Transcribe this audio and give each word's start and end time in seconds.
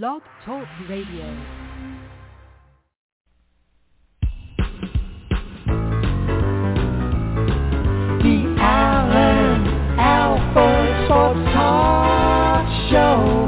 Blog 0.00 0.22
Talk 0.46 0.66
Radio. 0.88 1.26
The 8.22 8.56
Alan 8.58 9.68
Alford 10.00 11.04
Sports 11.04 11.44
Talk 11.52 12.64
Show. 12.88 13.44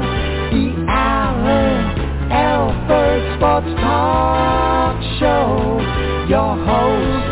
The 0.53 0.85
Alan 0.87 2.31
Alford 2.31 3.21
Sports 3.37 3.81
Talk 3.81 5.01
Show. 5.17 5.81
Your 6.29 6.53
host 6.61 7.25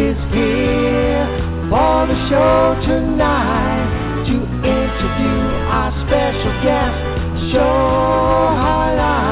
is 0.00 0.16
here 0.32 1.26
for 1.68 2.06
the 2.06 2.16
show 2.30 2.80
tonight 2.86 4.24
to 4.24 4.36
interview 4.64 5.40
our 5.68 5.92
special 6.08 6.62
guest. 6.64 7.13
Show 7.54 7.60
highlight 7.60 9.23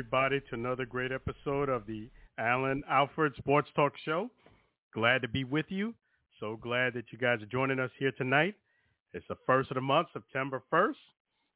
everybody, 0.00 0.40
to 0.40 0.54
another 0.54 0.86
great 0.86 1.12
episode 1.12 1.68
of 1.68 1.84
the 1.86 2.08
Alan 2.38 2.82
Alfred 2.88 3.34
Sports 3.36 3.68
Talk 3.76 3.92
Show. 4.02 4.30
Glad 4.94 5.20
to 5.20 5.28
be 5.28 5.44
with 5.44 5.66
you. 5.68 5.92
So 6.40 6.56
glad 6.56 6.94
that 6.94 7.12
you 7.12 7.18
guys 7.18 7.42
are 7.42 7.52
joining 7.52 7.78
us 7.78 7.90
here 7.98 8.10
tonight. 8.12 8.54
It's 9.12 9.26
the 9.28 9.36
first 9.44 9.70
of 9.70 9.74
the 9.74 9.82
month, 9.82 10.08
September 10.14 10.62
1st. 10.72 10.94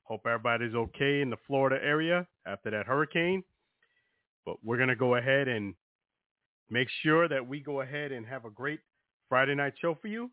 Hope 0.02 0.26
everybody's 0.26 0.74
okay 0.74 1.22
in 1.22 1.30
the 1.30 1.38
Florida 1.46 1.82
area 1.82 2.26
after 2.46 2.70
that 2.70 2.84
hurricane. 2.84 3.42
But 4.44 4.56
we're 4.62 4.76
going 4.76 4.90
to 4.90 4.94
go 4.94 5.14
ahead 5.14 5.48
and 5.48 5.72
make 6.68 6.88
sure 7.02 7.26
that 7.26 7.48
we 7.48 7.60
go 7.60 7.80
ahead 7.80 8.12
and 8.12 8.26
have 8.26 8.44
a 8.44 8.50
great 8.50 8.80
Friday 9.30 9.54
night 9.54 9.72
show 9.80 9.96
for 10.02 10.08
you. 10.08 10.30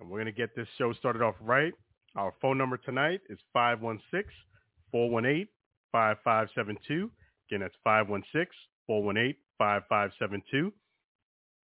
And 0.00 0.10
we're 0.10 0.18
going 0.18 0.26
to 0.26 0.38
get 0.38 0.54
this 0.54 0.68
show 0.76 0.92
started 0.92 1.22
off 1.22 1.36
right. 1.40 1.72
Our 2.14 2.34
phone 2.42 2.58
number 2.58 2.76
tonight 2.76 3.22
is 3.30 3.38
516 3.54 4.30
418 4.92 5.48
5572. 5.92 7.10
Again, 7.48 7.60
that's 7.60 7.74
516 7.84 8.46
418 8.86 9.34
5572. 9.58 10.72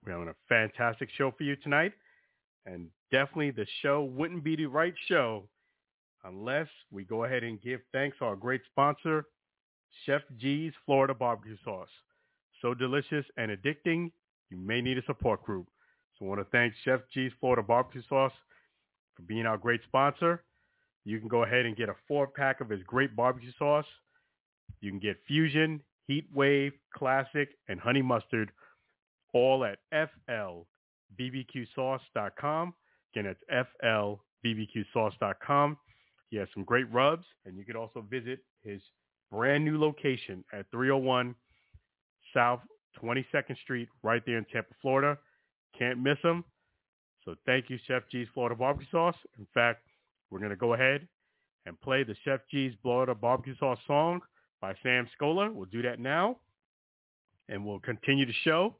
We're 0.04 0.12
having 0.12 0.28
a 0.28 0.34
fantastic 0.48 1.08
show 1.16 1.32
for 1.36 1.44
you 1.44 1.56
tonight. 1.56 1.92
And 2.66 2.88
definitely 3.10 3.50
the 3.50 3.66
show 3.82 4.04
wouldn't 4.04 4.44
be 4.44 4.56
the 4.56 4.66
right 4.66 4.94
show 5.08 5.48
unless 6.24 6.68
we 6.90 7.04
go 7.04 7.24
ahead 7.24 7.44
and 7.44 7.60
give 7.60 7.80
thanks 7.92 8.18
to 8.18 8.24
our 8.24 8.36
great 8.36 8.62
sponsor, 8.70 9.26
Chef 10.04 10.22
G's 10.38 10.72
Florida 10.86 11.14
Barbecue 11.14 11.56
Sauce. 11.64 11.88
So 12.62 12.72
delicious 12.72 13.26
and 13.36 13.50
addicting, 13.50 14.10
you 14.50 14.56
may 14.56 14.80
need 14.80 14.96
a 14.96 15.04
support 15.04 15.42
group. 15.42 15.68
So 16.18 16.24
I 16.24 16.28
want 16.28 16.40
to 16.40 16.46
thank 16.50 16.72
Chef 16.84 17.00
G's 17.12 17.32
Florida 17.40 17.62
Barbecue 17.62 18.02
Sauce 18.08 18.32
for 19.14 19.22
being 19.22 19.46
our 19.46 19.58
great 19.58 19.82
sponsor. 19.86 20.42
You 21.04 21.18
can 21.18 21.28
go 21.28 21.42
ahead 21.42 21.66
and 21.66 21.76
get 21.76 21.90
a 21.90 21.94
four 22.08 22.26
pack 22.26 22.60
of 22.60 22.70
his 22.70 22.82
great 22.84 23.14
barbecue 23.14 23.52
sauce. 23.58 23.86
You 24.80 24.90
can 24.90 25.00
get 25.00 25.16
Fusion, 25.26 25.80
Heat 26.06 26.26
Wave, 26.34 26.72
Classic, 26.94 27.48
and 27.68 27.80
Honey 27.80 28.02
Mustard 28.02 28.52
all 29.32 29.64
at 29.64 29.78
flbbqsauce.com. 31.18 32.74
Again, 33.14 33.26
it's 33.26 33.40
flbbqsauce.com. 34.44 35.78
He 36.30 36.36
has 36.36 36.48
some 36.54 36.64
great 36.64 36.92
rubs, 36.92 37.24
and 37.44 37.56
you 37.56 37.64
can 37.64 37.76
also 37.76 38.00
visit 38.08 38.40
his 38.62 38.82
brand 39.30 39.64
new 39.64 39.78
location 39.78 40.44
at 40.52 40.66
301 40.70 41.34
South 42.32 42.60
22nd 43.02 43.56
Street, 43.62 43.88
right 44.02 44.22
there 44.26 44.38
in 44.38 44.44
Tampa, 44.46 44.74
Florida. 44.80 45.18
Can't 45.78 45.98
miss 45.98 46.18
him. 46.22 46.44
So 47.24 47.34
thank 47.46 47.70
you, 47.70 47.78
Chef 47.86 48.02
G's 48.10 48.28
Florida 48.34 48.54
Barbecue 48.54 48.86
Sauce. 48.90 49.16
In 49.38 49.46
fact, 49.54 49.82
we're 50.30 50.38
going 50.38 50.50
to 50.50 50.56
go 50.56 50.74
ahead 50.74 51.08
and 51.66 51.80
play 51.80 52.04
the 52.04 52.14
Chef 52.24 52.40
G's 52.50 52.74
Florida 52.82 53.14
Barbecue 53.14 53.56
Sauce 53.56 53.78
song 53.86 54.20
by 54.60 54.74
Sam 54.82 55.08
Scola. 55.18 55.52
We'll 55.52 55.66
do 55.66 55.82
that 55.82 55.98
now. 55.98 56.38
And 57.48 57.64
we'll 57.64 57.80
continue 57.80 58.26
the 58.26 58.32
show. 58.44 58.76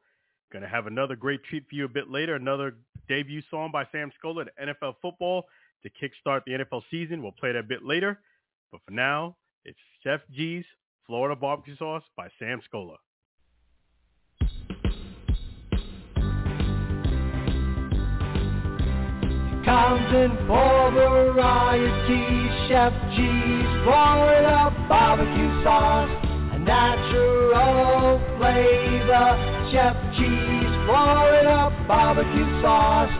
Going 0.52 0.62
to 0.62 0.68
have 0.68 0.86
another 0.86 1.16
great 1.16 1.42
treat 1.44 1.64
for 1.68 1.74
you 1.74 1.84
a 1.84 1.88
bit 1.88 2.10
later. 2.10 2.36
Another 2.36 2.76
debut 3.08 3.42
song 3.50 3.70
by 3.72 3.86
Sam 3.92 4.10
Scola, 4.22 4.44
the 4.44 4.66
NFL 4.66 4.94
football, 5.02 5.44
to 5.82 5.90
kickstart 5.90 6.42
the 6.46 6.52
NFL 6.52 6.82
season. 6.90 7.22
We'll 7.22 7.32
play 7.32 7.52
that 7.52 7.58
a 7.58 7.62
bit 7.62 7.84
later. 7.84 8.20
But 8.70 8.80
for 8.86 8.92
now, 8.92 9.36
it's 9.64 9.78
Chef 10.02 10.20
G's 10.32 10.64
Florida 11.06 11.36
Barbecue 11.36 11.76
Sauce 11.76 12.02
by 12.16 12.28
Sam 12.38 12.60
Scola. 12.72 12.96
Comes 19.94 20.12
in 20.12 20.36
for 20.48 20.90
variety, 20.90 22.50
Chef 22.66 22.92
G's 23.14 23.84
Florida 23.84 24.74
barbecue 24.88 25.62
sauce, 25.62 26.10
a 26.50 26.58
natural 26.58 28.18
flavor. 28.36 29.38
Chef 29.70 29.94
G's 30.18 30.74
Florida 30.84 31.70
barbecue 31.86 32.60
sauce, 32.60 33.12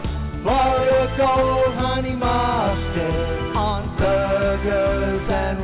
Florida 0.42 1.14
gold 1.16 1.74
honey 1.76 2.16
mustard 2.16 3.54
on 3.54 3.96
burgers 3.96 5.30
and 5.30 5.63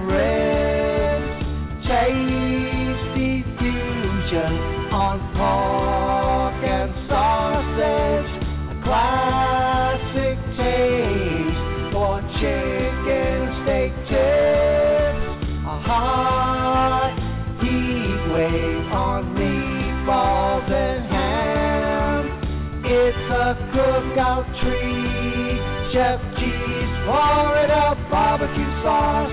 Florida 27.11 27.97
barbecue 28.09 28.71
sauce. 28.85 29.33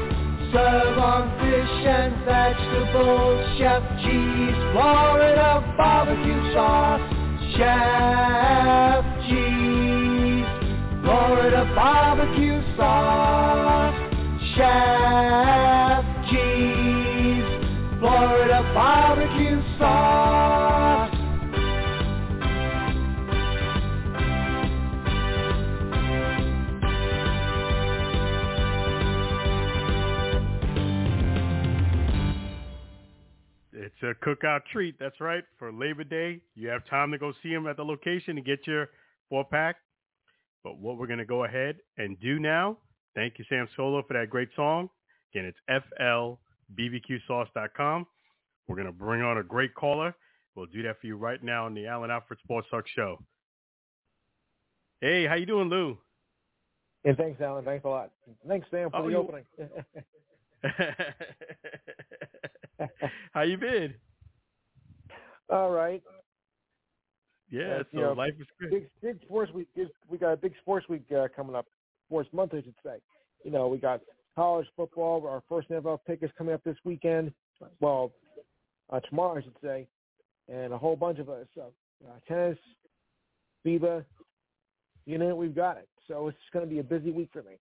Serve 0.52 0.98
on 0.98 1.30
fish 1.38 1.86
and 1.86 2.26
vegetables, 2.26 3.46
Chef 3.60 3.84
G's 4.02 4.58
Florida 4.74 5.62
barbecue 5.78 6.54
sauce. 6.54 7.02
Chef 7.54 9.06
G's 9.30 10.48
Florida 11.06 11.72
barbecue 11.76 12.62
sauce. 12.78 13.94
Chef 14.56 16.04
G's 16.32 17.46
Florida 18.00 18.60
barbecue 18.74 19.62
sauce. 19.78 20.07
Cookout 34.28 34.62
treat. 34.72 34.96
That's 35.00 35.20
right. 35.22 35.44
For 35.58 35.72
Labor 35.72 36.04
Day, 36.04 36.42
you 36.56 36.68
have 36.68 36.86
time 36.90 37.12
to 37.12 37.18
go 37.18 37.32
see 37.42 37.54
them 37.54 37.66
at 37.68 37.78
the 37.78 37.86
location 37.86 38.38
and 38.38 38.46
get 38.46 38.68
your 38.68 38.90
four 39.30 39.46
pack. 39.46 39.78
But 40.64 40.80
what 40.80 40.98
we're 40.98 41.08
going 41.08 41.20
to 41.20 41.26
go 41.26 41.46
ahead 41.46 41.78
and 41.98 42.20
do 42.20 42.40
now, 42.40 42.78
thank 43.16 43.40
you, 43.40 43.46
Sam 43.48 43.70
Scola, 43.78 44.06
for 44.06 44.14
that 44.16 44.30
great 44.30 44.50
song. 44.56 44.90
Again, 45.34 45.46
it's 45.46 45.58
flbbqsauce.com. 46.78 48.06
We're 48.68 48.76
going 48.76 48.88
to 48.88 48.92
bring 48.92 49.22
on 49.22 49.38
a 49.38 49.44
great 49.44 49.74
caller. 49.76 50.14
We'll 50.56 50.66
do 50.66 50.82
that 50.84 51.00
for 51.00 51.08
you 51.08 51.16
right 51.16 51.42
now 51.42 51.66
on 51.66 51.74
the 51.74 51.88
Allen 51.88 52.12
Alfred 52.12 52.40
Sports 52.44 52.68
Talk 52.70 52.84
Show. 52.94 53.24
Hey, 55.00 55.26
how 55.26 55.36
you 55.36 55.46
doing, 55.46 55.70
Lou? 55.70 55.98
And 57.06 57.16
thanks, 57.16 57.40
Alan. 57.40 57.64
Thanks 57.64 57.86
a 57.86 57.90
lot. 57.90 58.12
Thanks, 58.48 58.68
Sam, 58.72 58.90
for 58.90 58.98
Oh, 58.98 59.04
the 59.04 59.10
you- 59.12 59.18
opening. 59.18 59.46
how 63.32 63.42
you 63.44 63.58
been? 63.58 63.94
All 65.50 65.72
right. 65.72 66.04
Yeah, 67.50 67.80
so 67.80 67.86
you 67.94 68.02
know, 68.02 68.14
life 68.14 68.34
is 68.40 68.48
good. 68.60 68.70
Big, 68.72 68.90
big 69.02 69.22
sports 69.22 69.52
week. 69.54 69.68
is- 69.76 69.90
We 70.10 70.18
got 70.18 70.34
a 70.34 70.38
big 70.38 70.54
sports 70.62 70.88
week 70.90 71.10
uh, 71.12 71.28
coming 71.34 71.56
up. 71.56 71.66
Sports 72.08 72.30
month, 72.34 72.54
I 72.54 72.62
should 72.62 72.76
say. 72.84 72.98
You 73.46 73.52
know, 73.52 73.68
we 73.70 73.78
got 73.78 74.02
college 74.36 74.68
football. 74.76 75.26
Our 75.28 75.42
first 75.48 75.70
NFL 75.70 76.00
pick 76.06 76.24
is 76.24 76.32
coming 76.38 76.54
up 76.54 76.64
this 76.64 76.78
weekend. 76.84 77.34
Well, 77.80 78.12
uh, 78.90 79.00
tomorrow, 79.02 79.38
I 79.38 79.42
should 79.42 79.56
say. 79.64 79.88
And 80.50 80.74
a 80.74 80.78
whole 80.78 80.96
bunch 80.96 81.20
of 81.20 81.30
us. 81.30 81.48
So, 81.56 81.74
uh, 82.06 82.20
tennis, 82.28 82.58
FIBA, 83.66 84.06
you 85.06 85.18
know, 85.18 85.36
we've 85.36 85.56
got 85.56 85.78
it. 85.78 85.88
So 86.08 86.28
it's 86.28 86.38
going 86.54 86.66
to 86.68 86.70
be 86.70 86.80
a 86.80 86.84
busy 86.84 87.12
week 87.12 87.30
for 87.34 87.44
me. 87.44 87.58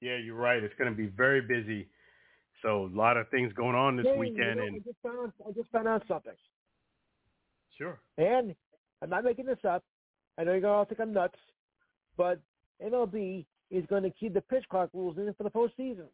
Yeah, 0.00 0.16
you're 0.16 0.34
right. 0.36 0.62
It's 0.62 0.74
going 0.78 0.90
to 0.90 0.96
be 0.96 1.06
very 1.06 1.40
busy. 1.40 1.88
So 2.62 2.86
a 2.86 2.96
lot 2.96 3.16
of 3.16 3.28
things 3.30 3.52
going 3.52 3.74
on 3.76 3.96
this 3.96 4.06
Hey, 4.06 4.12
you 4.14 4.18
weekend, 4.18 4.58
know, 4.58 4.64
I 4.66 4.78
just 4.84 4.98
found 5.02 5.32
I 5.48 5.52
just 5.52 5.70
found 5.70 5.88
out 5.88 6.02
something. 6.08 6.32
Sure. 7.76 8.00
And 8.18 8.54
I'm 9.02 9.10
not 9.10 9.24
making 9.24 9.46
this 9.46 9.58
up. 9.68 9.82
I 10.38 10.44
know 10.44 10.52
you're 10.52 10.60
going 10.60 10.84
to 10.84 10.88
think 10.88 11.00
I'm 11.00 11.12
nuts, 11.12 11.38
but 12.16 12.40
MLB 12.82 13.46
is 13.70 13.84
going 13.86 14.02
to 14.02 14.10
keep 14.10 14.34
the 14.34 14.40
pitch 14.42 14.64
clock 14.68 14.90
rules 14.92 15.16
in 15.18 15.32
for 15.34 15.44
the 15.44 15.50
postseason. 15.50 16.06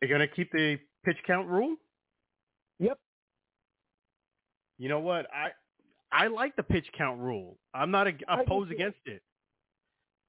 They're 0.00 0.08
going 0.08 0.20
to 0.20 0.28
keep 0.28 0.50
the 0.52 0.78
pitch 1.04 1.16
count 1.26 1.48
rule. 1.48 1.76
Yep. 2.78 2.98
You 4.78 4.88
know 4.88 5.00
what? 5.00 5.26
I 5.32 5.50
I 6.12 6.26
like 6.28 6.54
the 6.56 6.62
pitch 6.62 6.86
count 6.96 7.20
rule. 7.20 7.58
I'm 7.74 7.90
not 7.90 8.06
I 8.06 8.42
opposed 8.42 8.70
against 8.70 8.98
it. 9.06 9.22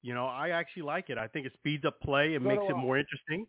You 0.00 0.14
know, 0.14 0.26
I 0.26 0.50
actually 0.50 0.82
like 0.84 1.10
it. 1.10 1.18
I 1.18 1.28
think 1.28 1.46
it 1.46 1.52
speeds 1.58 1.84
up 1.84 2.00
play. 2.00 2.34
It 2.34 2.40
makes 2.42 2.62
it 2.68 2.76
more 2.76 2.96
interesting. 2.98 3.46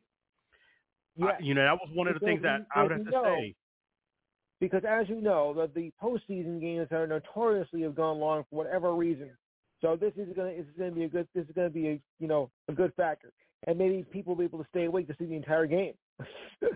Yeah. 1.15 1.25
I- 1.27 1.39
you 1.39 1.53
know, 1.53 1.63
that 1.63 1.73
was 1.75 1.89
one 1.93 2.07
of 2.07 2.15
the 2.15 2.19
things 2.19 2.41
that 2.43 2.65
I 2.75 2.83
would 2.83 2.91
have 2.91 3.05
to 3.05 3.11
say. 3.23 3.55
Because 4.59 4.83
as 4.87 5.07
you 5.09 5.21
know, 5.21 5.53
the, 5.53 5.69
the 5.73 5.91
postseason 6.01 6.59
games 6.59 6.87
are 6.91 7.07
notoriously 7.07 7.81
have 7.83 7.95
gone 7.95 8.19
long 8.19 8.43
for 8.49 8.63
whatever 8.63 8.93
reason. 8.95 9.29
So 9.81 9.95
this 9.95 10.13
is 10.17 10.35
going 10.35 10.55
to 10.57 10.61
this 10.61 10.69
is 10.71 10.77
going 10.77 10.89
to 10.91 10.95
be 10.95 11.03
a 11.05 11.09
good 11.09 11.27
this 11.33 11.45
is 11.45 11.51
going 11.55 11.67
to 11.69 11.73
be 11.73 11.87
a 11.87 12.01
you 12.19 12.27
know 12.27 12.49
a 12.67 12.73
good 12.73 12.93
factor, 12.95 13.31
and 13.67 13.77
maybe 13.77 14.03
people 14.11 14.35
will 14.35 14.39
be 14.39 14.45
able 14.45 14.59
to 14.59 14.69
stay 14.69 14.85
awake 14.85 15.07
to 15.07 15.15
see 15.17 15.25
the 15.25 15.35
entire 15.35 15.65
game. 15.67 15.93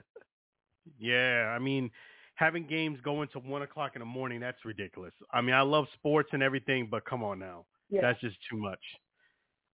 Yeah, 1.00 1.54
I 1.56 1.60
mean, 1.60 1.92
having 2.36 2.66
games 2.68 3.00
go 3.04 3.22
into 3.22 3.40
one 3.40 3.62
o'clock 3.62 3.92
in 3.96 4.00
the 4.00 4.06
morning, 4.06 4.40
that's 4.40 4.64
ridiculous. 4.66 5.14
I 5.32 5.42
mean, 5.42 5.56
I 5.56 5.62
love 5.62 5.86
sports 5.94 6.30
and 6.34 6.44
everything, 6.44 6.88
but 6.90 7.06
come 7.06 7.24
on 7.24 7.40
now. 7.40 7.66
yeah. 7.90 8.02
That's 8.02 8.20
just 8.20 8.36
too 8.50 8.58
much. 8.58 8.80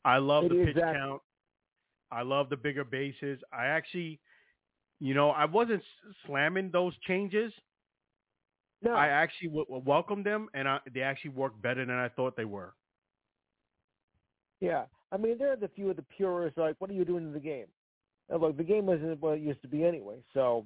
I 0.05 0.17
love 0.17 0.45
It 0.45 0.49
the 0.49 0.65
pitch 0.65 0.75
that- 0.75 0.95
count. 0.95 1.21
I 2.11 2.23
love 2.23 2.49
the 2.49 2.57
bigger 2.57 2.83
bases. 2.83 3.39
I 3.53 3.67
actually, 3.67 4.19
you 4.99 5.13
know, 5.13 5.29
I 5.29 5.45
wasn't 5.45 5.83
slamming 6.25 6.71
those 6.71 6.93
changes. 7.07 7.53
No. 8.81 8.93
I 8.93 9.07
actually 9.07 9.49
w- 9.49 9.65
w- 9.65 9.83
welcomed 9.85 10.25
them, 10.25 10.47
and 10.53 10.67
I, 10.67 10.79
they 10.93 11.01
actually 11.01 11.31
worked 11.31 11.61
better 11.61 11.85
than 11.85 11.95
I 11.95 12.09
thought 12.09 12.35
they 12.37 12.45
were. 12.45 12.73
Yeah, 14.61 14.85
I 15.11 15.17
mean, 15.17 15.37
there 15.37 15.53
are 15.53 15.57
the 15.57 15.69
few 15.69 15.89
of 15.89 15.95
the 15.95 16.05
purists 16.17 16.57
like, 16.57 16.75
what 16.79 16.89
are 16.89 16.93
you 16.93 17.05
doing 17.05 17.23
in 17.25 17.33
the 17.33 17.39
game? 17.39 17.67
And 18.29 18.41
look, 18.41 18.57
the 18.57 18.63
game 18.63 18.89
isn't 18.89 19.21
what 19.21 19.37
it 19.37 19.41
used 19.41 19.61
to 19.61 19.67
be 19.67 19.83
anyway. 19.85 20.17
So 20.33 20.65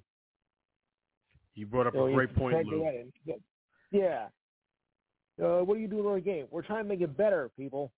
You 1.55 1.65
brought 1.65 1.87
up 1.87 1.95
a 1.95 2.11
great 2.11 2.35
point, 2.35 2.65
Lou. 2.67 2.79
that 2.83 2.95
in. 2.95 3.13
But, 3.25 3.35
yeah. 3.91 4.27
Uh, 5.41 5.63
what 5.63 5.77
are 5.77 5.79
you 5.79 5.87
doing 5.87 6.05
in 6.07 6.13
the 6.15 6.21
game? 6.21 6.45
We're 6.51 6.61
trying 6.63 6.83
to 6.83 6.89
make 6.89 7.01
it 7.01 7.15
better, 7.15 7.49
people. 7.57 7.91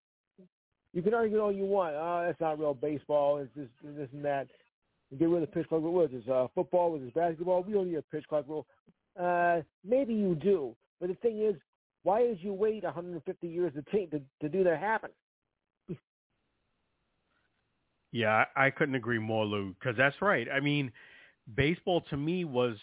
You 0.94 1.02
can 1.02 1.14
argue 1.14 1.40
all 1.40 1.52
you 1.52 1.66
want. 1.66 1.96
Oh, 1.96 2.24
that's 2.26 2.40
not 2.40 2.60
real 2.60 2.74
baseball. 2.74 3.40
It's 3.40 3.50
this, 3.56 3.68
this 3.84 4.08
and 4.14 4.24
that. 4.24 4.48
Get 5.18 5.30
rid 5.30 5.44
of 5.44 5.50
the 5.50 5.54
pitch 5.54 5.68
clock 5.68 5.82
rule. 5.82 5.94
What 5.94 6.12
is 6.12 6.24
this? 6.24 6.30
Uh, 6.30 6.48
football? 6.56 6.92
Was 6.92 7.02
this 7.02 7.12
basketball? 7.14 7.64
We 7.64 7.74
don't 7.74 7.90
need 7.90 7.98
a 7.98 8.02
pitch 8.02 8.26
clock 8.28 8.46
rule. 8.48 8.66
Uh, 9.20 9.62
maybe 9.84 10.14
you 10.14 10.36
do, 10.36 10.76
but 11.00 11.10
the 11.10 11.16
thing 11.16 11.42
is, 11.42 11.56
why 12.04 12.22
did 12.22 12.40
you 12.42 12.54
wait 12.54 12.84
150 12.84 13.48
years 13.48 13.74
to 13.74 13.84
take 13.92 14.12
to, 14.12 14.22
to 14.42 14.50
do 14.50 14.64
that 14.64 14.80
happen? 14.80 15.10
Yeah, 18.12 18.46
I, 18.56 18.68
I 18.68 18.70
couldn't 18.70 18.96
agree 18.96 19.20
more, 19.20 19.46
Lou, 19.46 19.74
because 19.74 19.98
that's 19.98 20.16
right. 20.22 20.48
I 20.50 20.60
mean, 20.60 20.92
baseball 21.56 22.02
to 22.10 22.18
me 22.18 22.46
was 22.46 22.78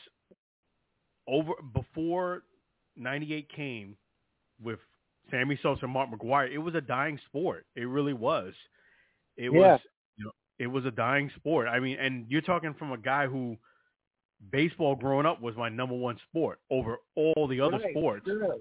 over 1.27 1.53
before 1.73 2.43
'98 2.97 3.49
came 3.55 3.97
with 4.63 4.79
Sammy 5.31 5.59
Sosa 5.63 5.85
and 5.85 5.93
Mark 5.93 6.11
McGwire. 6.11 6.51
It 6.53 6.59
was 6.59 6.75
a 6.75 6.81
dying 6.81 7.19
sport. 7.29 7.65
It 7.77 7.89
really 7.89 8.13
was. 8.13 8.53
It 9.37 9.51
Yeah. 9.53 9.73
was. 9.73 9.81
You 10.17 10.27
know, 10.27 10.33
it 10.59 10.67
was 10.67 10.85
a 10.85 10.91
dying 10.91 11.31
sport. 11.37 11.67
I 11.67 11.81
mean, 11.81 11.97
and 11.99 12.27
you're 12.29 12.43
talking 12.43 12.75
from 12.75 12.93
a 12.93 12.99
guy 12.99 13.27
who 13.27 13.57
baseball 14.51 14.95
growing 14.97 15.27
up 15.27 15.41
was 15.41 15.57
my 15.57 15.69
number 15.69 15.95
one 15.95 16.19
sport 16.29 16.61
over 16.71 16.99
all 17.15 17.47
the 17.49 17.61
other 17.61 17.79
Right, 17.79 17.91
sports 17.93 18.27
sure. 18.27 18.57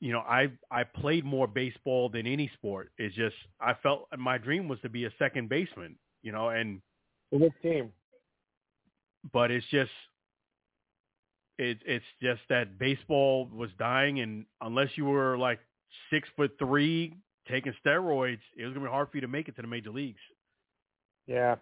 you 0.00 0.12
know, 0.12 0.20
I 0.20 0.48
I 0.70 0.84
played 0.84 1.24
more 1.24 1.46
baseball 1.46 2.08
than 2.08 2.26
any 2.26 2.50
sport. 2.54 2.92
It's 2.98 3.14
just 3.14 3.36
I 3.60 3.74
felt 3.82 4.08
my 4.16 4.38
dream 4.38 4.68
was 4.68 4.80
to 4.80 4.88
be 4.88 5.04
a 5.04 5.10
second 5.18 5.48
baseman, 5.48 5.96
you 6.22 6.32
know, 6.32 6.48
and 6.50 6.80
For 7.30 7.38
this 7.38 7.52
team. 7.62 7.92
but 9.32 9.50
it's 9.50 9.66
just 9.70 9.90
it 11.58 11.78
it's 11.86 12.04
just 12.20 12.40
that 12.48 12.78
baseball 12.78 13.46
was 13.52 13.70
dying, 13.78 14.20
and 14.20 14.44
unless 14.60 14.90
you 14.96 15.06
were 15.06 15.38
like 15.38 15.60
six 16.10 16.28
foot 16.36 16.52
three 16.58 17.14
taking 17.48 17.72
steroids, 17.84 18.40
it 18.56 18.64
was 18.66 18.74
gonna 18.74 18.86
be 18.86 18.90
hard 18.90 19.10
for 19.10 19.16
you 19.16 19.22
to 19.22 19.28
make 19.28 19.48
it 19.48 19.56
to 19.56 19.62
the 19.62 19.68
major 19.68 19.90
leagues. 19.90 20.20
Yeah. 21.26 21.56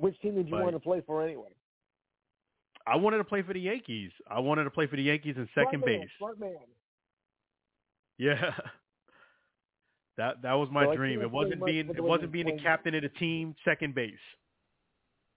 Which 0.00 0.18
team 0.20 0.34
did 0.34 0.46
you 0.48 0.52
But- 0.52 0.62
want 0.62 0.74
to 0.76 0.80
play 0.80 1.00
for 1.02 1.22
anyway? 1.22 1.50
I 2.86 2.96
wanted 2.96 3.18
to 3.18 3.24
play 3.24 3.42
for 3.42 3.52
the 3.52 3.60
Yankees. 3.60 4.10
I 4.26 4.40
wanted 4.40 4.64
to 4.64 4.70
play 4.70 4.86
for 4.86 4.96
the 4.96 5.02
Yankees 5.02 5.36
in 5.36 5.48
second 5.54 5.80
man, 5.84 6.00
base. 6.00 6.10
Smart 6.18 6.40
man. 6.40 6.56
Yeah. 8.18 8.52
That 10.16 10.42
that 10.42 10.52
was 10.52 10.68
my 10.70 10.86
I 10.86 10.94
dream. 10.96 11.22
It 11.22 11.30
wasn't 11.30 11.64
being 11.64 11.88
it 11.88 12.02
wasn't 12.02 12.30
being 12.30 12.44
the 12.44 12.60
captain 12.62 12.94
of 12.94 13.00
the 13.00 13.08
team, 13.08 13.54
second 13.64 13.94
base. 13.94 14.18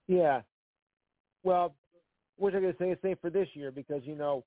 Yeah. 0.08 0.42
Well, 1.44 1.76
which 2.38 2.54
I'm 2.54 2.62
going 2.62 2.74
to 2.74 2.80
say? 2.80 2.90
The 2.90 3.00
same 3.02 3.16
for 3.22 3.30
this 3.30 3.48
year 3.54 3.72
because 3.72 4.02
you 4.04 4.16
know, 4.16 4.44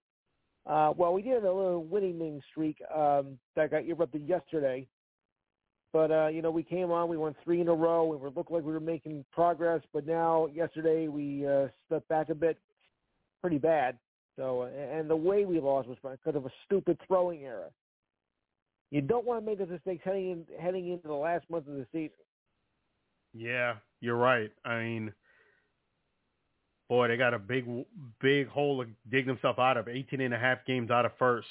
uh, 0.67 0.93
well, 0.95 1.15
we 1.15 1.23
did 1.23 1.35
have 1.35 1.45
a 1.45 1.51
little 1.51 1.85
winning 1.85 2.43
streak 2.51 2.77
um, 2.95 3.39
that 3.55 3.71
got 3.71 3.87
erupted 3.87 4.29
yesterday, 4.29 4.87
but 5.97 6.11
uh, 6.11 6.27
you 6.27 6.43
know, 6.43 6.51
we 6.51 6.63
came 6.63 6.91
on, 6.91 7.09
we 7.09 7.17
won 7.17 7.35
three 7.43 7.63
in 7.63 7.69
a 7.69 7.75
row, 7.75 8.13
and 8.13 8.21
we 8.21 8.29
looked 8.29 8.51
like 8.51 8.63
we 8.63 8.71
were 8.71 8.81
making 8.81 9.25
progress. 9.33 9.81
But 9.95 10.07
now, 10.07 10.47
yesterday, 10.55 11.09
we 11.09 11.47
uh, 11.47 11.69
stepped 11.87 12.07
back 12.11 12.29
a 12.29 12.35
bit, 12.35 12.59
pretty 13.41 13.57
bad. 13.57 13.97
So, 14.37 14.65
and 14.65 15.09
the 15.09 15.17
way 15.17 15.47
we 15.47 15.59
lost 15.59 15.89
was 15.89 15.97
because 16.03 16.37
of 16.37 16.45
a 16.45 16.51
stupid 16.67 16.99
throwing 17.07 17.45
error. 17.45 17.71
You 18.91 19.01
don't 19.01 19.25
want 19.25 19.41
to 19.41 19.47
make 19.47 19.59
those 19.59 19.71
mistakes 19.71 20.03
heading 20.05 20.33
in, 20.33 20.45
heading 20.61 20.91
into 20.91 21.09
the 21.09 21.15
last 21.15 21.49
month 21.49 21.67
of 21.67 21.77
the 21.77 21.87
season. 21.93 22.11
Yeah, 23.33 23.77
you're 24.03 24.17
right. 24.17 24.51
I 24.67 24.81
mean, 24.81 25.15
boy, 26.91 27.09
they 27.09 27.17
got 27.17 27.33
a 27.33 27.39
big, 27.39 27.65
big 28.21 28.49
hole 28.49 28.85
to 28.85 28.91
dig 29.11 29.25
themselves 29.25 29.59
out 29.59 29.79
of. 29.79 29.89
18 29.89 30.21
and 30.21 30.35
a 30.35 30.39
half 30.39 30.59
games 30.67 30.91
out 30.91 31.07
of 31.07 31.13
first. 31.19 31.49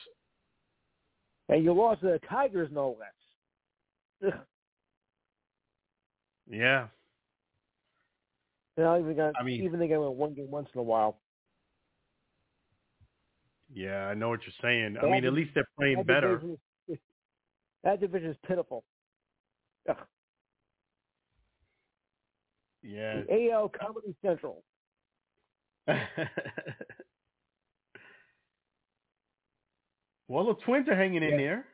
And 1.49 1.63
you 1.63 1.73
lost 1.73 2.01
to 2.01 2.09
the 2.09 2.19
Tigers, 2.29 2.69
no 2.71 2.95
less. 2.99 3.09
Ugh. 4.23 4.33
Yeah, 6.47 6.87
You 8.77 8.83
know, 8.83 8.99
even 8.99 9.15
got 9.15 9.33
I 9.39 9.43
mean- 9.43 9.63
even 9.63 9.79
they 9.79 9.87
got 9.87 9.99
one 10.15 10.33
game 10.35 10.51
once 10.51 10.69
in 10.73 10.79
a 10.79 10.83
while. 10.83 11.19
yeah, 13.73 14.05
I 14.07 14.13
know 14.13 14.29
what 14.29 14.41
you're 14.45 14.53
saying. 14.61 14.95
I 14.97 15.01
That 15.01 15.09
mean, 15.09 15.25
at 15.25 15.33
least 15.33 15.51
they're 15.55 15.67
playing 15.77 15.97
That 15.97 16.05
better. 16.07 16.35
division 16.37 16.57
is- 16.87 16.99
that 17.83 17.99
division 17.99 18.29
is 18.29 18.37
pitiful. 18.47 18.85
Ugh. 19.89 19.97
Yeah. 22.83 23.23
The 23.23 23.49
AL 23.51 23.69
Comedy 23.69 24.15
Central. 24.21 24.63
well, 30.27 30.45
the 30.45 30.55
Twins 30.63 30.87
are 30.89 30.95
hanging 30.95 31.23
in 31.23 31.37
there. 31.37 31.65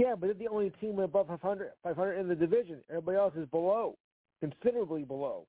Yeah, 0.00 0.14
but 0.18 0.28
they're 0.28 0.34
the 0.34 0.48
only 0.48 0.72
team 0.80 0.98
above 0.98 1.26
500, 1.26 1.72
500 1.82 2.14
in 2.14 2.26
the 2.26 2.34
division. 2.34 2.78
Everybody 2.88 3.18
else 3.18 3.34
is 3.36 3.46
below, 3.50 3.98
considerably 4.40 5.04
below. 5.04 5.46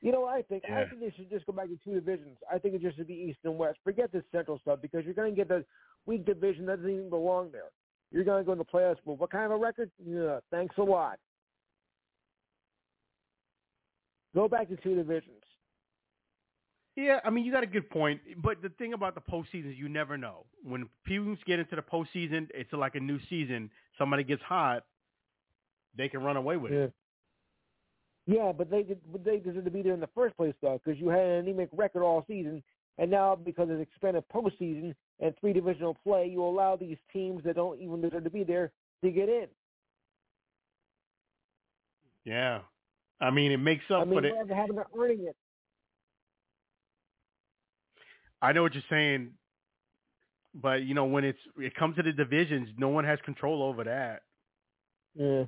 You 0.00 0.12
know 0.12 0.24
I 0.24 0.40
think? 0.40 0.62
Yeah. 0.66 0.80
I 0.80 0.88
think 0.88 1.02
they 1.02 1.12
should 1.14 1.28
just 1.28 1.44
go 1.44 1.52
back 1.52 1.66
to 1.66 1.78
two 1.84 1.92
divisions. 1.92 2.38
I 2.50 2.58
think 2.58 2.74
it 2.74 2.80
just 2.80 2.96
should 2.96 3.06
be 3.06 3.26
East 3.28 3.40
and 3.44 3.58
West. 3.58 3.78
Forget 3.84 4.12
this 4.12 4.22
Central 4.32 4.58
stuff 4.60 4.78
because 4.80 5.04
you're 5.04 5.12
going 5.12 5.30
to 5.30 5.36
get 5.36 5.48
the 5.48 5.62
weak 6.06 6.24
division 6.24 6.64
that 6.66 6.76
doesn't 6.76 6.90
even 6.90 7.10
belong 7.10 7.50
there. 7.52 7.70
You're 8.10 8.24
going 8.24 8.42
to 8.42 8.46
go 8.46 8.52
in 8.52 8.58
the 8.58 8.64
playoffs. 8.64 8.96
But 9.04 9.18
what 9.18 9.30
kind 9.30 9.44
of 9.44 9.50
a 9.50 9.56
record? 9.58 9.90
Yeah, 10.02 10.38
thanks 10.50 10.78
a 10.78 10.82
lot. 10.82 11.18
Go 14.34 14.48
back 14.48 14.70
to 14.70 14.76
two 14.76 14.94
divisions. 14.94 15.42
Yeah, 16.96 17.20
I 17.24 17.30
mean 17.30 17.44
you 17.44 17.52
got 17.52 17.62
a 17.62 17.66
good 17.66 17.90
point, 17.90 18.20
but 18.38 18.62
the 18.62 18.70
thing 18.70 18.94
about 18.94 19.14
the 19.14 19.20
postseason 19.20 19.70
is 19.70 19.78
you 19.78 19.88
never 19.88 20.16
know. 20.16 20.46
When 20.64 20.88
teams 21.06 21.38
get 21.46 21.58
into 21.58 21.76
the 21.76 21.82
postseason, 21.82 22.48
it's 22.54 22.72
like 22.72 22.94
a 22.94 23.00
new 23.00 23.18
season. 23.28 23.70
Somebody 23.98 24.24
gets 24.24 24.42
hot, 24.42 24.84
they 25.96 26.08
can 26.08 26.22
run 26.22 26.36
away 26.36 26.56
with 26.56 26.72
it. 26.72 26.92
Yeah, 28.26 28.52
but 28.56 28.70
they 28.70 28.84
but 29.12 29.24
they 29.24 29.38
deserve 29.38 29.64
to 29.64 29.70
be 29.70 29.82
there 29.82 29.92
in 29.92 30.00
the 30.00 30.08
first 30.14 30.36
place 30.38 30.54
though, 30.62 30.80
because 30.82 30.98
you 30.98 31.08
had 31.08 31.20
an 31.20 31.46
anemic 31.46 31.68
record 31.72 32.02
all 32.02 32.24
season, 32.26 32.62
and 32.98 33.10
now 33.10 33.36
because 33.36 33.68
of 33.68 33.78
expanded 33.78 34.24
postseason 34.34 34.94
and 35.20 35.34
three 35.38 35.52
divisional 35.52 35.94
play, 36.02 36.26
you 36.26 36.42
allow 36.42 36.76
these 36.76 36.96
teams 37.12 37.44
that 37.44 37.56
don't 37.56 37.80
even 37.80 38.00
deserve 38.00 38.24
to 38.24 38.30
be 38.30 38.42
there 38.42 38.72
to 39.04 39.10
get 39.10 39.28
in. 39.28 39.46
Yeah, 42.24 42.60
I 43.20 43.30
mean 43.30 43.52
it 43.52 43.58
makes 43.58 43.84
up 43.90 44.00
I 44.00 44.04
mean, 44.06 44.20
for 44.22 44.26
it. 44.26 44.34
having 44.48 44.76
to 44.76 44.84
earning 44.98 45.26
it. 45.28 45.36
I 48.42 48.52
know 48.52 48.62
what 48.62 48.74
you're 48.74 48.82
saying, 48.90 49.32
but 50.54 50.82
you 50.84 50.94
know 50.94 51.04
when 51.06 51.24
it's 51.24 51.38
it 51.56 51.74
comes 51.74 51.96
to 51.96 52.02
the 52.02 52.12
divisions, 52.12 52.68
no 52.78 52.88
one 52.88 53.04
has 53.04 53.18
control 53.24 53.62
over 53.62 53.84
that. 53.84 54.22
Yeah. 55.14 55.44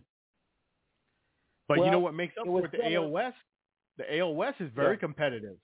But 1.68 1.78
you 1.80 1.90
know 1.90 1.98
what 2.00 2.14
makes 2.14 2.34
up 2.38 2.46
for? 2.46 2.62
The 2.66 2.94
AL 2.94 3.10
West? 3.10 3.36
The 3.98 4.18
AL 4.18 4.34
West 4.34 4.60
is 4.60 4.70
very 4.74 4.94
Yeah. 4.94 5.00
competitive. 5.00 5.58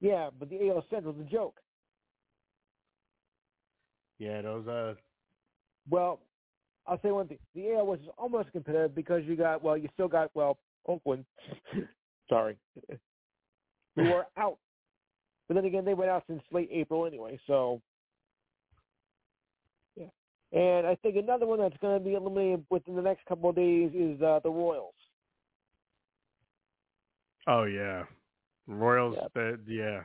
Yeah, 0.00 0.30
but 0.38 0.50
the 0.50 0.68
AL 0.68 0.84
Central's 0.90 1.18
a 1.20 1.24
joke. 1.24 1.58
Yeah, 4.18 4.42
those 4.42 4.66
uh 4.66 4.94
Well, 5.88 6.20
I'll 6.86 7.00
say 7.00 7.10
one 7.10 7.28
thing: 7.28 7.38
the 7.54 7.72
AL 7.72 7.86
West 7.86 8.02
is 8.02 8.08
almost 8.18 8.52
competitive 8.52 8.94
because 8.94 9.24
you 9.24 9.36
got 9.36 9.62
well, 9.62 9.76
you 9.76 9.88
still 9.94 10.08
got 10.08 10.30
well 10.34 10.58
Oakland. 10.86 11.24
Sorry, 12.28 12.56
who 13.96 14.12
are 14.12 14.26
out. 14.36 14.58
But 15.54 15.60
then 15.60 15.68
again, 15.68 15.84
they 15.84 15.94
went 15.94 16.10
out 16.10 16.24
since 16.26 16.42
late 16.50 16.68
April 16.72 17.06
anyway. 17.06 17.38
So, 17.46 17.80
yeah. 19.94 20.06
And 20.52 20.84
I 20.84 20.96
think 20.96 21.14
another 21.16 21.46
one 21.46 21.60
that's 21.60 21.76
going 21.80 21.96
to 21.96 22.04
be 22.04 22.14
eliminated 22.14 22.64
within 22.70 22.96
the 22.96 23.02
next 23.02 23.24
couple 23.26 23.50
of 23.50 23.54
days 23.54 23.92
is 23.94 24.20
uh, 24.20 24.40
the 24.42 24.50
Royals. 24.50 24.94
oh 27.46 27.64
yeah. 27.64 28.02
Royals 28.66 29.16
Yeah. 29.16 29.28
the 29.34 29.60
yeah. 29.68 30.00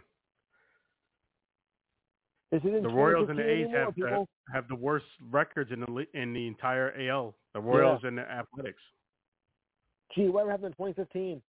This 2.51 2.61
isn't 2.63 2.83
The 2.83 2.89
Royals 2.89 3.29
and 3.29 3.39
the 3.39 3.43
A's 3.43 3.65
anymore, 3.65 3.85
have 3.85 3.95
the, 3.95 4.25
have 4.53 4.67
the 4.67 4.75
worst 4.75 5.05
records 5.31 5.71
in 5.71 5.79
the 5.79 6.05
in 6.13 6.33
the 6.33 6.47
entire 6.47 6.93
AL. 7.09 7.33
The 7.55 7.61
Royals 7.61 8.01
and 8.03 8.19
the 8.19 8.29
Athletics. 8.29 8.81
Gee, 10.13 10.27
whatever 10.27 10.51
happened 10.51 10.75
in 10.79 10.93
2015? 10.93 11.41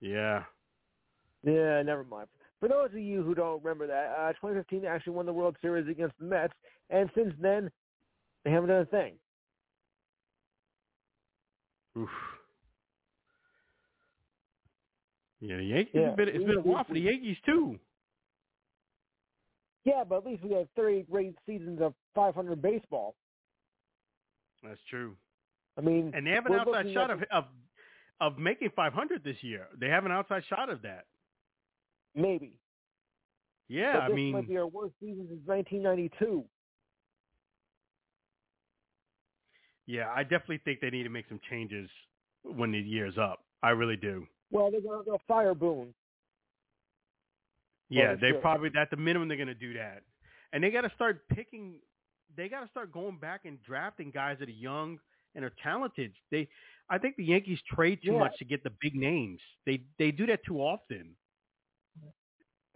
Yeah. 0.00 0.42
Yeah, 1.44 1.82
never 1.82 2.04
mind. 2.04 2.28
For 2.60 2.68
those 2.68 2.90
of 2.92 2.98
you 2.98 3.22
who 3.22 3.34
don't 3.34 3.62
remember 3.62 3.86
that, 3.88 4.14
uh, 4.16 4.32
2015 4.34 4.84
actually 4.84 5.14
won 5.14 5.26
the 5.26 5.32
World 5.32 5.56
Series 5.60 5.88
against 5.88 6.16
the 6.18 6.24
Mets, 6.24 6.54
and 6.90 7.10
since 7.14 7.34
then, 7.40 7.70
they 8.44 8.50
haven't 8.50 8.68
done 8.68 8.82
a 8.82 8.86
thing. 8.86 9.14
Oof. 11.98 12.08
Yeah, 15.40 15.56
the 15.56 15.64
Yankees. 15.64 15.92
Yeah, 15.94 16.06
have 16.06 16.16
been, 16.16 16.28
it's 16.28 16.44
been 16.44 16.58
a 16.58 16.60
while 16.60 16.84
for 16.84 16.94
the 16.94 17.00
Yankees 17.00 17.36
too. 17.44 17.78
Yeah, 19.84 20.04
but 20.08 20.18
at 20.18 20.26
least 20.26 20.44
we 20.44 20.52
have 20.52 20.68
three 20.76 21.04
great 21.10 21.34
seasons 21.44 21.80
of 21.80 21.94
500 22.14 22.62
baseball. 22.62 23.16
That's 24.62 24.80
true. 24.88 25.16
I 25.76 25.80
mean, 25.80 26.12
And 26.14 26.24
they 26.24 26.30
have 26.30 26.46
an 26.46 26.52
outside 26.54 26.92
shot 26.92 27.10
of 27.10 27.22
of 27.32 27.44
of 28.20 28.38
making 28.38 28.70
500 28.76 29.24
this 29.24 29.42
year. 29.42 29.66
They 29.76 29.88
have 29.88 30.06
an 30.06 30.12
outside 30.12 30.44
shot 30.48 30.68
of 30.68 30.82
that. 30.82 31.06
Maybe. 32.14 32.52
Yeah, 33.68 33.94
but 33.94 34.02
I 34.02 34.08
this 34.08 34.16
mean, 34.16 34.32
might 34.32 34.48
be 34.48 34.56
our 34.58 34.66
worst 34.66 34.94
season 35.00 35.26
since 35.28 35.40
1992. 35.46 36.44
yeah, 39.86 40.10
I 40.14 40.22
definitely 40.22 40.60
think 40.64 40.80
they 40.80 40.90
need 40.90 41.02
to 41.04 41.08
make 41.08 41.26
some 41.28 41.40
changes 41.50 41.88
when 42.44 42.72
the 42.72 42.78
year's 42.78 43.18
up. 43.18 43.40
I 43.62 43.70
really 43.70 43.96
do. 43.96 44.26
Well, 44.50 44.70
they're 44.70 44.80
going 44.80 45.04
to 45.04 45.10
go 45.10 45.18
fire 45.26 45.54
Boone. 45.54 45.94
Yeah, 47.88 48.10
Well, 48.10 48.16
they 48.20 48.30
sure. 48.30 48.40
probably 48.40 48.70
at 48.78 48.90
the 48.90 48.96
minimum 48.96 49.28
they're 49.28 49.36
going 49.36 49.48
to 49.48 49.54
do 49.54 49.74
that, 49.74 50.02
and 50.52 50.62
they 50.62 50.70
got 50.70 50.82
to 50.82 50.90
start 50.94 51.26
picking. 51.28 51.74
They 52.36 52.48
got 52.48 52.60
to 52.60 52.68
start 52.70 52.92
going 52.92 53.18
back 53.18 53.44
and 53.44 53.62
drafting 53.62 54.10
guys 54.10 54.38
that 54.40 54.48
are 54.48 54.52
young 54.52 54.98
and 55.34 55.44
are 55.44 55.52
talented. 55.62 56.12
They, 56.30 56.48
I 56.88 56.96
think 56.98 57.16
the 57.16 57.24
Yankees 57.24 57.58
trade 57.74 57.98
too 58.04 58.12
Yeah. 58.12 58.18
much 58.18 58.38
to 58.38 58.44
get 58.44 58.62
the 58.64 58.72
big 58.80 58.94
names. 58.94 59.40
They 59.66 59.82
they 59.98 60.10
do 60.10 60.26
that 60.26 60.44
too 60.44 60.58
often. 60.60 61.16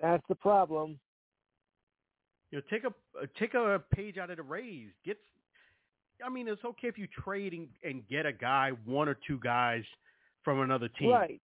That's 0.01 0.23
the 0.29 0.35
problem. 0.35 0.99
You 2.51 2.59
know, 2.59 2.65
take 2.71 2.85
a 2.85 2.93
take 3.39 3.55
a 3.55 3.83
page 3.95 4.19
out 4.19 4.31
of 4.31 4.37
the 4.37 4.43
Rays. 4.43 4.91
Get, 5.05 5.19
I 6.25 6.29
mean, 6.29 6.49
it's 6.49 6.65
okay 6.65 6.89
if 6.89 6.97
you 6.99 7.07
trade 7.25 7.53
and, 7.53 7.69
and 7.83 8.07
get 8.09 8.25
a 8.27 8.33
guy, 8.33 8.71
one 8.85 9.09
or 9.09 9.17
two 9.27 9.39
guys 9.41 9.83
from 10.45 10.61
another 10.61 10.89
team, 10.89 11.11
Right. 11.11 11.41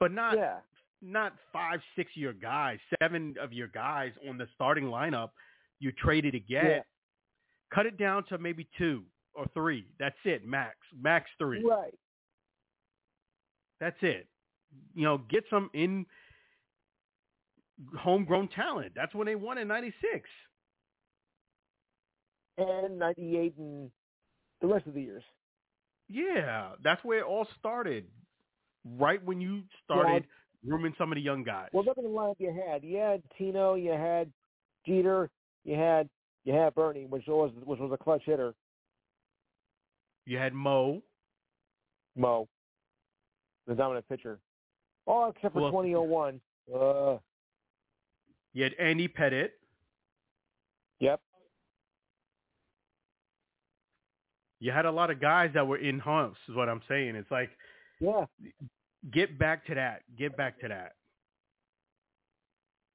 but 0.00 0.10
not 0.12 0.36
Yeah. 0.36 0.58
not 1.00 1.34
five, 1.52 1.80
six 1.96 2.10
of 2.12 2.16
your 2.16 2.32
guys, 2.32 2.78
seven 3.00 3.36
of 3.40 3.52
your 3.52 3.68
guys 3.68 4.12
on 4.28 4.38
the 4.38 4.48
starting 4.54 4.84
lineup. 4.84 5.30
You 5.78 5.92
traded 5.92 6.32
to 6.32 6.40
get. 6.40 6.64
Yeah. 6.64 6.80
Cut 7.72 7.86
it 7.86 7.96
down 7.96 8.24
to 8.24 8.38
maybe 8.38 8.68
two 8.76 9.04
or 9.34 9.46
three. 9.54 9.86
That's 9.98 10.18
it, 10.24 10.44
max, 10.46 10.76
max 11.00 11.30
three. 11.38 11.64
Right. 11.64 11.94
That's 13.80 13.96
it. 14.02 14.26
You 14.94 15.04
know, 15.04 15.18
get 15.18 15.44
some 15.50 15.70
in 15.74 16.06
homegrown 17.98 18.48
talent. 18.48 18.92
That's 18.94 19.14
when 19.14 19.26
they 19.26 19.34
won 19.34 19.58
in 19.58 19.68
'96. 19.68 20.28
And 22.58 22.98
98 22.98 23.54
and 23.56 23.90
the 24.60 24.66
rest 24.66 24.86
of 24.86 24.94
the 24.94 25.00
years. 25.00 25.22
Yeah, 26.08 26.72
that's 26.84 27.02
where 27.02 27.20
it 27.20 27.24
all 27.24 27.46
started. 27.58 28.04
Right 28.84 29.24
when 29.24 29.40
you 29.40 29.62
started 29.84 30.24
grooming 30.66 30.94
some 30.98 31.12
of 31.12 31.16
the 31.16 31.22
young 31.22 31.44
guys. 31.44 31.68
Well, 31.72 31.84
look 31.84 31.96
at 31.96 32.04
the 32.04 32.10
lineup 32.10 32.36
you 32.38 32.52
had. 32.68 32.82
You 32.82 32.98
had 32.98 33.22
Tino, 33.38 33.74
you 33.74 33.92
had 33.92 34.30
Jeter, 34.86 35.30
you 35.64 35.76
had 35.76 36.08
you 36.44 36.52
had 36.52 36.74
Bernie, 36.74 37.06
which 37.06 37.24
was 37.26 37.52
which 37.64 37.78
was 37.78 37.90
a 37.92 37.96
clutch 37.96 38.22
hitter. 38.24 38.54
you 40.26 40.38
had 40.38 40.52
Mo. 40.52 41.02
Mo, 42.14 42.46
the 43.66 43.74
dominant 43.74 44.06
pitcher. 44.08 44.38
All 45.06 45.30
except 45.30 45.54
for 45.54 45.60
else? 45.60 45.70
2001. 45.70 46.40
Uh, 46.74 47.16
You 48.52 48.64
had 48.64 48.74
Andy 48.74 49.08
Pettitte. 49.08 49.50
yep. 51.00 51.20
You 54.60 54.70
had 54.70 54.86
a 54.86 54.90
lot 54.92 55.10
of 55.10 55.20
guys 55.20 55.50
that 55.54 55.66
were 55.66 55.78
in 55.78 55.98
house. 55.98 56.36
Is 56.48 56.54
what 56.54 56.68
I'm 56.68 56.82
saying. 56.88 57.16
It's 57.16 57.30
like 57.30 57.50
Yeah. 57.98 58.26
get 59.10 59.38
back 59.38 59.66
to 59.66 59.74
that. 59.74 60.02
Get 60.16 60.36
back 60.36 60.60
to 60.60 60.68
that. 60.68 60.92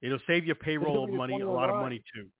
It'll 0.00 0.20
save 0.26 0.46
your 0.46 0.54
payroll 0.54 1.06
There's 1.06 1.18
money, 1.18 1.40
a 1.40 1.48
lot 1.50 1.68
of 1.68 1.76
money 1.76 2.02
too. 2.14 2.30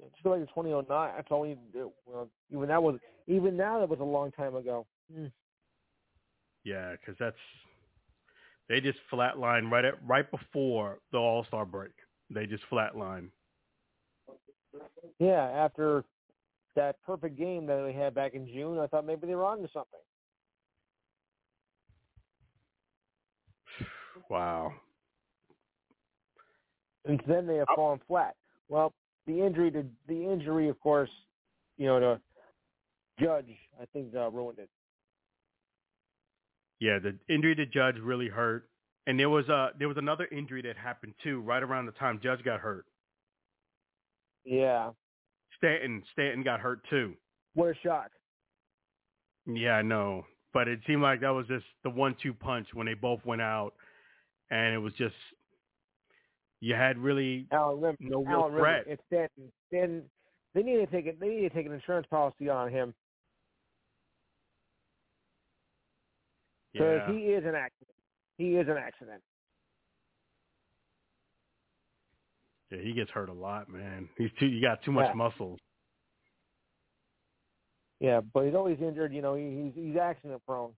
It's 0.00 0.18
still 0.18 0.32
like 0.32 0.48
2009. 0.48 1.12
That's 1.16 1.28
only 1.30 1.56
well, 2.04 2.28
even 2.50 2.68
that 2.68 2.82
was 2.82 2.98
even 3.28 3.56
now 3.56 3.78
that 3.78 3.88
was 3.88 4.00
a 4.00 4.04
long 4.04 4.32
time 4.32 4.56
ago. 4.56 4.86
Mm. 5.12 5.30
Yeah, 6.64 6.92
because 6.92 7.16
that's 7.18 7.36
they 8.72 8.80
just 8.80 8.98
flatline 9.12 9.70
right 9.70 9.84
at 9.84 9.94
right 10.06 10.30
before 10.30 10.96
the 11.12 11.18
All 11.18 11.44
Star 11.44 11.66
break. 11.66 11.92
They 12.30 12.46
just 12.46 12.62
flatline. 12.72 13.28
Yeah, 15.18 15.42
after 15.54 16.04
that 16.74 16.96
perfect 17.04 17.36
game 17.38 17.66
that 17.66 17.82
they 17.84 17.92
had 17.92 18.14
back 18.14 18.32
in 18.32 18.46
June, 18.46 18.78
I 18.78 18.86
thought 18.86 19.04
maybe 19.04 19.26
they 19.26 19.34
were 19.34 19.44
on 19.44 19.58
to 19.58 19.68
something. 19.74 20.00
Wow. 24.30 24.72
And 27.04 27.22
then 27.28 27.46
they 27.46 27.56
have 27.56 27.66
fallen 27.76 28.00
flat. 28.08 28.36
Well, 28.70 28.94
the 29.26 29.44
injury 29.44 29.70
to 29.72 29.84
the 30.08 30.24
injury, 30.24 30.70
of 30.70 30.80
course, 30.80 31.10
you 31.76 31.88
know, 31.88 32.00
to 32.00 32.20
Judge, 33.20 33.50
I 33.78 33.84
think 33.92 34.14
uh, 34.16 34.30
ruined 34.30 34.60
it. 34.60 34.70
Yeah, 36.82 36.98
the 36.98 37.16
injury 37.32 37.54
to 37.54 37.64
Judge 37.64 37.94
really 38.02 38.26
hurt, 38.26 38.68
and 39.06 39.16
there 39.16 39.30
was 39.30 39.48
a 39.48 39.68
there 39.78 39.86
was 39.86 39.98
another 39.98 40.26
injury 40.32 40.62
that 40.62 40.76
happened 40.76 41.14
too, 41.22 41.40
right 41.40 41.62
around 41.62 41.86
the 41.86 41.92
time 41.92 42.18
Judge 42.20 42.42
got 42.42 42.58
hurt. 42.58 42.86
Yeah, 44.44 44.90
Stanton 45.56 46.02
Stanton 46.12 46.42
got 46.42 46.58
hurt 46.58 46.80
too. 46.90 47.14
what 47.54 47.68
a 47.68 47.74
shock. 47.84 48.10
Yeah, 49.46 49.74
I 49.74 49.82
know. 49.82 50.24
But 50.52 50.66
it 50.66 50.80
seemed 50.84 51.02
like 51.02 51.20
that 51.20 51.28
was 51.28 51.46
just 51.46 51.64
the 51.84 51.90
one-two 51.90 52.34
punch 52.34 52.66
when 52.74 52.88
they 52.88 52.94
both 52.94 53.24
went 53.24 53.42
out, 53.42 53.74
and 54.50 54.74
it 54.74 54.78
was 54.78 54.92
just 54.94 55.14
you 56.60 56.74
had 56.74 56.98
really 56.98 57.46
Alan 57.52 57.80
Rim, 57.80 57.96
no 58.00 58.24
real 58.24 58.40
Alan 58.40 58.54
Rim, 58.54 58.60
threat. 58.60 58.84
it's 58.88 59.02
Stanton. 59.06 59.52
Stanton. 59.68 60.02
They 60.56 60.64
need 60.64 60.78
to 60.78 60.86
take 60.86 61.06
it. 61.06 61.20
They 61.20 61.28
need 61.28 61.48
to 61.48 61.50
take 61.50 61.66
an 61.66 61.72
insurance 61.72 62.08
policy 62.10 62.48
on 62.48 62.72
him 62.72 62.92
because 66.72 67.02
Yeah. 67.08 67.12
he 67.12 67.32
is 67.32 67.44
an 67.44 67.54
accident. 67.54 67.96
He 68.38 68.56
is 68.56 68.68
an 68.68 68.76
accident. 68.76 69.22
yeah, 72.70 72.78
he 72.78 72.92
gets 72.94 73.10
hurt 73.10 73.28
a 73.28 73.32
lot, 73.32 73.68
man. 73.68 74.08
He's 74.16 74.30
too. 74.38 74.46
You 74.46 74.62
got 74.62 74.82
too 74.82 74.92
much 74.92 75.08
Yeah. 75.08 75.14
muscle. 75.14 75.58
Yeah, 78.00 78.20
but 78.20 78.46
he's 78.46 78.54
always 78.54 78.80
injured. 78.80 79.12
You 79.12 79.20
know, 79.22 79.34
he, 79.34 79.64
he's 79.64 79.74
he's 79.74 79.96
accident 79.96 80.42
prone, 80.46 80.74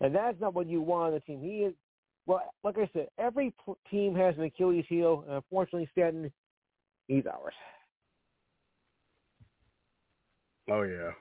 and 0.00 0.14
that's 0.14 0.38
not 0.40 0.52
what 0.52 0.66
you 0.66 0.82
want 0.82 1.08
on 1.08 1.12
the 1.14 1.20
team. 1.20 1.40
He 1.40 1.62
is. 1.64 1.74
Well, 2.26 2.42
like 2.64 2.76
I 2.78 2.88
said, 2.92 3.08
every 3.18 3.52
pl- 3.64 3.78
team 3.90 4.14
has 4.16 4.36
an 4.36 4.44
Achilles 4.44 4.84
heel, 4.88 5.22
and 5.26 5.36
unfortunately, 5.36 5.88
Stanton, 5.92 6.32
he's 7.06 7.24
ours. 7.26 7.54
Oh 10.68 10.82
yeah. 10.82 11.12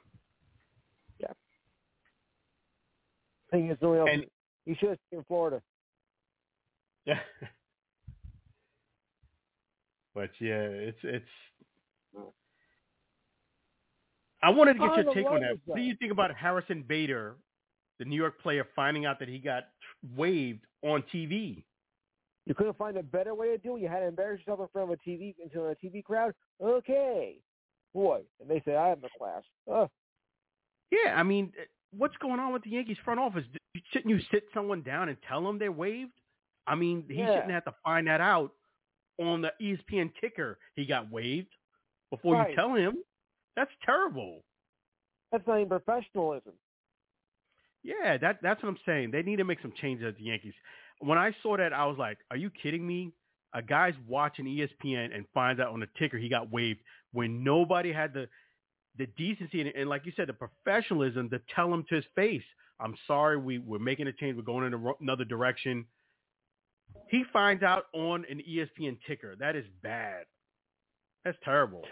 I 3.54 3.58
think 3.58 3.70
it's 3.72 3.80
the 3.80 3.86
only 3.88 4.00
else. 4.00 4.10
And- 4.12 4.26
he 4.66 4.76
should 4.76 4.90
have 4.90 4.98
stayed 5.08 5.18
in 5.18 5.24
Florida. 5.26 5.62
Yeah. 7.06 7.20
but 10.16 10.30
yeah, 10.40 10.62
it's 10.62 10.98
it's. 11.04 11.26
I 14.42 14.50
wanted 14.50 14.74
to 14.74 14.80
get 14.80 15.06
your 15.06 15.14
take 15.14 15.26
on 15.26 15.42
that. 15.42 15.58
What 15.66 15.76
do 15.76 15.82
you 15.82 15.96
think 15.98 16.12
about 16.12 16.34
Harrison 16.36 16.84
Bader, 16.88 17.36
the 18.00 18.06
New 18.06 18.16
York 18.16 18.42
player, 18.42 18.66
finding 18.76 19.06
out 19.06 19.20
that 19.20 19.28
he 19.30 19.38
got 19.40 19.64
waived 20.16 20.66
on 20.82 21.04
TV? 21.14 21.64
You 22.46 22.54
couldn't 22.54 22.78
find 22.78 22.98
a 22.98 23.04
better 23.04 23.36
way 23.36 23.48
to 23.50 23.58
do 23.58 23.78
it. 23.78 23.82
You 23.82 23.88
had 23.88 24.00
to 24.00 24.08
embarrass 24.08 24.40
yourself 24.40 24.60
in 24.62 24.68
front 24.74 24.92
of 24.92 24.98
a 25.00 25.10
TV 25.10 25.36
into 25.42 25.66
a 25.66 25.76
TV 25.76 26.04
crowd. 26.04 26.34
Okay, 26.62 27.38
boy. 27.94 28.22
And 28.42 28.50
they 28.50 28.62
say 28.66 28.76
I 28.76 28.88
have 28.90 29.02
the 29.02 29.10
class. 29.18 29.44
Oh, 29.70 29.90
Yeah, 30.92 31.16
I 31.16 31.24
mean, 31.24 31.54
what's 31.98 32.18
going 32.18 32.40
on 32.40 32.54
with 32.54 32.64
the 32.64 32.72
Yankees 32.72 32.98
front 33.04 33.20
office? 33.20 33.46
Shouldn't 33.92 34.10
you 34.10 34.20
sit 34.32 34.44
someone 34.54 34.82
down 34.84 35.10
and 35.10 35.18
tell 35.28 35.44
them 35.44 35.60
they're 35.60 35.72
waived? 35.72 36.14
I 36.68 36.76
mean, 36.76 37.06
he 37.10 37.16
Yeah. 37.16 37.34
shouldn't 37.34 37.52
have 37.52 37.66
to 37.66 37.76
find 37.84 38.08
that 38.08 38.22
out 38.22 38.52
on 39.20 39.42
the 39.42 39.54
ESPN 39.62 40.14
ticker. 40.22 40.60
He 40.76 40.86
got 40.86 41.10
waived 41.12 41.52
before 42.10 42.36
Right. 42.36 42.50
you 42.52 42.56
tell 42.56 42.74
him. 42.76 43.04
That's 43.56 43.72
terrible. 43.86 44.44
that's 45.32 45.48
not 45.48 45.58
even 45.58 45.70
professionalism. 45.70 46.54
Yeah, 47.84 48.18
that 48.18 48.40
that's 48.42 48.64
what 48.64 48.70
I'm 48.70 48.78
saying. 48.86 49.12
They 49.12 49.24
need 49.24 49.38
to 49.38 49.44
make 49.44 49.60
some 49.62 49.74
changes 49.74 50.06
at 50.08 50.16
the 50.18 50.24
Yankees. 50.24 50.54
When 51.00 51.18
I 51.18 51.36
saw 51.44 51.58
that, 51.58 51.74
I 51.74 51.86
was 51.86 51.98
like, 51.98 52.18
"Are 52.32 52.38
you 52.38 52.50
kidding 52.50 52.86
me?" 52.88 53.14
A 53.54 53.62
guy's 53.62 53.98
watching 54.08 54.46
ESPN 54.48 55.12
and 55.14 55.28
finds 55.34 55.60
out 55.62 55.70
on 55.74 55.80
the 55.82 55.88
ticker 55.98 56.18
he 56.18 56.30
got 56.30 56.50
waived 56.50 56.82
when 57.12 57.44
nobody 57.44 57.92
had 57.92 58.14
the 58.14 58.30
the 58.98 59.08
decency 59.18 59.62
and, 59.62 59.70
and 59.76 59.90
like 59.90 60.06
you 60.06 60.12
said, 60.16 60.28
the 60.28 60.34
professionalism 60.34 61.30
to 61.32 61.40
tell 61.56 61.74
him 61.74 61.84
to 61.90 61.96
his 61.96 62.06
face, 62.16 62.44
"I'm 62.80 62.96
sorry, 63.08 63.38
we 63.38 63.58
we're 63.60 63.80
making 63.80 64.08
a 64.08 64.14
change. 64.14 64.36
We're 64.36 64.44
going 64.44 64.66
in 64.68 64.74
a, 64.74 64.78
ro- 64.78 64.98
another 65.02 65.26
direction." 65.26 65.86
He 67.10 67.24
finds 67.34 67.64
out 67.64 67.86
on 67.94 68.24
an 68.30 68.42
ESPN 68.48 68.98
ticker. 69.08 69.36
That 69.40 69.56
is 69.56 69.66
bad. 69.82 70.26
That's 71.26 71.38
terrible. 71.44 71.84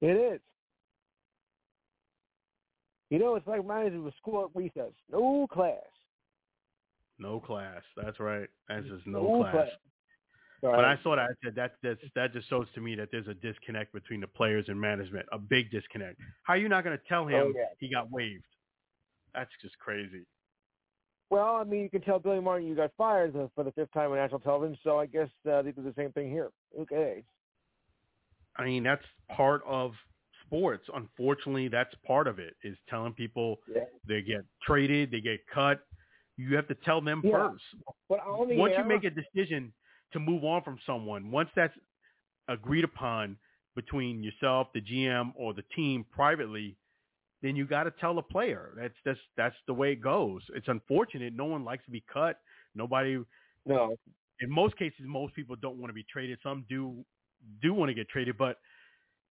It 0.00 0.06
is. 0.34 0.40
You 3.10 3.18
know, 3.18 3.36
it's 3.36 3.46
like 3.46 3.58
reminds 3.58 3.94
me 3.94 4.06
of 4.06 4.12
school 4.20 4.50
recess. 4.54 4.92
No 5.12 5.46
class. 5.52 5.76
No 7.18 7.38
class. 7.38 7.82
That's 7.96 8.18
right. 8.18 8.48
That's 8.68 8.86
just 8.88 9.06
No 9.06 9.22
no, 9.22 9.40
class. 9.42 9.54
class. 9.54 9.68
When 10.60 10.72
Right. 10.72 10.98
I 10.98 11.02
saw 11.02 11.16
that, 11.16 11.30
I 11.30 11.34
said 11.44 11.54
that 11.56 11.72
that's, 11.82 12.00
that 12.14 12.32
just 12.32 12.48
shows 12.48 12.66
to 12.74 12.80
me 12.80 12.94
that 12.94 13.10
there's 13.12 13.28
a 13.28 13.34
disconnect 13.34 13.92
between 13.92 14.20
the 14.20 14.26
players 14.26 14.64
and 14.68 14.80
management, 14.80 15.26
a 15.32 15.38
big 15.38 15.70
disconnect. 15.70 16.18
How 16.44 16.54
are 16.54 16.56
you 16.56 16.68
not 16.68 16.84
going 16.84 16.96
to 16.96 17.04
tell 17.08 17.26
him 17.26 17.34
Oh, 17.48 17.52
yeah. 17.54 17.64
he 17.78 17.88
got 17.88 18.10
waived? 18.10 18.44
That's 19.34 19.50
just 19.60 19.78
crazy. 19.78 20.24
Well, 21.30 21.56
I 21.56 21.64
mean, 21.64 21.80
you 21.82 21.90
can 21.90 22.02
tell 22.02 22.18
Billy 22.18 22.40
Martin 22.40 22.66
you 22.68 22.74
got 22.74 22.92
fired 22.96 23.34
for 23.54 23.64
the 23.64 23.72
fifth 23.72 23.92
time 23.92 24.10
on 24.12 24.16
national 24.16 24.40
television, 24.40 24.78
so 24.84 24.98
I 24.98 25.06
guess 25.06 25.28
uh, 25.50 25.62
they 25.62 25.72
do 25.72 25.82
the 25.82 25.94
same 25.96 26.12
thing 26.12 26.30
here. 26.30 26.50
Okay. 26.80 27.24
I 28.56 28.64
mean, 28.64 28.84
that's 28.84 29.04
part 29.34 29.62
of 29.66 29.92
sports. 30.46 30.84
Unfortunately, 30.94 31.68
that's 31.68 31.92
part 32.06 32.28
of 32.28 32.38
it 32.38 32.54
is 32.62 32.76
telling 32.88 33.12
people 33.12 33.58
Yeah. 33.74 33.84
they 34.06 34.22
get 34.22 34.44
traded, 34.62 35.10
they 35.10 35.20
get 35.20 35.40
cut. 35.52 35.84
You 36.36 36.54
have 36.56 36.68
to 36.68 36.74
tell 36.76 37.00
them 37.00 37.20
Yeah. 37.24 37.50
first. 37.50 37.64
But 38.08 38.20
on 38.20 38.48
the 38.48 38.56
once 38.56 38.74
you 38.78 38.84
make 38.84 39.04
a 39.04 39.10
decision 39.10 39.72
to 40.14 40.20
move 40.20 40.42
on 40.44 40.62
from 40.62 40.78
someone, 40.86 41.30
once 41.30 41.50
that's 41.54 41.74
agreed 42.48 42.84
upon 42.84 43.36
between 43.76 44.22
yourself, 44.22 44.68
the 44.72 44.80
GM, 44.80 45.32
or 45.36 45.52
the 45.54 45.64
team 45.76 46.04
privately, 46.10 46.76
then 47.42 47.56
you 47.56 47.66
got 47.66 47.84
to 47.84 47.90
tell 48.00 48.14
the 48.14 48.22
player. 48.22 48.72
That's 48.76 48.94
that's 49.04 49.18
that's 49.36 49.56
the 49.66 49.74
way 49.74 49.92
it 49.92 50.00
goes. 50.00 50.42
It's 50.54 50.68
unfortunate. 50.68 51.34
No 51.34 51.44
one 51.44 51.64
likes 51.64 51.84
to 51.84 51.90
be 51.90 52.02
cut. 52.12 52.40
Nobody. 52.74 53.18
no, 53.66 53.96
In 54.40 54.50
most 54.50 54.76
cases, 54.78 55.00
most 55.04 55.34
people 55.34 55.56
don't 55.56 55.76
want 55.78 55.90
to 55.90 55.94
be 55.94 56.04
traded. 56.10 56.38
Some 56.42 56.64
do 56.68 57.04
do 57.60 57.74
want 57.74 57.90
to 57.90 57.94
get 57.94 58.08
traded, 58.08 58.38
but 58.38 58.58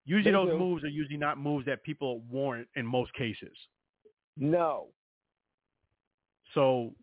usually 0.06 0.32
They 0.32 0.38
those 0.38 0.50
do. 0.52 0.60
moves 0.60 0.84
are 0.84 0.90
usually 0.90 1.18
not 1.18 1.38
moves 1.40 1.66
that 1.66 1.82
people 1.84 2.20
warrant 2.30 2.68
in 2.76 2.86
most 2.86 3.14
cases. 3.16 3.56
no. 4.38 4.90
So 6.54 6.94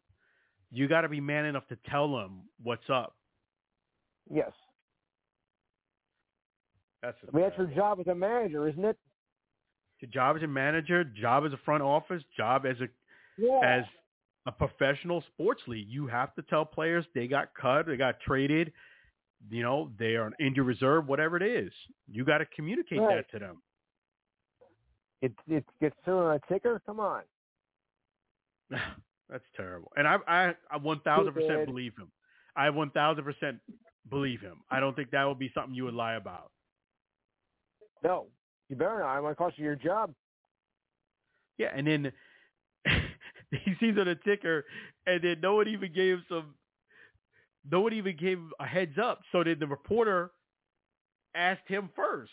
you 0.71 0.87
got 0.87 1.01
to 1.01 1.09
be 1.09 1.21
man 1.21 1.45
enough 1.47 1.67
to 1.69 1.77
tell 1.91 2.13
them 2.13 2.43
what's 2.63 2.89
up. 2.89 3.17
Yes. 4.29 4.53
That's 7.03 7.17
I 7.33 7.35
mean, 7.35 7.45
that's 7.47 7.57
your 7.57 7.69
job 7.69 8.01
as 8.01 8.07
a 8.09 8.15
manager, 8.15 8.69
isn't 8.69 8.85
it? 8.85 8.99
Your 10.01 10.11
job 10.11 10.37
as 10.37 10.43
a 10.43 10.47
manager, 10.47 11.05
job 11.05 11.45
as 11.47 11.53
a 11.53 11.57
front 11.65 11.83
office, 11.83 12.23
job 12.37 12.67
as 12.67 12.77
a 12.81 12.89
Yeah. 13.39 13.61
as 13.63 13.85
a 14.47 14.53
professional 14.53 15.23
sports 15.23 15.63
league. 15.67 15.89
You 15.89 16.07
have 16.09 16.35
to 16.35 16.43
tell 16.43 16.65
players 16.65 17.07
they 17.15 17.27
got 17.27 17.55
cut, 17.55 17.87
they 17.87 17.97
got 17.97 18.21
traded, 18.21 18.73
you 19.51 19.63
know, 19.63 19.91
they 19.99 20.17
are 20.17 20.27
an 20.27 20.35
injury 20.41 20.65
reserve, 20.65 21.07
whatever 21.07 21.37
it 21.37 21.43
is. 21.43 21.73
You 22.07 22.25
got 22.25 22.39
to 22.39 22.47
communicate 22.47 23.01
Right. 23.01 23.17
that 23.17 23.31
to 23.33 23.39
them. 23.39 23.63
It 25.23 25.33
it 25.49 25.65
gets 25.81 25.97
thrown 26.05 26.27
on 26.27 26.37
a 26.37 26.41
ticker. 26.53 26.81
Come 26.87 27.01
on. 27.01 27.23
That's 29.29 29.45
terrible. 29.57 29.93
And 29.97 30.07
I 30.09 30.17
I 30.27 30.55
I 30.71 30.77
one 30.77 31.01
thousand 31.01 31.33
percent 31.35 31.67
believe 31.67 31.97
him. 31.97 32.11
I 32.57 32.69
one 32.71 32.91
thousand 32.91 33.25
percent 33.25 33.61
believe 34.09 34.41
him. 34.41 34.59
I 34.71 34.81
don't 34.81 34.95
think 34.95 35.11
that 35.11 35.25
would 35.25 35.39
be 35.39 35.51
something 35.55 35.75
you 35.75 35.85
would 35.85 35.95
lie 35.95 36.15
about. 36.15 36.51
No, 38.03 38.27
you 38.69 38.77
better 38.77 39.01
not. 39.01 39.09
I'm 39.09 39.23
going 39.23 39.35
to 39.35 39.37
cost 39.37 39.59
you 39.59 39.65
your 39.65 39.77
job. 39.77 40.15
Yeah, 41.59 41.69
and 41.75 41.87
then 41.87 42.13
he 43.51 43.75
sees 43.79 43.99
on 43.99 44.07
the 44.07 44.17
ticker, 44.25 44.65
and 45.07 45.23
then 45.23 45.41
no 45.43 45.57
one 45.57 45.69
even 45.69 45.93
gave 45.93 46.15
him 46.15 46.25
some. 46.29 46.55
No 47.71 47.81
one 47.83 47.93
even 47.93 48.17
gave 48.17 48.39
a 48.59 48.67
heads 48.67 48.97
up. 49.03 49.21
So 49.33 49.45
then 49.45 49.59
the 49.59 49.67
reporter 49.67 50.31
asked 51.35 51.69
him 51.69 51.91
first 51.95 52.33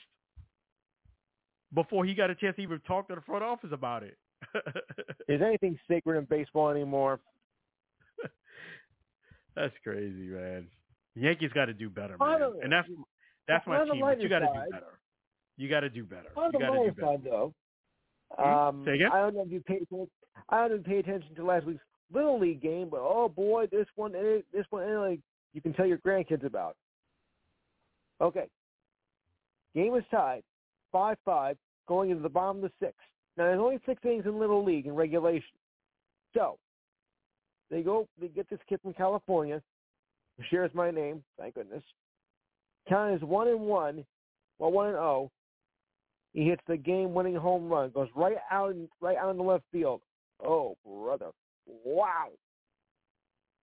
before 1.74 2.06
he 2.06 2.14
got 2.14 2.30
a 2.30 2.36
chance 2.36 2.56
to 2.56 2.62
even 2.62 2.80
talk 2.88 3.10
to 3.10 3.16
the 3.16 3.22
front 3.22 3.44
office 3.44 3.72
about 3.74 4.04
it. 4.04 4.18
Is 5.28 5.42
anything 5.42 5.78
sacred 5.90 6.18
in 6.18 6.26
baseball 6.26 6.70
anymore? 6.70 7.20
that's 9.56 9.74
crazy, 9.84 10.28
man. 10.28 10.68
The 11.18 11.24
Yankees 11.26 11.52
got 11.54 11.66
to 11.66 11.74
do 11.74 11.90
better, 11.90 12.16
man. 12.18 12.40
the- 12.40 12.60
And 12.64 12.72
that's 12.72 12.88
that's 13.48 13.66
my 13.66 13.84
team. 13.86 14.02
But 14.02 14.22
you 14.22 14.30
got 14.30 14.40
to 14.40 14.46
do 14.48 14.72
better. 14.72 15.00
You 15.58 15.68
got 15.70 15.80
to 15.80 15.90
do 15.90 16.04
better. 16.04 16.30
On 16.36 16.46
You 16.46 16.52
the 16.52 16.58
got 16.60 16.72
to 16.74 16.86
do 16.86 16.92
better. 16.92 17.08
side, 17.08 17.24
though, 17.24 17.54
Hmm? 18.38 18.44
um, 18.44 18.86
Say 18.86 18.96
again? 18.96 19.10
I 19.12 19.22
don't 19.22 19.36
know 19.36 19.42
if 19.42 19.52
you 19.52 19.62
paid. 19.62 19.82
atten- 19.84 20.10
I 20.50 20.68
didn't 20.68 20.84
pay 20.84 21.00
attention 21.00 21.34
to 21.36 21.44
last 21.44 21.66
week's 21.66 21.84
little 22.12 22.38
league 22.40 22.62
game, 22.62 22.90
but 22.90 23.00
oh 23.02 23.28
boy, 23.30 23.66
this 23.68 23.88
one, 23.96 24.14
eh, 24.16 24.42
this 24.54 24.66
one, 24.70 24.88
eh, 24.88 24.98
like 25.00 25.20
you 25.54 25.62
can 25.62 25.74
tell 25.74 25.86
your 25.88 25.98
grandkids 26.00 26.44
about. 26.44 26.76
Okay, 28.22 28.48
game 29.74 29.96
is 29.96 30.04
tied, 30.12 30.44
five-five, 30.92 31.58
going 31.88 32.10
into 32.12 32.22
the 32.22 32.30
bottom 32.30 32.58
of 32.58 32.70
the 32.70 32.72
sixth. 32.86 33.00
Now 33.38 33.46
there's 33.46 33.60
only 33.60 33.80
six 33.86 34.04
innings 34.06 34.26
in 34.26 34.38
little 34.40 34.64
league 34.64 34.86
in 34.88 34.94
regulation, 34.96 35.56
so 36.34 36.60
they 37.72 37.82
go. 37.82 38.08
They 38.20 38.28
get 38.28 38.48
this 38.50 38.60
kid 38.68 38.82
from 38.82 38.94
California, 38.94 39.62
shares 40.50 40.72
my 40.74 40.92
name. 40.92 41.24
Thank 41.40 41.56
goodness. 41.56 41.84
Count 42.88 43.16
is 43.16 43.22
one 43.22 43.48
and 43.48 43.62
one, 43.62 44.06
well 44.60 44.72
one 44.72 44.88
and 44.88 44.96
zero. 44.96 45.32
He 46.34 46.46
hits 46.46 46.62
the 46.68 46.78
game-winning 46.78 47.36
home 47.36 47.68
run, 47.68 47.90
goes 47.90 48.10
right 48.16 48.38
out, 48.52 48.72
in, 48.72 48.88
right 49.02 49.18
out 49.18 49.32
in 49.32 49.38
the 49.38 49.44
left 49.44 49.64
field. 49.72 50.02
Oh, 50.46 50.78
brother! 50.86 51.32
Wow, 51.84 52.28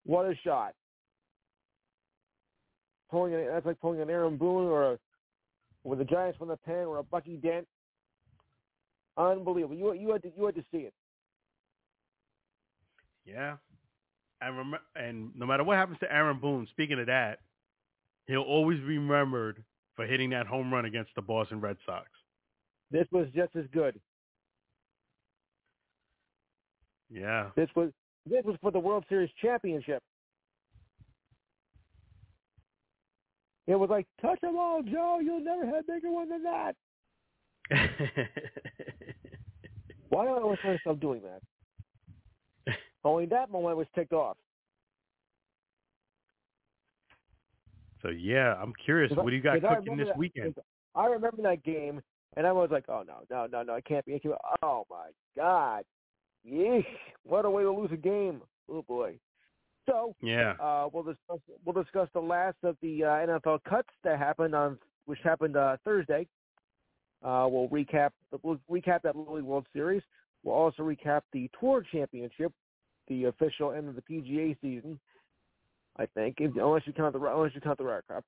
what 0.05 0.27
a 0.27 0.35
shot! 0.45 0.75
Pulling 3.11 3.35
an, 3.35 3.47
that's 3.47 3.65
like 3.65 3.81
pulling 3.81 4.01
an 4.01 4.11
Aaron 4.11 4.37
Boone 4.37 4.67
or 4.67 4.93
a, 4.93 4.99
when 5.85 5.99
the 5.99 6.05
Giants 6.05 6.41
won 6.41 6.49
the 6.49 6.57
pen 6.57 6.87
or 6.87 6.99
a 6.99 7.05
Bucky 7.05 7.37
Dent. 7.37 7.67
unbelievable. 9.17 9.77
You 9.77 9.93
you 9.93 10.11
had 10.11 10.23
to 10.23 10.33
you 10.37 10.47
had 10.47 10.55
to 10.57 10.65
see 10.71 10.79
it. 10.79 10.95
Yeah. 13.25 13.57
And 14.41 14.57
rem- 14.57 14.81
and 14.97 15.31
no 15.35 15.47
matter 15.47 15.65
what 15.65 15.77
happens 15.77 15.99
to 16.01 16.13
Aaron 16.13 16.39
Boone, 16.39 16.67
speaking 16.71 16.99
of 17.01 17.07
that, 17.07 17.41
he'll 18.27 18.43
always 18.43 18.79
be 18.81 18.99
remembered 18.99 19.63
for 19.97 20.07
hitting 20.07 20.31
that 20.31 20.47
home 20.47 20.73
run 20.73 20.85
against 20.85 21.11
the 21.15 21.23
Boston 21.23 21.61
Red 21.61 21.77
Sox. 21.87 22.09
This 22.91 23.07
was 23.11 23.27
just 23.35 23.55
as 23.57 23.65
good. 23.73 23.99
Yeah. 27.11 27.51
This 27.57 27.69
was 27.77 27.91
this 28.27 28.45
was 28.45 28.57
for 28.61 28.71
the 28.71 28.79
World 28.79 29.05
Series 29.09 29.31
championship. 29.41 30.03
It 33.67 33.77
was 33.77 33.89
like 33.89 34.07
touch 34.21 34.41
them 34.41 34.57
all, 34.59 34.83
Joe. 34.83 35.21
You'll 35.23 35.41
never 35.41 35.65
have 35.67 35.77
a 35.77 35.93
bigger 35.93 36.11
one 36.11 36.29
than 36.29 36.43
that. 36.43 36.77
Why 40.11 40.25
do 40.25 40.31
I 40.31 40.41
always 40.41 40.59
find 40.63 40.79
myself 40.85 41.01
doing 41.01 41.23
that? 41.23 41.41
Only 43.05 43.27
that 43.27 43.51
moment 43.51 43.77
was 43.77 43.87
ticked 43.95 44.13
off. 44.13 44.37
so 48.03 48.11
yeah, 48.11 48.55
I'm 48.61 48.73
curious. 48.85 49.11
What 49.17 49.31
do 49.31 49.37
you 49.37 49.43
got 49.43 49.61
cooking 49.61 49.97
this 49.97 50.09
that- 50.09 50.19
weekend? 50.19 50.55
I 50.95 51.07
remember 51.07 51.43
that 51.43 51.65
game, 51.65 52.01
and 52.37 52.47
I 52.47 52.53
was 52.53 52.71
like, 52.71 52.85
"Oh 52.89 53.03
no, 53.07 53.25
no, 53.31 53.47
no, 53.47 53.63
no! 53.63 53.75
It 53.75 53.85
can't 53.85 54.05
be! 54.05 54.21
Oh 54.63 54.87
my 54.91 55.11
God! 55.37 55.85
Yeesh! 56.47 56.87
What 57.25 57.45
a 57.45 57.51
way 57.51 57.63
to 57.63 57.71
lose 57.73 57.91
a 57.93 57.97
game! 57.97 58.43
Oh 58.71 58.83
boy!" 58.83 59.19
So 59.89 60.15
Yeah. 60.23 60.53
uh, 60.61 60.89
we'll 60.93 61.03
discuss 61.03 61.41
we'll 61.65 61.83
discuss 61.83 62.09
the 62.15 62.21
last 62.21 62.57
of 62.63 62.77
the 62.81 63.05
uh, 63.05 63.09
NFL 63.27 63.65
cuts 63.65 63.89
that 64.05 64.19
happened 64.19 64.55
on 64.55 64.79
which 65.07 65.19
happened 65.25 65.57
uh, 65.57 65.77
Thursday. 65.85 66.27
Uh, 67.23 67.49
we'll 67.51 67.69
recap 67.69 68.11
we'll 68.43 68.59
recap 68.71 69.03
that 69.03 69.17
Lily 69.17 69.43
World 69.43 69.67
Series. 69.73 70.03
We'll 70.43 70.55
also 70.55 70.83
recap 70.83 71.23
the 71.33 71.51
Tour 71.59 71.85
Championship, 71.91 72.53
the 73.09 73.25
official 73.25 73.73
end 73.73 73.89
of 73.89 73.95
the 73.95 74.03
PGA 74.03 74.57
season. 74.61 74.99
I 75.97 76.07
think, 76.07 76.39
unless 76.41 76.83
you 76.87 76.93
count 76.93 77.13
the 77.13 77.21
unless 77.21 77.55
you 77.55 77.61
count 77.61 77.79
the 77.79 77.85
Ryder 77.85 78.05
Cup. 78.09 78.25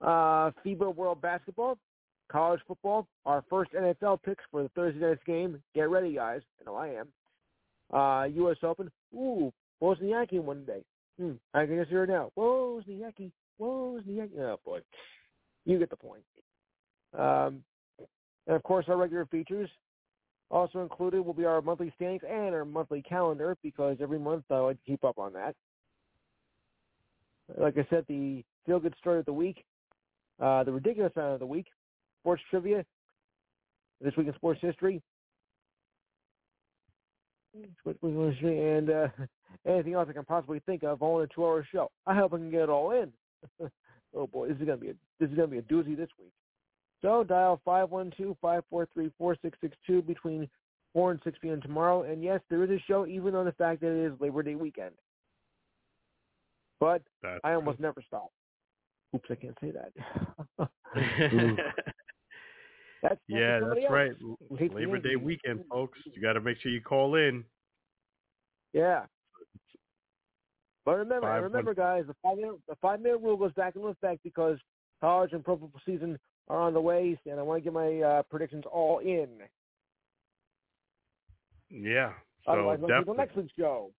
Uh, 0.00 0.50
FIBA 0.64 0.94
World 0.96 1.20
Basketball, 1.20 1.78
college 2.30 2.60
football. 2.66 3.06
Our 3.24 3.44
first 3.48 3.72
NFL 3.72 4.22
picks 4.24 4.42
for 4.50 4.62
the 4.62 4.68
Thursday 4.70 5.00
night's 5.00 5.20
game. 5.26 5.62
Get 5.74 5.90
ready, 5.90 6.14
guys. 6.14 6.40
I 6.60 6.64
know 6.64 6.76
I 6.76 6.88
am. 6.88 7.08
Uh, 7.92 8.24
U.S. 8.24 8.56
Open. 8.62 8.90
Ooh, 9.14 9.52
Wozniacki 9.82 10.40
one 10.42 10.64
day. 10.64 10.82
Hmm, 11.20 11.32
I 11.54 11.66
can 11.66 11.76
just 11.76 11.90
hear 11.90 12.04
it 12.04 12.08
now. 12.08 12.32
Wozniacki, 12.36 13.30
Wozniacki. 13.60 14.38
Oh 14.38 14.58
boy, 14.64 14.80
you 15.66 15.78
get 15.78 15.90
the 15.90 15.96
point. 15.96 16.22
Um, 17.16 17.62
and 18.46 18.56
of 18.56 18.62
course, 18.62 18.86
our 18.88 18.96
regular 18.96 19.26
features. 19.26 19.70
Also 20.50 20.80
included 20.80 21.22
will 21.22 21.32
be 21.32 21.44
our 21.44 21.62
monthly 21.62 21.92
standings 21.94 22.22
and 22.28 22.54
our 22.54 22.64
monthly 22.64 23.02
calendar 23.02 23.56
because 23.62 23.98
every 24.00 24.18
month 24.18 24.44
I 24.50 24.56
like 24.56 24.76
to 24.78 24.90
keep 24.90 25.04
up 25.04 25.18
on 25.18 25.32
that. 25.34 25.54
Like 27.56 27.78
I 27.78 27.86
said, 27.88 28.04
the 28.08 28.44
feel 28.66 28.80
good 28.80 28.94
story 28.98 29.20
of 29.20 29.26
the 29.26 29.32
week, 29.32 29.64
uh, 30.40 30.64
the 30.64 30.72
ridiculous 30.72 31.12
sound 31.14 31.34
of 31.34 31.40
the 31.40 31.46
week, 31.46 31.66
sports 32.20 32.42
trivia, 32.50 32.84
this 34.00 34.16
week 34.16 34.26
in 34.28 34.34
sports 34.34 34.60
history, 34.60 35.02
and 37.54 38.90
uh, 38.90 39.08
anything 39.66 39.94
else 39.94 40.08
I 40.08 40.12
can 40.12 40.24
possibly 40.24 40.60
think 40.66 40.82
of 40.82 41.02
in 41.02 41.08
a 41.22 41.26
two-hour 41.34 41.66
show. 41.72 41.90
I 42.06 42.14
hope 42.14 42.34
I 42.34 42.38
can 42.38 42.50
get 42.50 42.62
it 42.62 42.68
all 42.68 42.92
in. 42.92 43.12
oh 44.14 44.26
boy, 44.26 44.48
this 44.48 44.56
is 44.56 44.64
gonna 44.64 44.76
be 44.76 44.90
a, 44.90 44.94
this 45.18 45.30
is 45.30 45.36
gonna 45.36 45.48
be 45.48 45.58
a 45.58 45.62
doozy 45.62 45.96
this 45.96 46.10
week. 46.18 46.32
So 47.02 47.24
dial 47.24 47.60
five 47.64 47.90
one 47.90 48.12
two 48.16 48.36
five 48.40 48.62
four 48.68 48.86
three 48.92 49.10
four 49.16 49.36
six 49.42 49.58
six 49.60 49.76
two 49.86 50.02
between 50.02 50.48
four 50.92 51.10
and 51.10 51.20
six 51.24 51.38
p.m. 51.40 51.60
tomorrow. 51.60 52.02
And 52.02 52.22
yes, 52.22 52.40
there 52.50 52.62
is 52.64 52.70
a 52.70 52.78
show, 52.86 53.06
even 53.06 53.34
on 53.34 53.46
the 53.46 53.52
fact 53.52 53.80
that 53.80 53.88
it 53.88 54.12
is 54.12 54.20
Labor 54.20 54.42
Day 54.42 54.54
weekend. 54.54 54.94
But 56.78 57.02
That's 57.22 57.40
I 57.44 57.52
almost 57.52 57.80
never 57.80 58.02
stop. 58.06 58.30
Oops, 59.14 59.28
I 59.30 59.34
can't 59.34 59.56
say 59.60 59.72
that. 59.72 59.92
that's 63.02 63.20
yeah, 63.28 63.60
that's 63.60 63.80
else. 63.82 63.90
right. 63.90 64.12
who 64.20 64.36
Labor 64.50 64.98
Day 64.98 65.16
weekend, 65.16 65.64
folks. 65.70 65.98
You 66.04 66.22
got 66.22 66.34
to 66.34 66.40
make 66.40 66.58
sure 66.60 66.70
you 66.70 66.80
call 66.80 67.16
in. 67.16 67.44
Yeah. 68.72 69.04
But 70.84 70.96
remember, 70.96 71.26
Five, 71.28 71.42
remember, 71.42 71.74
guys, 71.74 72.04
the 72.06 72.14
five 72.22 72.36
minute 72.36 72.56
the 72.68 72.76
five 72.80 73.00
minute 73.00 73.18
rule 73.18 73.36
goes 73.36 73.52
back 73.52 73.76
into 73.76 73.88
effect 73.88 74.22
because 74.22 74.58
college 75.00 75.32
and 75.32 75.44
pro 75.44 75.56
football 75.56 75.80
season 75.84 76.18
are 76.50 76.62
on 76.62 76.74
the 76.74 76.80
way, 76.80 77.16
and 77.26 77.38
I 77.38 77.42
want 77.42 77.60
to 77.60 77.64
get 77.64 77.72
my 77.72 78.00
uh, 78.00 78.22
predictions 78.24 78.64
all 78.70 78.98
in. 78.98 79.28
Yeah. 81.70 82.12
So 82.44 82.52
Otherwise, 82.52 82.80
let's 82.82 83.04
do 83.04 83.12
the 83.12 83.16
next 83.16 83.36
week's 83.36 83.52
show. 83.58 83.92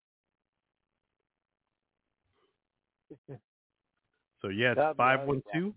So 4.41 4.47
yeah, 4.47 4.71
it's 4.71 4.79
be- 4.79 4.97
512 4.97 5.73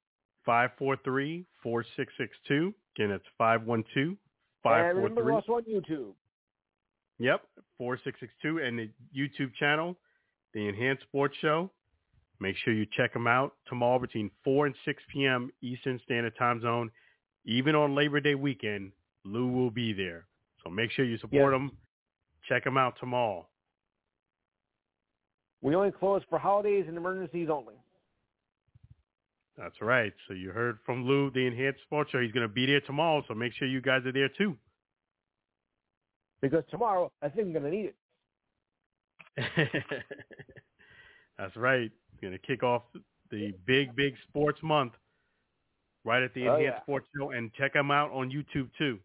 543 0.47 1.45
4662. 1.63 2.75
Again, 2.97 3.11
it's 3.11 3.27
512 3.37 4.17
And 4.65 4.97
remember, 4.97 5.23
we're 5.23 5.33
543. 5.33 5.35
also 5.35 5.53
on 5.53 5.65
YouTube. 5.65 6.15
Yep, 7.19 7.43
4662. 7.77 8.65
And 8.65 8.79
the 8.79 8.89
YouTube 9.15 9.53
channel, 9.61 9.99
The 10.55 10.67
Enhanced 10.67 11.03
Sports 11.03 11.37
Show. 11.43 11.71
Make 12.41 12.57
sure 12.57 12.73
you 12.73 12.87
check 12.97 13.13
them 13.13 13.27
out 13.27 13.55
tomorrow 13.67 13.99
between 13.99 14.31
4 14.43 14.67
and 14.67 14.75
6 14.85 15.03
p.m. 15.13 15.51
Eastern 15.63 16.01
Standard 16.05 16.37
Time 16.37 16.61
Zone. 16.61 16.91
Even 17.45 17.75
on 17.75 17.95
Labor 17.95 18.21
Day 18.21 18.35
weekend, 18.35 18.93
Lou 19.25 19.49
will 19.49 19.71
be 19.71 19.93
there. 19.93 20.27
So 20.63 20.71
make 20.71 20.91
sure 20.91 21.05
you 21.05 21.19
support 21.19 21.53
Yes. 21.53 21.61
him. 21.61 21.71
Check 22.49 22.67
him 22.67 22.77
out 22.77 22.95
tomorrow. 22.99 23.47
We 25.63 25.75
only 25.75 25.93
close 25.93 26.23
for 26.29 26.39
holidays 26.39 26.85
and 26.89 26.97
emergencies 26.97 27.49
only. 27.51 27.75
That's 29.57 29.81
right. 29.81 30.13
So 30.27 30.35
you 30.35 30.51
heard 30.51 30.79
from 30.85 31.07
Lou, 31.07 31.31
the 31.31 31.47
Enhanced 31.47 31.81
Sports 31.83 32.11
Show. 32.11 32.21
He's 32.21 32.33
going 32.33 32.47
to 32.47 32.53
be 32.53 32.67
there 32.67 32.81
tomorrow, 32.81 33.23
so 33.29 33.35
make 33.35 33.53
sure 33.55 33.69
you 33.69 33.81
guys 33.81 34.05
are 34.05 34.13
there 34.13 34.29
too. 34.29 34.57
Because 36.43 36.65
tomorrow, 36.71 37.11
I 37.23 37.29
think 37.29 37.47
I'm 37.47 37.53
going 37.53 37.65
to 37.65 37.71
need 37.71 37.93
it. 39.39 39.77
That's 41.39 41.57
right. 41.57 41.91
Going 42.25 42.33
to 42.33 42.39
kick 42.39 42.63
off 42.63 42.85
the 43.31 43.53
big, 43.67 43.95
big 43.95 44.15
sports 44.27 44.59
month 44.63 44.95
right 46.07 46.23
at 46.23 46.33
the 46.33 46.49
Oh, 46.49 46.55
Enhanced 46.55 46.79
yeah. 46.79 46.83
Sports 46.83 47.07
Show, 47.15 47.33
and 47.33 47.53
check 47.53 47.75
them 47.75 47.91
out 47.91 48.11
on 48.13 48.31
YouTube 48.31 48.71
too. 48.79 48.99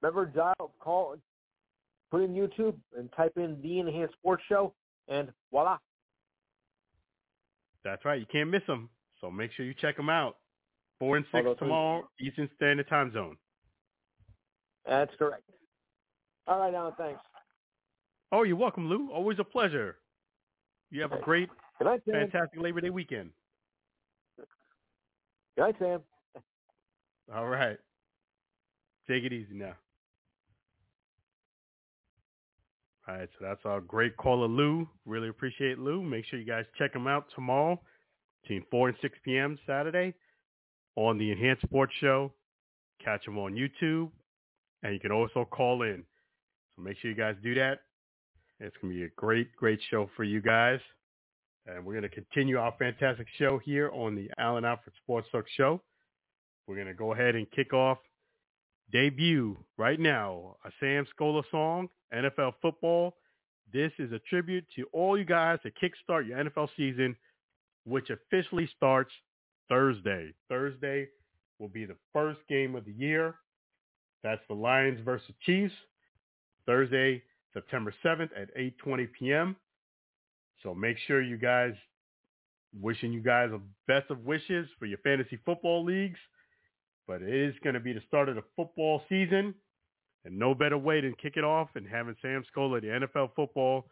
Remember, 0.00 0.24
dial, 0.24 0.72
call, 0.78 1.16
put 2.12 2.22
in 2.22 2.32
YouTube 2.32 2.76
and 2.96 3.10
type 3.16 3.32
in 3.36 3.60
the 3.60 3.80
Enhanced 3.80 4.14
Sports 4.14 4.44
Show, 4.48 4.72
and 5.08 5.32
voila. 5.50 5.78
That's 7.82 8.04
right. 8.04 8.20
You 8.20 8.26
can't 8.30 8.48
miss 8.48 8.62
them. 8.68 8.88
So 9.20 9.32
make 9.32 9.50
sure 9.50 9.66
you 9.66 9.74
check 9.74 9.96
them 9.96 10.08
out. 10.08 10.36
Four 11.00 11.16
and 11.16 11.26
six 11.32 11.44
tomorrow, 11.58 12.08
Eastern 12.20 12.48
Standard 12.54 12.88
Time 12.88 13.12
Zone. 13.12 13.36
That's 14.86 15.10
correct. 15.18 15.42
All 16.46 16.60
right, 16.60 16.72
Alan, 16.72 16.92
thanks. 16.96 17.20
Oh, 18.30 18.44
you're 18.44 18.56
welcome, 18.56 18.88
Lou. 18.88 19.10
Always 19.10 19.40
a 19.40 19.44
pleasure. 19.44 19.96
You 20.94 21.02
have 21.02 21.10
a 21.10 21.18
great, 21.18 21.48
Good 21.80 22.02
fantastic 22.08 22.60
Labor 22.60 22.80
Day 22.80 22.90
weekend. 22.90 23.30
Good 24.38 24.46
night, 25.58 25.74
Sam. 25.80 26.00
All 27.34 27.48
right. 27.48 27.76
Take 29.10 29.24
it 29.24 29.32
easy 29.32 29.54
now. 29.54 29.72
All 33.08 33.16
right, 33.16 33.28
so 33.36 33.44
that's 33.44 33.60
our 33.64 33.80
great 33.80 34.16
caller, 34.16 34.46
Lou. 34.46 34.88
Really 35.04 35.30
appreciate 35.30 35.80
Lou. 35.80 36.00
Make 36.00 36.26
sure 36.26 36.38
you 36.38 36.46
guys 36.46 36.64
check 36.78 36.94
him 36.94 37.08
out 37.08 37.26
tomorrow 37.34 37.80
between 38.42 38.62
4 38.70 38.90
and 38.90 38.98
6 39.02 39.18
p.m. 39.24 39.58
Saturday 39.66 40.14
on 40.94 41.18
the 41.18 41.32
Enhanced 41.32 41.62
Sports 41.62 41.92
Show. 42.00 42.32
Catch 43.04 43.26
him 43.26 43.36
on 43.36 43.54
YouTube, 43.54 44.12
and 44.84 44.94
you 44.94 45.00
can 45.00 45.10
also 45.10 45.44
call 45.44 45.82
in. 45.82 46.04
So 46.76 46.82
make 46.82 46.98
sure 46.98 47.10
you 47.10 47.16
guys 47.16 47.34
do 47.42 47.56
that. 47.56 47.80
It's 48.60 48.76
going 48.80 48.92
to 48.92 48.98
be 48.98 49.04
a 49.04 49.10
great, 49.16 49.54
great 49.56 49.80
show 49.90 50.08
for 50.16 50.24
you 50.24 50.40
guys. 50.40 50.80
And 51.66 51.84
we're 51.84 51.94
going 51.94 52.02
to 52.02 52.08
continue 52.08 52.58
our 52.58 52.74
fantastic 52.78 53.26
show 53.38 53.58
here 53.58 53.90
on 53.92 54.14
the 54.14 54.30
Allen 54.38 54.64
Alfred 54.64 54.94
Sports 55.02 55.28
Talk 55.32 55.46
Show. 55.56 55.80
We're 56.66 56.76
going 56.76 56.88
to 56.88 56.94
go 56.94 57.12
ahead 57.12 57.34
and 57.34 57.50
kick 57.50 57.72
off 57.72 57.98
debut 58.92 59.56
right 59.76 59.98
now, 59.98 60.56
a 60.64 60.70
Sam 60.78 61.06
Scola 61.18 61.42
song, 61.50 61.88
NFL 62.14 62.54
football. 62.60 63.16
This 63.72 63.92
is 63.98 64.12
a 64.12 64.20
tribute 64.30 64.64
to 64.76 64.84
all 64.92 65.18
you 65.18 65.24
guys 65.24 65.58
to 65.62 65.70
kickstart 65.70 66.28
your 66.28 66.38
NFL 66.38 66.68
season, 66.76 67.16
which 67.84 68.10
officially 68.10 68.68
starts 68.76 69.10
Thursday. 69.68 70.32
Thursday 70.48 71.08
will 71.58 71.68
be 71.68 71.84
the 71.84 71.96
first 72.12 72.40
game 72.48 72.74
of 72.74 72.84
the 72.84 72.92
year. 72.92 73.34
That's 74.22 74.42
the 74.48 74.54
Lions 74.54 75.00
versus 75.04 75.34
Chiefs. 75.44 75.74
Thursday, 76.66 77.22
September 77.54 77.94
7th 78.04 78.30
at 78.36 78.54
8:20 78.56 79.08
p.m. 79.18 79.56
So 80.62 80.74
make 80.74 80.98
sure 81.06 81.22
you 81.22 81.38
guys 81.38 81.72
wishing 82.80 83.12
you 83.12 83.20
guys 83.20 83.50
the 83.50 83.60
best 83.86 84.10
of 84.10 84.24
wishes 84.26 84.68
for 84.78 84.86
your 84.86 84.98
fantasy 84.98 85.38
football 85.46 85.84
leagues. 85.84 86.18
but 87.06 87.22
it 87.22 87.28
is 87.32 87.54
going 87.62 87.74
to 87.74 87.80
be 87.80 87.92
the 87.92 88.02
start 88.08 88.28
of 88.28 88.34
the 88.34 88.42
football 88.56 89.02
season, 89.08 89.54
and 90.24 90.38
no 90.38 90.54
better 90.54 90.78
way 90.78 91.00
than 91.00 91.14
kick 91.14 91.36
it 91.36 91.44
off 91.44 91.68
and 91.76 91.86
having 91.86 92.16
Sam 92.22 92.44
Scola, 92.54 92.80
the 92.80 93.06
NFL 93.06 93.30
football 93.36 93.86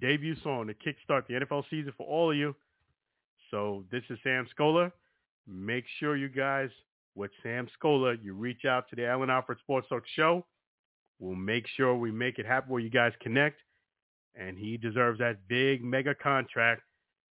debut 0.00 0.34
song 0.42 0.66
to 0.66 0.74
kickstart 0.74 1.26
the 1.28 1.34
NFL 1.34 1.64
season 1.70 1.92
for 1.96 2.06
all 2.06 2.30
of 2.30 2.36
you. 2.36 2.54
So 3.50 3.84
this 3.90 4.02
is 4.10 4.18
Sam 4.22 4.46
Scola. 4.58 4.90
Make 5.46 5.84
sure 6.00 6.16
you 6.16 6.28
guys, 6.28 6.70
with 7.14 7.30
Sam 7.42 7.68
Scola, 7.80 8.16
you 8.22 8.34
reach 8.34 8.64
out 8.64 8.88
to 8.90 8.96
the 8.96 9.06
Allen 9.06 9.30
Alfred 9.30 9.58
Sports 9.60 9.88
Talk 9.88 10.02
show. 10.16 10.44
We'll 11.18 11.34
make 11.34 11.66
sure 11.76 11.94
we 11.94 12.10
make 12.10 12.38
it 12.38 12.46
happen 12.46 12.70
where 12.70 12.80
you 12.80 12.90
guys 12.90 13.12
connect. 13.20 13.60
And 14.34 14.58
he 14.58 14.76
deserves 14.76 15.18
that 15.20 15.48
big 15.48 15.82
mega 15.82 16.14
contract. 16.14 16.82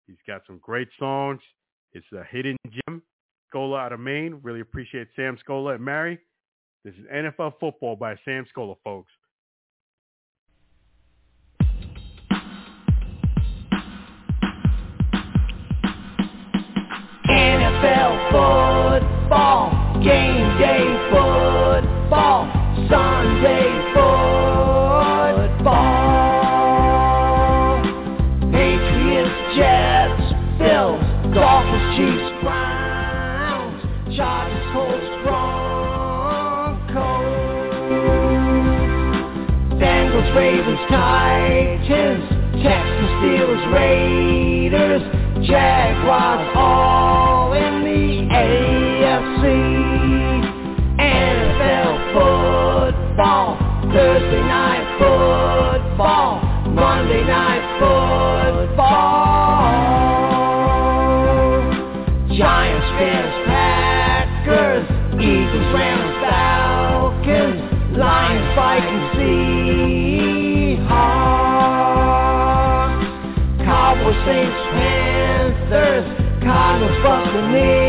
He's 0.07 0.17
got 0.25 0.41
some 0.47 0.59
great 0.59 0.87
songs. 0.97 1.41
It's 1.93 2.07
a 2.11 2.23
hidden 2.23 2.57
gem. 2.69 3.03
Scola 3.53 3.79
out 3.79 3.93
of 3.93 3.99
Maine. 3.99 4.39
Really 4.41 4.61
appreciate 4.61 5.07
Sam 5.15 5.37
Scola 5.47 5.75
and 5.75 5.83
Mary. 5.83 6.19
This 6.83 6.93
is 6.95 7.05
NFL 7.13 7.53
football 7.59 7.95
by 7.95 8.15
Sam 8.25 8.45
Scola, 8.55 8.75
folks. 8.83 9.11
NFL 17.29 18.31
football, 18.31 18.66
Titans, 40.89 42.23
Texans, 42.63 43.11
Steelers, 43.19 43.73
Raiders, 43.73 45.01
Jaguars, 45.45 46.55
all 46.55 47.53
in 47.53 47.83
the 47.83 48.33
AFC. 48.33 49.43
NFL 50.97 51.93
football, 52.13 53.57
Thursday 53.91 54.46
Saints, 74.27 74.59
Panthers, 74.75 76.05
Cardinals, 76.43 77.01
Buccaneers, 77.01 77.86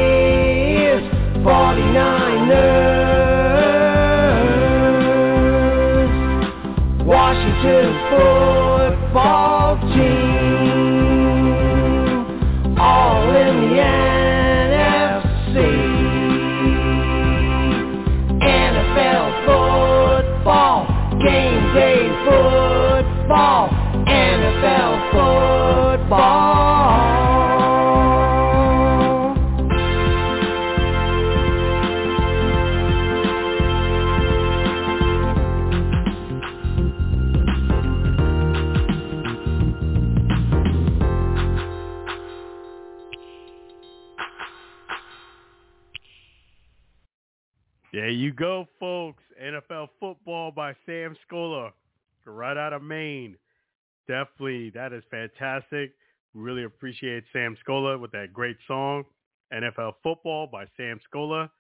Definitely, 54.09 54.71
that 54.71 54.93
is 54.93 55.05
fantastic. 55.11 55.93
Really 56.35 56.65
appreciate 56.65 57.25
Sam 57.33 57.57
Scola 57.67 58.01
with 58.01 58.11
that 58.13 58.33
great 58.33 58.57
song, 58.67 59.05
NFL 59.53 59.95
football 60.03 60.49
by 60.51 60.65
Sam 60.77 60.99
Scola. 61.13 61.51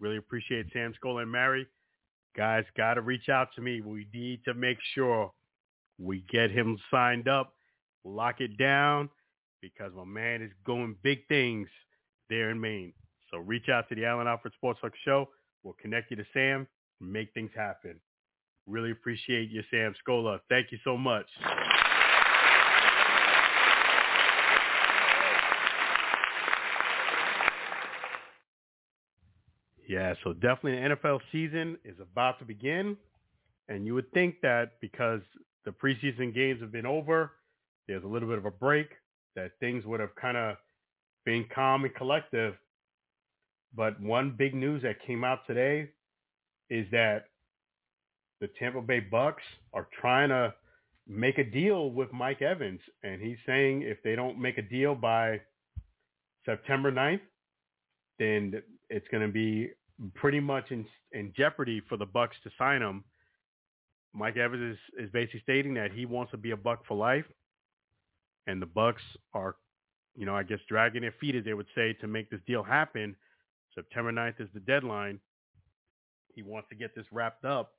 Really 0.00 0.16
appreciate 0.16 0.66
Sam 0.72 0.94
Scola 1.02 1.22
and 1.22 1.30
Mary. 1.30 1.66
Guys, 2.36 2.64
got 2.76 2.94
to 2.94 3.02
reach 3.02 3.28
out 3.28 3.48
to 3.54 3.60
me. 3.60 3.80
We 3.80 4.06
need 4.14 4.44
to 4.46 4.54
make 4.54 4.78
sure 4.94 5.32
we 5.98 6.24
get 6.30 6.50
him 6.50 6.78
signed 6.90 7.28
up, 7.28 7.54
lock 8.04 8.40
it 8.40 8.56
down, 8.56 9.10
because 9.60 9.92
my 9.94 10.04
man 10.04 10.42
is 10.42 10.52
going 10.64 10.96
big 11.02 11.26
things 11.28 11.68
there 12.30 12.50
in 12.50 12.60
Maine. 12.60 12.94
So 13.30 13.38
reach 13.38 13.68
out 13.68 13.88
to 13.90 13.94
the 13.94 14.06
Allen 14.06 14.26
Alfred 14.26 14.54
Sports 14.54 14.80
Talk 14.80 14.92
Show. 15.04 15.28
We'll 15.62 15.76
connect 15.80 16.10
you 16.10 16.16
to 16.16 16.24
Sam 16.32 16.66
make 17.00 17.32
things 17.32 17.50
happen. 17.54 17.98
Really 18.66 18.90
appreciate 18.90 19.50
you, 19.50 19.62
Sam 19.70 19.94
Scola. 20.06 20.40
Thank 20.48 20.70
you 20.70 20.78
so 20.84 20.96
much. 20.96 21.26
Yeah, 29.90 30.14
so 30.22 30.32
definitely 30.32 30.80
the 30.80 30.94
NFL 30.94 31.18
season 31.32 31.76
is 31.84 31.96
about 32.00 32.38
to 32.38 32.44
begin. 32.44 32.96
And 33.68 33.84
you 33.84 33.92
would 33.94 34.12
think 34.12 34.36
that 34.40 34.74
because 34.80 35.20
the 35.64 35.72
preseason 35.72 36.32
games 36.32 36.60
have 36.60 36.70
been 36.70 36.86
over, 36.86 37.32
there's 37.88 38.04
a 38.04 38.06
little 38.06 38.28
bit 38.28 38.38
of 38.38 38.44
a 38.44 38.52
break, 38.52 38.86
that 39.34 39.50
things 39.58 39.84
would 39.86 39.98
have 39.98 40.14
kind 40.14 40.36
of 40.36 40.54
been 41.24 41.44
calm 41.52 41.84
and 41.84 41.92
collective. 41.96 42.54
But 43.74 44.00
one 44.00 44.36
big 44.38 44.54
news 44.54 44.80
that 44.84 45.04
came 45.04 45.24
out 45.24 45.44
today 45.48 45.90
is 46.68 46.86
that 46.92 47.24
the 48.40 48.48
Tampa 48.60 48.82
Bay 48.82 49.00
Bucks 49.00 49.42
are 49.72 49.88
trying 50.00 50.28
to 50.28 50.54
make 51.08 51.38
a 51.38 51.44
deal 51.44 51.90
with 51.90 52.12
Mike 52.12 52.42
Evans. 52.42 52.80
And 53.02 53.20
he's 53.20 53.38
saying 53.44 53.82
if 53.82 54.00
they 54.04 54.14
don't 54.14 54.38
make 54.38 54.56
a 54.56 54.62
deal 54.62 54.94
by 54.94 55.40
September 56.46 56.92
9th, 56.92 57.22
then 58.20 58.62
it's 58.88 59.08
going 59.08 59.26
to 59.26 59.32
be 59.32 59.70
pretty 60.14 60.40
much 60.40 60.70
in, 60.70 60.86
in 61.12 61.32
jeopardy 61.36 61.80
for 61.88 61.96
the 61.96 62.06
Bucks 62.06 62.36
to 62.44 62.50
sign 62.58 62.82
him. 62.82 63.04
Mike 64.12 64.36
Evans 64.36 64.76
is, 64.76 65.04
is 65.06 65.10
basically 65.12 65.40
stating 65.40 65.74
that 65.74 65.92
he 65.92 66.06
wants 66.06 66.30
to 66.32 66.36
be 66.36 66.50
a 66.50 66.56
Buck 66.56 66.84
for 66.86 66.96
life. 66.96 67.24
And 68.46 68.60
the 68.60 68.66
Bucks 68.66 69.02
are, 69.34 69.56
you 70.16 70.26
know, 70.26 70.34
I 70.34 70.42
guess 70.42 70.58
dragging 70.68 71.02
their 71.02 71.14
feet, 71.20 71.36
as 71.36 71.44
they 71.44 71.54
would 71.54 71.68
say, 71.74 71.92
to 72.00 72.06
make 72.06 72.30
this 72.30 72.40
deal 72.46 72.62
happen. 72.62 73.14
September 73.74 74.10
9th 74.10 74.40
is 74.40 74.48
the 74.52 74.60
deadline. 74.60 75.20
He 76.34 76.42
wants 76.42 76.68
to 76.70 76.74
get 76.74 76.94
this 76.94 77.06
wrapped 77.12 77.44
up. 77.44 77.72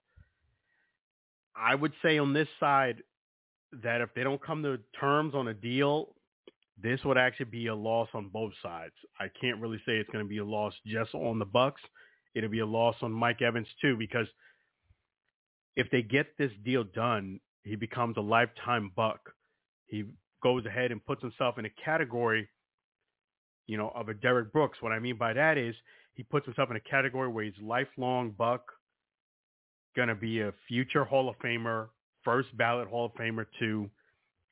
I 1.56 1.76
would 1.76 1.94
say 2.02 2.18
on 2.18 2.34
this 2.34 2.48
side 2.60 3.04
that 3.84 4.02
if 4.02 4.14
they 4.16 4.24
don't 4.24 4.42
come 4.42 4.64
to 4.64 4.80
terms 5.00 5.34
on 5.36 5.50
a 5.50 5.54
deal, 5.54 6.16
this 6.82 7.00
would 7.04 7.18
actually 7.18 7.46
be 7.46 7.68
a 7.68 7.76
loss 7.76 8.10
on 8.14 8.30
both 8.30 8.54
sides. 8.64 8.94
I 9.20 9.28
can't 9.40 9.60
really 9.60 9.82
say 9.86 9.94
it's 9.98 10.10
going 10.10 10.24
to 10.24 10.30
be 10.30 10.40
a 10.40 10.46
loss 10.46 10.74
just 10.86 11.14
on 11.14 11.40
the 11.40 11.46
Bucks. 11.46 11.82
It'll 12.34 12.50
be 12.50 12.60
a 12.60 12.66
loss 12.66 12.96
on 13.02 13.12
Mike 13.12 13.42
Evans 13.42 13.68
too 13.82 13.98
because 13.98 14.28
if 15.76 15.90
they 15.92 16.02
get 16.02 16.38
this 16.38 16.52
deal 16.64 16.84
done, 16.84 17.40
he 17.64 17.76
becomes 17.76 18.18
a 18.18 18.22
lifetime 18.22 18.92
Buck. 18.96 19.20
He 19.88 20.06
goes 20.42 20.66
ahead 20.66 20.92
and 20.92 21.06
puts 21.06 21.22
himself 21.22 21.58
in 21.58 21.66
a 21.66 21.70
category, 21.84 22.50
you 23.68 23.78
know, 23.78 23.92
of 23.96 24.10
a 24.10 24.14
Derrick 24.14 24.52
Brooks. 24.52 24.82
What 24.82 24.92
I 24.92 25.00
mean 25.00 25.18
by 25.18 25.34
that 25.34 25.58
is 25.58 25.76
he 26.14 26.24
puts 26.24 26.46
himself 26.46 26.70
in 26.70 26.76
a 26.76 26.82
category 26.82 27.28
where 27.28 27.44
he's 27.44 27.54
lifelong 27.62 28.32
Buck, 28.32 28.72
to 29.96 30.16
be 30.16 30.42
a 30.42 30.54
future 30.68 31.04
Hall 31.04 31.30
of 31.30 31.38
Famer, 31.40 31.88
first 32.24 32.56
ballot 32.58 32.88
Hall 32.88 33.06
of 33.06 33.14
Famer 33.14 33.46
too. 33.60 33.90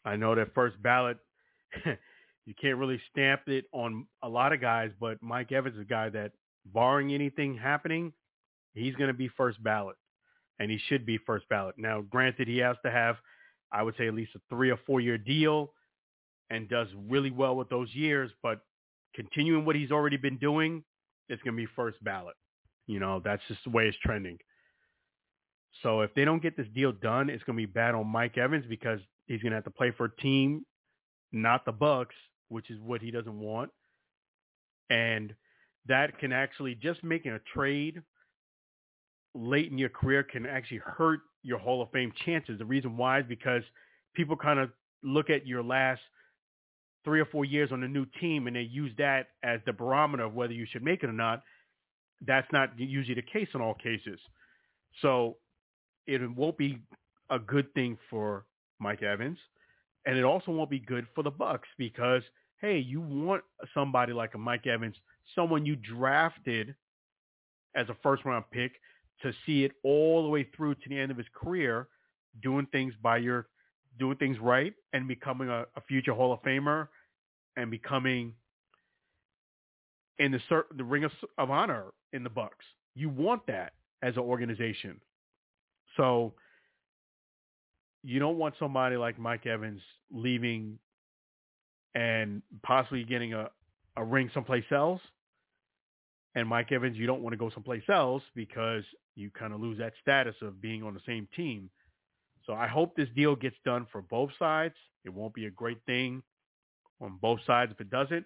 I 0.06 0.15
know 0.15 0.36
that 0.36 0.54
first 0.54 0.82
ballot, 0.82 1.18
you 1.86 2.54
can't 2.62 2.78
really 2.78 3.00
stamp 3.12 3.42
it 3.48 3.65
on 3.72 4.06
a 4.24 4.30
lot 4.30 4.54
of 4.54 4.62
guys, 4.62 4.92
but 5.00 5.22
Mike 5.22 5.52
Evans 5.52 5.76
is 5.76 5.82
a 5.82 5.86
guy 5.86 6.10
that, 6.10 6.32
barring 6.65 7.13
anything 7.13 7.58
happening, 7.58 8.13
he's 8.74 8.95
going 8.95 9.10
to 9.10 9.13
be 9.13 9.28
first 9.28 9.62
ballot, 9.63 9.95
and 10.60 10.69
he 10.72 10.80
should 10.88 11.06
be 11.06 11.17
first 11.17 11.48
ballot. 11.50 11.76
Now, 11.78 12.02
granted, 12.02 12.48
he 12.48 12.58
has 12.60 12.78
to 12.84 12.91
have, 12.91 13.17
I 13.72 13.84
would 13.84 13.95
say, 13.98 14.08
at 14.08 14.13
least 14.13 14.36
a 14.36 14.39
three 14.50 14.69
or 14.69 14.80
four 14.86 15.02
year 15.02 15.17
deal, 15.17 15.74
and 16.50 16.67
does 16.67 16.88
really 17.08 17.32
well 17.32 17.56
with 17.56 17.69
those 17.69 17.93
years. 17.93 18.32
But 18.41 18.62
continuing 19.15 19.65
what 19.65 19.76
he's 19.76 19.91
already 19.91 20.17
been 20.17 20.38
doing, 20.38 20.84
it's 21.28 21.41
going 21.43 21.56
to 21.56 21.62
be 21.62 21.67
first 21.76 22.04
ballot. 22.04 22.36
You 22.88 23.00
know, 23.00 23.22
that's 23.24 23.43
just 23.48 23.63
the 23.63 23.69
way 23.69 23.88
it's 23.88 23.98
trending. 24.04 24.39
So 25.84 26.02
if 26.02 26.13
they 26.15 26.26
don't 26.26 26.41
get 26.41 26.58
this 26.58 26.67
deal 26.74 26.91
done, 26.91 27.30
it's 27.30 27.43
going 27.43 27.56
to 27.56 27.62
be 27.62 27.72
bad 27.72 27.95
on 27.95 28.08
Mike 28.08 28.38
Evans 28.38 28.65
because 28.67 29.00
he's 29.28 29.41
going 29.41 29.52
to 29.52 29.58
have 29.58 29.63
to 29.65 29.72
play 29.72 29.91
for 29.91 30.06
a 30.06 30.15
team, 30.17 30.65
not 31.32 31.65
the 31.65 31.72
Bucks, 31.72 32.15
which 32.50 32.69
is 32.69 32.80
what 32.82 33.02
he 33.02 33.12
doesn't 33.12 33.39
want. 33.39 33.69
And 34.89 35.34
that 35.89 36.17
can 36.19 36.32
actually 36.32 36.75
just 36.75 37.04
making 37.04 37.34
a 37.34 37.39
trade 37.54 38.02
late 39.36 39.71
in 39.71 39.78
your 39.78 39.89
career 39.89 40.23
can 40.23 40.45
actually 40.45 40.82
hurt 40.84 41.19
your 41.43 41.60
Hall 41.60 41.82
of 41.82 41.91
Fame 41.91 42.12
chances. 42.25 42.58
The 42.58 42.65
reason 42.65 42.95
why 42.97 43.19
is 43.19 43.25
because 43.28 43.63
people 44.15 44.36
kind 44.36 44.60
of 44.60 44.71
look 45.04 45.30
at 45.30 45.45
your 45.45 45.63
last 45.63 46.02
three 47.04 47.19
or 47.19 47.25
four 47.25 47.45
years 47.45 47.71
on 47.71 47.84
a 47.84 47.88
new 47.88 48.06
team 48.19 48.47
and 48.47 48.56
they 48.56 48.62
use 48.62 48.91
that 48.97 49.28
as 49.43 49.60
the 49.65 49.73
barometer 49.73 50.23
of 50.23 50.34
whether 50.34 50.54
you 50.54 50.65
should 50.69 50.84
make 50.84 51.04
it 51.04 51.10
or 51.10 51.13
not. 51.13 51.41
That's 52.25 52.47
not 52.52 52.78
usually 52.78 53.15
the 53.15 53.21
case 53.21 53.47
in 53.54 53.62
all 53.62 53.73
cases. 53.75 54.19
So 55.02 55.38
it 56.08 56.19
won't 56.36 56.58
be 56.58 56.80
a 57.30 57.39
good 57.39 57.73
thing 57.73 57.97
for 58.10 58.45
Mike 58.80 59.04
Evans, 59.04 59.38
and 60.06 60.17
it 60.17 60.23
also 60.23 60.52
won't 60.52 60.69
be 60.69 60.80
good 60.80 61.06
for 61.13 61.23
the 61.23 61.32
Bucks 61.32 61.67
because 61.78 62.23
hey, 62.62 62.78
you 62.78 62.99
want 62.99 63.41
somebody 63.73 64.12
like 64.12 64.36
a 64.36 64.38
Mike 64.38 64.67
Evans, 64.67 64.95
someone 65.36 65.65
you 65.65 65.76
drafted 65.76 66.76
as 67.76 67.88
a 67.89 67.96
first 68.02 68.26
round 68.26 68.46
pick 68.52 68.74
to 69.22 69.32
see 69.46 69.63
it 69.63 69.72
all 69.84 70.24
the 70.24 70.30
way 70.30 70.48
through 70.56 70.76
to 70.76 70.89
the 70.89 70.98
end 70.98 71.12
of 71.12 71.18
his 71.18 71.28
career, 71.34 71.88
doing 72.42 72.68
things 72.72 72.94
by 73.02 73.18
your 73.18 73.48
doing 73.98 74.15
things 74.18 74.38
right 74.39 74.74
and 74.94 75.08
becoming 75.08 75.50
a, 75.50 75.65
a 75.76 75.82
future 75.88 76.13
Hall 76.13 76.32
of 76.32 76.42
Famer 76.42 76.88
and 77.58 77.70
becoming 77.70 78.34
in 80.20 80.32
the 80.32 80.39
the 80.78 80.84
ring 80.84 81.04
of, 81.04 81.12
of 81.38 81.50
honor 81.50 81.86
in 82.13 82.24
the 82.24 82.30
Bucks. 82.30 82.65
You 82.96 83.10
want 83.10 83.46
that 83.48 83.74
as 84.02 84.15
an 84.15 84.24
organization. 84.24 85.00
So 85.98 86.34
you 88.04 88.20
don't 88.20 88.38
want 88.38 88.56
somebody 88.58 88.96
like 88.96 89.20
Mike 89.20 89.46
Evans 89.46 89.82
leaving 90.12 90.80
and 91.96 92.42
possibly 92.63 93.04
getting 93.04 93.34
a, 93.34 93.50
a 93.98 94.04
ring 94.04 94.30
someplace 94.34 94.65
else. 94.72 95.02
And 96.36 96.48
Mike 96.48 96.72
Evans, 96.72 96.98
you 96.98 97.08
don't 97.08 97.22
want 97.22 97.34
to 97.34 97.38
go 97.38 97.50
someplace 97.50 97.84
else 97.89 98.24
because 98.36 98.84
you 99.15 99.32
kind 99.32 99.54
of 99.54 99.60
lose 99.60 99.80
that 99.80 99.94
status 100.02 100.36
of 100.42 100.62
being 100.62 100.84
on 100.84 100.94
the 100.94 101.02
same 101.06 101.28
team. 101.36 101.70
So 102.46 102.54
I 102.54 102.68
hope 102.68 102.96
this 102.96 103.10
deal 103.15 103.36
gets 103.36 103.56
done 103.65 103.88
for 103.92 104.02
both 104.02 104.32
sides. 104.38 104.76
It 105.06 105.13
won't 105.13 105.34
be 105.34 105.46
a 105.46 105.52
great 105.52 105.80
thing 105.86 106.24
on 107.02 107.18
both 107.22 107.39
sides 107.46 107.72
if 107.72 107.82
it 107.82 107.89
doesn't. 107.89 108.26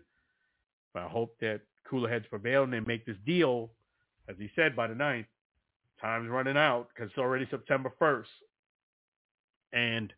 But 0.93 1.03
I 1.03 1.07
hope 1.07 1.35
that 1.41 1.61
cooler 1.89 2.09
heads 2.09 2.25
prevail 2.29 2.63
and 2.63 2.73
they 2.73 2.79
make 2.79 3.05
this 3.05 3.17
deal, 3.25 3.71
as 4.29 4.35
he 4.37 4.49
said, 4.55 4.75
by 4.75 4.87
the 4.87 4.95
ninth. 4.95 5.27
Time's 5.99 6.29
running 6.29 6.57
out 6.57 6.89
because 6.93 7.09
it's 7.09 7.17
already 7.17 7.47
September 7.49 7.91
1st. 7.99 8.25
And 9.71 10.13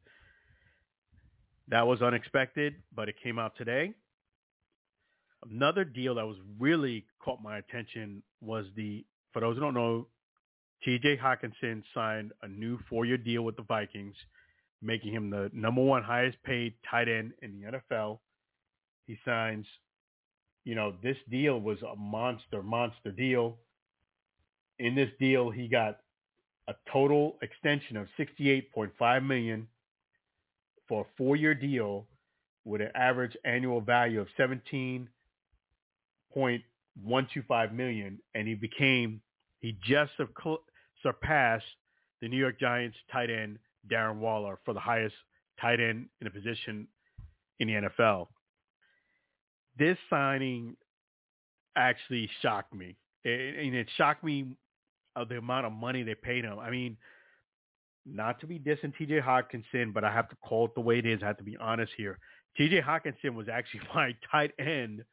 that 1.67 1.88
was 1.88 2.02
unexpected, 2.02 2.76
but 2.93 3.10
it 3.10 3.15
came 3.21 3.39
out 3.39 3.56
today. 3.58 3.93
Another 5.49 5.84
deal 5.84 6.15
that 6.15 6.25
was 6.25 6.38
really 6.60 7.05
caught 7.23 7.41
my 7.41 7.58
attention 7.58 8.23
was 8.41 8.65
the, 8.75 9.05
for 9.31 9.41
those 9.41 9.55
who 9.55 9.62
don't 9.62 9.73
know, 9.73 10.08
TJ 10.86 11.19
Hockenson 11.19 11.84
signed 11.93 12.31
a 12.41 12.47
new 12.47 12.79
four-year 12.89 13.17
deal 13.17 13.43
with 13.43 13.55
the 13.55 13.63
Vikings, 13.63 14.15
making 14.81 15.13
him 15.13 15.29
the 15.29 15.49
number 15.53 15.84
one 15.84 16.03
highest 16.03 16.38
paid 16.43 16.73
tight 16.89 17.08
end 17.08 17.34
in 17.41 17.60
the 17.60 17.77
NFL. 17.95 18.19
He 19.05 19.17
signs, 19.23 19.65
you 20.63 20.75
know, 20.75 20.93
this 21.03 21.17
deal 21.29 21.60
was 21.60 21.77
a 21.81 21.95
monster, 21.95 22.63
monster 22.63 23.12
deal. 23.12 23.58
In 24.79 24.95
this 24.95 25.10
deal, 25.19 25.49
he 25.51 25.67
got 25.67 25.99
a 26.67 26.73
total 26.91 27.38
extension 27.41 27.97
of 27.97 28.08
68.5 28.19 29.25
million 29.25 29.67
for 30.88 31.01
a 31.01 31.05
four-year 31.17 31.53
deal 31.53 32.08
with 32.63 32.81
an 32.81 32.89
average 32.95 33.38
annual 33.45 33.79
value 33.81 34.19
of 34.19 34.27
17.125 36.36 37.74
million, 37.74 38.19
and 38.34 38.48
he 38.48 38.56
became 38.56 39.21
he 39.60 39.78
just 39.84 40.12
surpassed 41.02 41.65
the 42.21 42.28
New 42.28 42.38
York 42.38 42.60
Giants 42.60 42.98
tight 43.12 43.30
end 43.30 43.58
Darren 43.91 44.17
Waller 44.17 44.60
for 44.63 44.74
the 44.74 44.80
highest 44.80 45.15
tight 45.60 45.80
end 45.80 46.08
in 46.21 46.28
a 46.28 46.30
position 46.30 46.88
in 47.60 47.67
the 47.67 47.74
NFL. 47.74 48.28
This 49.78 49.98
signing 50.10 50.76
actually 51.76 52.30
shocked 52.41 52.74
me, 52.74 52.95
and 53.24 53.76
it 53.76 53.88
shocked 53.98 54.24
me 54.24 54.45
of 55.15 55.30
the 55.30 55.38
amount 55.38 55.65
of 55.65 55.74
money 55.74 56.04
they 56.04 56.15
paid 56.15 56.43
him. 56.43 56.60
I 56.60 56.69
mean, 56.69 56.98
not 58.06 58.39
to 58.41 58.48
be 58.48 58.60
dissing 58.60 58.93
TJ 59.00 59.24
Hockenson, 59.24 59.93
but 59.93 60.04
I 60.04 60.12
have 60.12 60.30
to 60.30 60.36
call 60.38 60.65
it 60.65 60.76
the 60.76 60.82
way 60.82 61.00
it 61.00 61.06
is. 61.06 61.24
I 61.24 61.28
have 61.28 61.38
to 61.38 61.43
be 61.43 61.58
honest 61.58 61.91
here. 61.98 62.19
TJ 62.60 62.84
Hockenson 62.84 63.34
was 63.34 63.48
actually 63.50 63.82
my 63.95 64.15
tight 64.32 64.52
end 64.60 65.04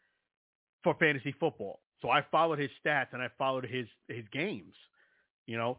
for 0.82 0.94
fantasy 0.94 1.34
football. 1.38 1.80
So 2.00 2.10
I 2.10 2.24
followed 2.30 2.58
his 2.58 2.70
stats 2.84 3.08
and 3.12 3.22
I 3.22 3.28
followed 3.38 3.64
his 3.64 3.86
his 4.08 4.24
games. 4.32 4.74
You 5.46 5.56
know, 5.56 5.78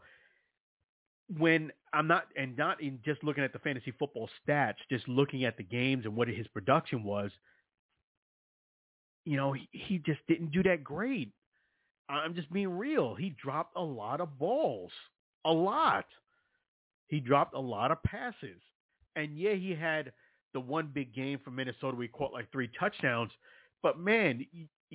when 1.38 1.72
I'm 1.94 2.08
not 2.08 2.28
and 2.36 2.56
not 2.58 2.82
in 2.82 3.00
just 3.04 3.24
looking 3.24 3.44
at 3.44 3.54
the 3.54 3.60
fantasy 3.60 3.92
football 3.98 4.30
stats, 4.48 4.76
just 4.90 5.08
looking 5.08 5.46
at 5.46 5.58
the 5.58 5.64
games 5.64 6.06
and 6.06 6.16
what 6.16 6.28
his 6.28 6.48
production 6.48 7.04
was, 7.04 7.32
you 9.26 9.38
know, 9.38 9.54
he, 9.54 9.68
he 9.72 9.98
just 10.00 10.20
didn't 10.28 10.52
do 10.52 10.64
that 10.64 10.84
great. 10.84 11.32
I'm 12.10 12.36
just 12.36 12.52
being 12.52 12.78
real. 12.78 13.16
He 13.16 13.30
dropped 13.42 13.78
a 13.78 13.82
lot 13.82 14.22
of 14.22 14.38
balls. 14.38 14.92
A 15.46 15.52
lot. 15.52 16.06
He 17.08 17.20
dropped 17.20 17.56
a 17.56 17.60
lot 17.60 17.92
of 17.92 18.04
passes. 18.04 18.62
And 19.16 19.38
yeah, 19.38 19.54
he 19.54 19.72
had 19.72 20.12
the 20.54 20.60
one 20.60 20.90
big 20.94 21.14
game 21.14 21.40
for 21.44 21.52
Minnesota 21.52 21.96
We 21.96 22.08
caught 22.08 22.34
like 22.34 22.52
three 22.52 22.70
touchdowns. 22.80 23.32
But 23.82 24.00
man, 24.00 24.46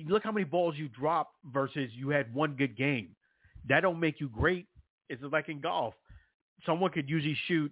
look 0.07 0.23
how 0.23 0.31
many 0.31 0.45
balls 0.45 0.75
you 0.77 0.89
dropped 0.89 1.35
versus 1.45 1.89
you 1.93 2.09
had 2.09 2.33
one 2.33 2.55
good 2.55 2.77
game. 2.77 3.15
That 3.67 3.81
don't 3.81 3.99
make 3.99 4.19
you 4.19 4.29
great. 4.29 4.67
It's 5.09 5.21
like 5.23 5.49
in 5.49 5.61
golf. 5.61 5.93
Someone 6.65 6.91
could 6.91 7.09
usually 7.09 7.37
shoot 7.47 7.71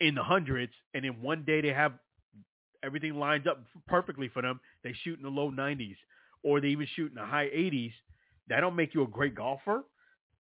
in 0.00 0.14
the 0.14 0.22
hundreds, 0.22 0.72
and 0.92 1.04
in 1.04 1.22
one 1.22 1.44
day 1.44 1.60
they 1.60 1.68
have 1.68 1.92
everything 2.84 3.14
lines 3.14 3.46
up 3.46 3.62
perfectly 3.86 4.28
for 4.28 4.42
them. 4.42 4.60
They 4.82 4.94
shoot 5.02 5.18
in 5.18 5.22
the 5.22 5.30
low 5.30 5.50
90s, 5.50 5.96
or 6.42 6.60
they 6.60 6.68
even 6.68 6.86
shoot 6.94 7.10
in 7.10 7.14
the 7.14 7.24
high 7.24 7.46
80s. 7.46 7.92
That 8.48 8.60
don't 8.60 8.76
make 8.76 8.94
you 8.94 9.02
a 9.02 9.08
great 9.08 9.34
golfer. 9.34 9.84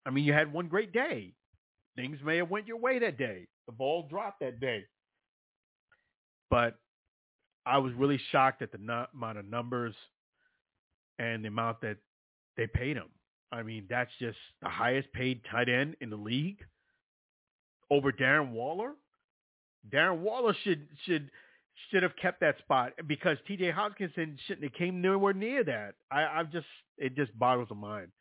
I 0.05 0.09
mean, 0.09 0.25
you 0.25 0.33
had 0.33 0.51
one 0.51 0.67
great 0.67 0.91
day. 0.91 1.33
Things 1.95 2.19
may 2.23 2.37
have 2.37 2.49
went 2.49 2.67
your 2.67 2.77
way 2.77 2.99
that 2.99 3.17
day. 3.17 3.47
The 3.67 3.71
ball 3.71 4.07
dropped 4.09 4.41
that 4.41 4.59
day. 4.59 4.83
But 6.49 6.75
I 7.65 7.77
was 7.77 7.93
really 7.93 8.19
shocked 8.31 8.61
at 8.61 8.71
the 8.71 9.07
amount 9.13 9.37
of 9.37 9.45
numbers 9.45 9.95
and 11.19 11.43
the 11.43 11.47
amount 11.49 11.81
that 11.81 11.97
they 12.57 12.67
paid 12.67 12.97
him. 12.97 13.09
I 13.51 13.63
mean, 13.63 13.85
that's 13.89 14.11
just 14.19 14.37
the 14.61 14.69
highest 14.69 15.11
paid 15.13 15.41
tight 15.49 15.69
end 15.69 15.95
in 16.01 16.09
the 16.09 16.15
league 16.15 16.59
over 17.91 18.11
Darren 18.11 18.51
Waller. 18.51 18.93
Darren 19.91 20.19
Waller 20.19 20.55
should 20.63 20.87
should 21.05 21.29
should 21.89 22.03
have 22.03 22.15
kept 22.15 22.39
that 22.41 22.57
spot 22.59 22.93
because 23.07 23.37
T.J. 23.47 23.71
Hockenson 23.71 24.37
shouldn't 24.45 24.63
have 24.63 24.73
came 24.73 25.01
nowhere 25.01 25.33
near 25.33 25.63
that. 25.63 25.95
I, 26.11 26.25
I've 26.25 26.51
just 26.51 26.67
it 26.97 27.15
just 27.15 27.37
boggles 27.37 27.69
the 27.69 27.75
mind, 27.75 28.11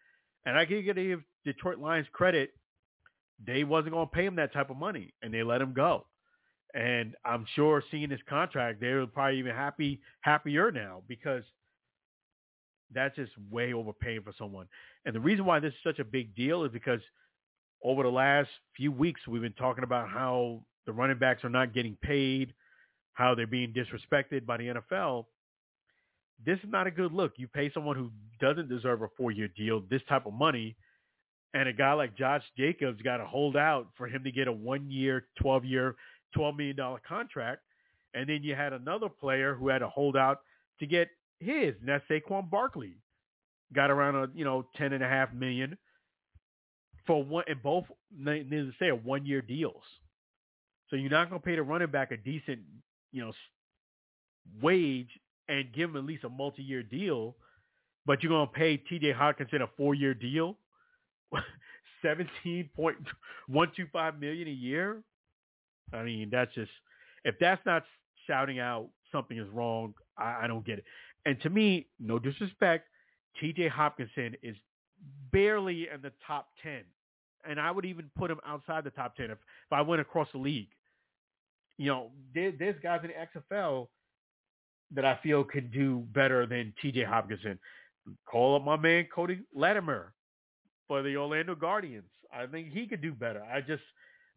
and 0.44 0.56
I 0.56 0.64
can 0.64 0.84
give 0.84 1.22
Detroit 1.44 1.78
Lions 1.78 2.06
credit. 2.12 2.50
They 3.44 3.64
wasn't 3.64 3.92
going 3.92 4.08
to 4.08 4.12
pay 4.14 4.24
him 4.24 4.36
that 4.36 4.52
type 4.52 4.70
of 4.70 4.76
money, 4.76 5.14
and 5.22 5.32
they 5.32 5.42
let 5.42 5.60
him 5.60 5.72
go. 5.72 6.06
And 6.74 7.14
I'm 7.24 7.44
sure 7.54 7.82
seeing 7.90 8.10
his 8.10 8.20
contract, 8.28 8.80
they're 8.80 9.06
probably 9.06 9.38
even 9.38 9.54
happy 9.54 10.00
happier 10.22 10.70
now 10.70 11.02
because 11.08 11.42
that's 12.94 13.16
just 13.16 13.32
way 13.50 13.72
overpaying 13.72 14.22
for 14.22 14.32
someone. 14.38 14.66
And 15.04 15.14
the 15.14 15.20
reason 15.20 15.44
why 15.44 15.60
this 15.60 15.72
is 15.72 15.78
such 15.84 15.98
a 15.98 16.04
big 16.04 16.34
deal 16.34 16.64
is 16.64 16.72
because 16.72 17.00
over 17.82 18.02
the 18.02 18.08
last 18.10 18.48
few 18.76 18.92
weeks 18.92 19.20
we've 19.26 19.42
been 19.42 19.52
talking 19.54 19.84
about 19.84 20.08
how 20.08 20.62
the 20.86 20.92
running 20.92 21.18
backs 21.18 21.44
are 21.44 21.50
not 21.50 21.74
getting 21.74 21.96
paid 22.02 22.54
how 23.14 23.34
they're 23.34 23.46
being 23.46 23.72
disrespected 23.72 24.46
by 24.46 24.56
the 24.56 24.74
NFL, 24.74 25.26
this 26.44 26.58
is 26.58 26.68
not 26.68 26.86
a 26.86 26.90
good 26.90 27.12
look. 27.12 27.32
You 27.36 27.46
pay 27.46 27.70
someone 27.72 27.96
who 27.96 28.10
doesn't 28.40 28.68
deserve 28.68 29.02
a 29.02 29.08
four-year 29.16 29.48
deal 29.56 29.82
this 29.90 30.02
type 30.08 30.26
of 30.26 30.32
money, 30.32 30.76
and 31.54 31.68
a 31.68 31.72
guy 31.72 31.92
like 31.92 32.16
Josh 32.16 32.42
Jacobs 32.56 33.02
got 33.02 33.18
to 33.18 33.26
hold 33.26 33.56
out 33.56 33.88
for 33.96 34.08
him 34.08 34.24
to 34.24 34.32
get 34.32 34.48
a 34.48 34.52
one-year, 34.52 35.26
12-year, 35.42 35.94
$12 36.36 36.56
million 36.56 36.98
contract. 37.06 37.60
And 38.14 38.28
then 38.28 38.42
you 38.42 38.54
had 38.54 38.72
another 38.72 39.08
player 39.08 39.54
who 39.54 39.68
had 39.68 39.78
to 39.78 39.88
hold 39.88 40.16
out 40.16 40.40
to 40.80 40.86
get 40.86 41.08
his, 41.42 41.74
and 41.80 41.88
Saquon 42.10 42.50
Barkley. 42.50 42.94
Got 43.74 43.90
around 43.90 44.16
a, 44.16 44.28
you 44.34 44.44
know, 44.44 44.66
ten 44.76 44.92
and 44.92 45.02
a 45.02 45.08
half 45.08 45.32
million 45.32 45.78
for 47.06 47.24
one, 47.24 47.44
and 47.48 47.62
both, 47.62 47.84
needless 48.14 48.50
to 48.50 48.72
say, 48.78 48.88
are 48.88 48.96
one-year 48.96 49.40
deals. 49.40 49.82
So 50.90 50.96
you're 50.96 51.10
not 51.10 51.30
to 51.40 51.44
pay 51.44 51.56
the 51.56 51.62
running 51.62 51.90
back 51.90 52.12
a 52.12 52.18
decent 52.18 52.60
you 53.12 53.22
know, 53.22 53.32
wage 54.60 55.08
and 55.48 55.72
give 55.72 55.90
him 55.90 55.96
at 55.96 56.04
least 56.04 56.24
a 56.24 56.28
multi-year 56.28 56.82
deal, 56.82 57.36
but 58.06 58.22
you're 58.22 58.32
to 58.46 58.52
pay 58.52 58.76
T.J. 58.76 59.12
Hockenson 59.12 59.62
a 59.62 59.68
four-year 59.76 60.14
deal 60.14 60.56
seventeen 62.02 62.68
point 62.74 62.96
one 63.46 63.70
two 63.76 63.86
five 63.92 64.18
million 64.18 64.48
a 64.48 64.52
year. 64.52 65.02
I 65.92 66.02
mean, 66.02 66.30
that's 66.30 66.52
just 66.54 66.70
if 67.24 67.36
that's 67.38 67.64
not 67.64 67.84
shouting 68.26 68.58
out 68.58 68.88
something 69.12 69.38
is 69.38 69.48
wrong, 69.50 69.94
I, 70.18 70.40
I 70.42 70.46
don't 70.46 70.64
get 70.64 70.78
it. 70.78 70.84
And 71.24 71.40
to 71.42 71.50
me, 71.50 71.86
no 72.00 72.18
disrespect, 72.18 72.88
T.J. 73.40 73.68
Hockenson 73.68 74.34
is 74.42 74.56
barely 75.32 75.88
in 75.92 76.02
the 76.02 76.12
top 76.26 76.48
ten, 76.62 76.82
and 77.48 77.60
I 77.60 77.70
would 77.70 77.84
even 77.84 78.10
put 78.16 78.30
him 78.30 78.40
outside 78.46 78.84
the 78.84 78.90
top 78.90 79.16
ten 79.16 79.26
if, 79.26 79.38
if 79.38 79.72
I 79.72 79.80
went 79.80 80.00
across 80.00 80.28
the 80.32 80.38
league. 80.38 80.68
You 81.78 81.86
know, 81.86 82.10
there, 82.34 82.52
there's 82.56 82.76
guys 82.82 83.00
in 83.02 83.10
the 83.10 83.40
XFL 83.54 83.88
that 84.94 85.04
I 85.04 85.18
feel 85.22 85.42
could 85.42 85.72
do 85.72 86.04
better 86.12 86.46
than 86.46 86.74
T.J. 86.82 87.04
Hockenson. 87.04 87.58
Call 88.26 88.56
up 88.56 88.64
my 88.64 88.76
man 88.76 89.06
Cody 89.14 89.40
Latimer 89.54 90.12
for 90.88 91.02
the 91.02 91.16
Orlando 91.16 91.54
Guardians. 91.54 92.10
I 92.34 92.46
think 92.46 92.72
he 92.72 92.86
could 92.86 93.00
do 93.00 93.12
better. 93.12 93.42
I 93.42 93.60
just 93.60 93.82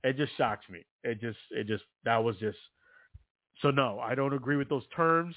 it 0.03 0.17
just 0.17 0.37
shocks 0.37 0.65
me. 0.69 0.85
It 1.03 1.19
just 1.19 1.39
it 1.51 1.67
just 1.67 1.83
that 2.03 2.23
was 2.23 2.37
just 2.37 2.57
so 3.61 3.71
no, 3.71 3.99
I 3.99 4.15
don't 4.15 4.33
agree 4.33 4.55
with 4.55 4.69
those 4.69 4.83
terms. 4.95 5.35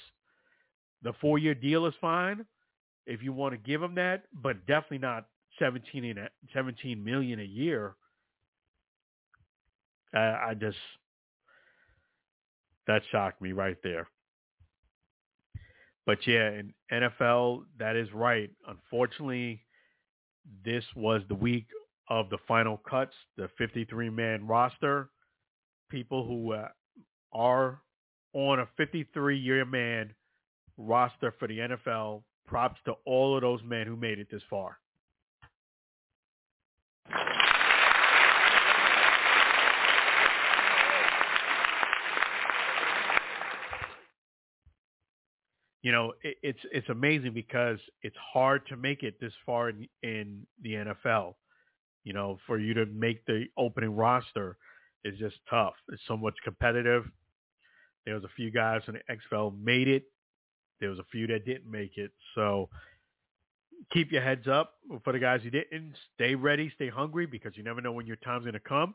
The 1.02 1.12
four 1.20 1.38
year 1.38 1.54
deal 1.54 1.86
is 1.86 1.94
fine 2.00 2.44
if 3.06 3.22
you 3.22 3.32
want 3.32 3.52
to 3.52 3.58
give 3.58 3.82
him 3.82 3.94
that, 3.94 4.24
but 4.32 4.66
definitely 4.66 4.98
not 4.98 5.26
17, 5.58 6.04
in 6.04 6.18
a, 6.18 6.28
17 6.52 7.02
million 7.02 7.40
a 7.40 7.44
year. 7.44 7.94
I, 10.14 10.50
I 10.50 10.54
just 10.58 10.76
that 12.86 13.02
shocked 13.12 13.40
me 13.40 13.52
right 13.52 13.76
there. 13.84 14.08
But 16.06 16.26
yeah, 16.26 16.50
in 16.50 16.72
NFL, 16.90 17.64
that 17.78 17.94
is 17.94 18.08
right. 18.14 18.50
Unfortunately, 18.66 19.60
this 20.64 20.82
was 20.96 21.20
the 21.28 21.34
week 21.34 21.66
of 22.08 22.30
the 22.30 22.38
final 22.48 22.78
cuts, 22.78 23.12
the 23.36 23.50
53-man 23.60 24.46
roster. 24.46 25.10
People 25.90 26.26
who 26.26 26.54
uh, 26.54 26.68
are 27.32 27.82
on 28.32 28.60
a 28.60 28.68
53-year 28.80 29.66
man 29.66 30.14
roster 30.78 31.34
for 31.38 31.46
the 31.48 31.58
NFL. 31.58 32.22
Props 32.46 32.80
to 32.86 32.94
all 33.04 33.36
of 33.36 33.42
those 33.42 33.60
men 33.62 33.86
who 33.86 33.94
made 33.94 34.18
it 34.18 34.28
this 34.30 34.42
far. 34.48 34.78
you 45.88 45.92
know, 45.92 46.12
it, 46.22 46.36
it's 46.42 46.58
it's 46.70 46.88
amazing 46.90 47.32
because 47.32 47.78
it's 48.02 48.16
hard 48.32 48.66
to 48.66 48.76
make 48.76 49.02
it 49.02 49.18
this 49.20 49.32
far 49.46 49.70
in, 49.70 49.88
in 50.02 50.46
the 50.62 50.72
NFL. 50.74 51.34
You 52.04 52.12
know, 52.12 52.38
for 52.46 52.58
you 52.58 52.74
to 52.74 52.86
make 52.86 53.24
the 53.26 53.46
opening 53.56 53.96
roster 53.96 54.56
is 55.04 55.18
just 55.18 55.36
tough. 55.48 55.74
It's 55.90 56.02
so 56.06 56.16
much 56.16 56.34
competitive. 56.44 57.04
There 58.04 58.14
was 58.14 58.24
a 58.24 58.34
few 58.36 58.50
guys 58.50 58.82
in 58.88 58.94
the 58.94 59.14
XFL 59.34 59.58
made 59.62 59.88
it. 59.88 60.04
There 60.80 60.90
was 60.90 60.98
a 60.98 61.06
few 61.10 61.26
that 61.28 61.44
didn't 61.44 61.70
make 61.70 61.98
it. 61.98 62.12
So 62.34 62.68
keep 63.92 64.12
your 64.12 64.22
heads 64.22 64.46
up 64.48 64.74
for 65.04 65.12
the 65.12 65.18
guys 65.18 65.40
who 65.42 65.50
didn't. 65.50 65.94
Stay 66.14 66.34
ready, 66.34 66.70
stay 66.74 66.88
hungry 66.88 67.26
because 67.26 67.56
you 67.56 67.62
never 67.62 67.80
know 67.80 67.92
when 67.92 68.06
your 68.06 68.16
time's 68.16 68.44
going 68.44 68.54
to 68.54 68.60
come. 68.60 68.94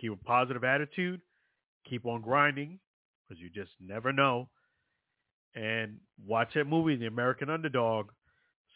Keep 0.00 0.12
a 0.12 0.16
positive 0.16 0.64
attitude. 0.64 1.20
Keep 1.88 2.06
on 2.06 2.20
grinding 2.20 2.78
because 3.28 3.40
you 3.40 3.48
just 3.50 3.70
never 3.80 4.12
know 4.12 4.48
and 5.56 5.96
watch 6.24 6.50
that 6.54 6.66
movie, 6.66 6.96
The 6.96 7.06
American 7.06 7.50
Underdog, 7.50 8.10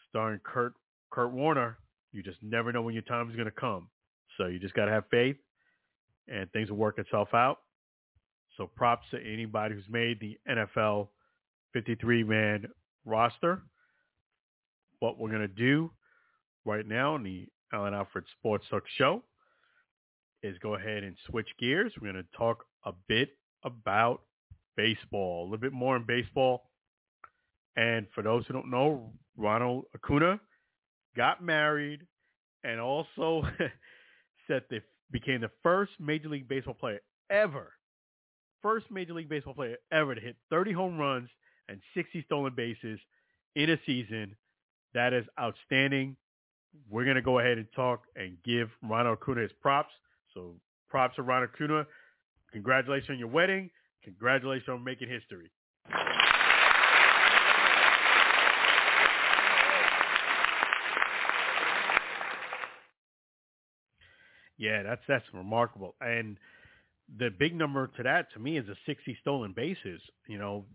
starring 0.09 0.39
Kurt 0.43 0.73
Kurt 1.11 1.31
Warner. 1.31 1.77
You 2.11 2.23
just 2.23 2.41
never 2.41 2.73
know 2.73 2.81
when 2.81 2.93
your 2.93 3.03
time 3.03 3.29
is 3.29 3.35
going 3.35 3.45
to 3.45 3.51
come. 3.51 3.87
So 4.37 4.47
you 4.47 4.59
just 4.59 4.73
got 4.73 4.85
to 4.85 4.91
have 4.91 5.05
faith, 5.11 5.37
and 6.27 6.51
things 6.51 6.69
will 6.69 6.77
work 6.77 6.97
itself 6.97 7.33
out. 7.33 7.59
So 8.57 8.67
props 8.67 9.05
to 9.11 9.19
anybody 9.21 9.75
who's 9.75 9.87
made 9.89 10.19
the 10.19 10.37
NFL 10.49 11.09
53-man 11.75 12.67
roster. 13.05 13.61
What 14.99 15.17
we're 15.17 15.29
going 15.29 15.41
to 15.41 15.47
do 15.47 15.91
right 16.65 16.85
now 16.85 17.15
in 17.15 17.23
the 17.23 17.47
Alan 17.73 17.93
Alford 17.93 18.25
Sports 18.37 18.65
Talk 18.69 18.83
Show 18.97 19.23
is 20.43 20.57
go 20.59 20.75
ahead 20.75 21.03
and 21.03 21.15
switch 21.27 21.47
gears. 21.59 21.93
We're 21.99 22.11
going 22.11 22.23
to 22.23 22.37
talk 22.37 22.65
a 22.85 22.93
bit 23.07 23.29
about 23.63 24.21
baseball, 24.75 25.43
a 25.43 25.45
little 25.45 25.57
bit 25.57 25.73
more 25.73 25.95
in 25.95 26.03
baseball. 26.05 26.69
And 27.75 28.07
for 28.13 28.21
those 28.21 28.45
who 28.45 28.53
don't 28.53 28.69
know, 28.69 29.13
Ronald 29.37 29.85
Acuna 29.95 30.39
got 31.15 31.43
married 31.43 32.01
and 32.63 32.79
also 32.79 33.43
said 34.47 34.63
they 34.69 34.81
became 35.11 35.41
the 35.41 35.51
first 35.63 35.91
Major 35.99 36.29
League 36.29 36.47
Baseball 36.47 36.73
player 36.73 36.99
ever, 37.29 37.73
first 38.61 38.89
Major 38.91 39.13
League 39.13 39.29
Baseball 39.29 39.53
player 39.53 39.77
ever 39.91 40.15
to 40.15 40.21
hit 40.21 40.35
30 40.49 40.73
home 40.73 40.97
runs 40.97 41.29
and 41.71 41.81
60 41.95 42.23
stolen 42.25 42.53
bases 42.55 42.99
in 43.55 43.69
a 43.69 43.77
season. 43.85 44.35
That 44.93 45.13
is 45.13 45.25
outstanding. 45.39 46.17
We're 46.89 47.05
going 47.05 47.15
to 47.15 47.21
go 47.21 47.39
ahead 47.39 47.57
and 47.57 47.67
talk 47.75 48.03
and 48.15 48.37
give 48.43 48.69
Ronald 48.83 49.17
Acuna 49.21 49.41
his 49.41 49.51
props. 49.61 49.93
So 50.33 50.55
props 50.89 51.15
to 51.15 51.21
Ronald 51.21 51.51
Acuna. 51.55 51.87
Congratulations 52.51 53.09
on 53.11 53.19
your 53.19 53.29
wedding. 53.29 53.69
Congratulations 54.03 54.67
on 54.69 54.83
making 54.83 55.09
history. 55.09 55.49
Yeah, 64.57 64.83
that's 64.83 65.01
that's 65.07 65.25
remarkable. 65.33 65.95
And 66.01 66.37
the 67.17 67.29
big 67.29 67.55
number 67.55 67.87
to 67.97 68.03
that 68.03 68.31
to 68.33 68.39
me 68.39 68.57
is 68.57 68.65
the 68.65 68.75
60 68.85 69.17
stolen 69.21 69.53
bases. 69.53 70.01
You 70.27 70.37
know, 70.37 70.65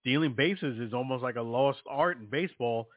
stealing 0.00 0.34
bases 0.34 0.78
is 0.78 0.92
almost 0.92 1.22
like 1.22 1.36
a 1.36 1.42
lost 1.42 1.80
art 1.88 2.18
in 2.18 2.26
baseball. 2.26 2.88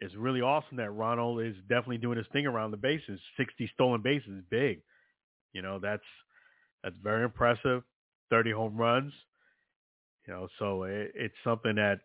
It's 0.00 0.14
really 0.14 0.40
awesome 0.40 0.78
that 0.78 0.90
Ronald 0.90 1.42
is 1.42 1.54
definitely 1.68 1.98
doing 1.98 2.18
his 2.18 2.26
thing 2.32 2.46
around 2.46 2.72
the 2.72 2.76
bases. 2.76 3.20
60 3.36 3.70
stolen 3.74 4.02
bases 4.02 4.28
is 4.28 4.44
big. 4.50 4.82
You 5.52 5.62
know, 5.62 5.78
that's 5.78 6.02
that's 6.82 6.96
very 7.02 7.24
impressive. 7.24 7.82
30 8.30 8.52
home 8.52 8.76
runs. 8.76 9.12
You 10.26 10.34
know, 10.34 10.48
so 10.58 10.84
it, 10.84 11.12
it's 11.14 11.34
something 11.44 11.76
that 11.76 12.00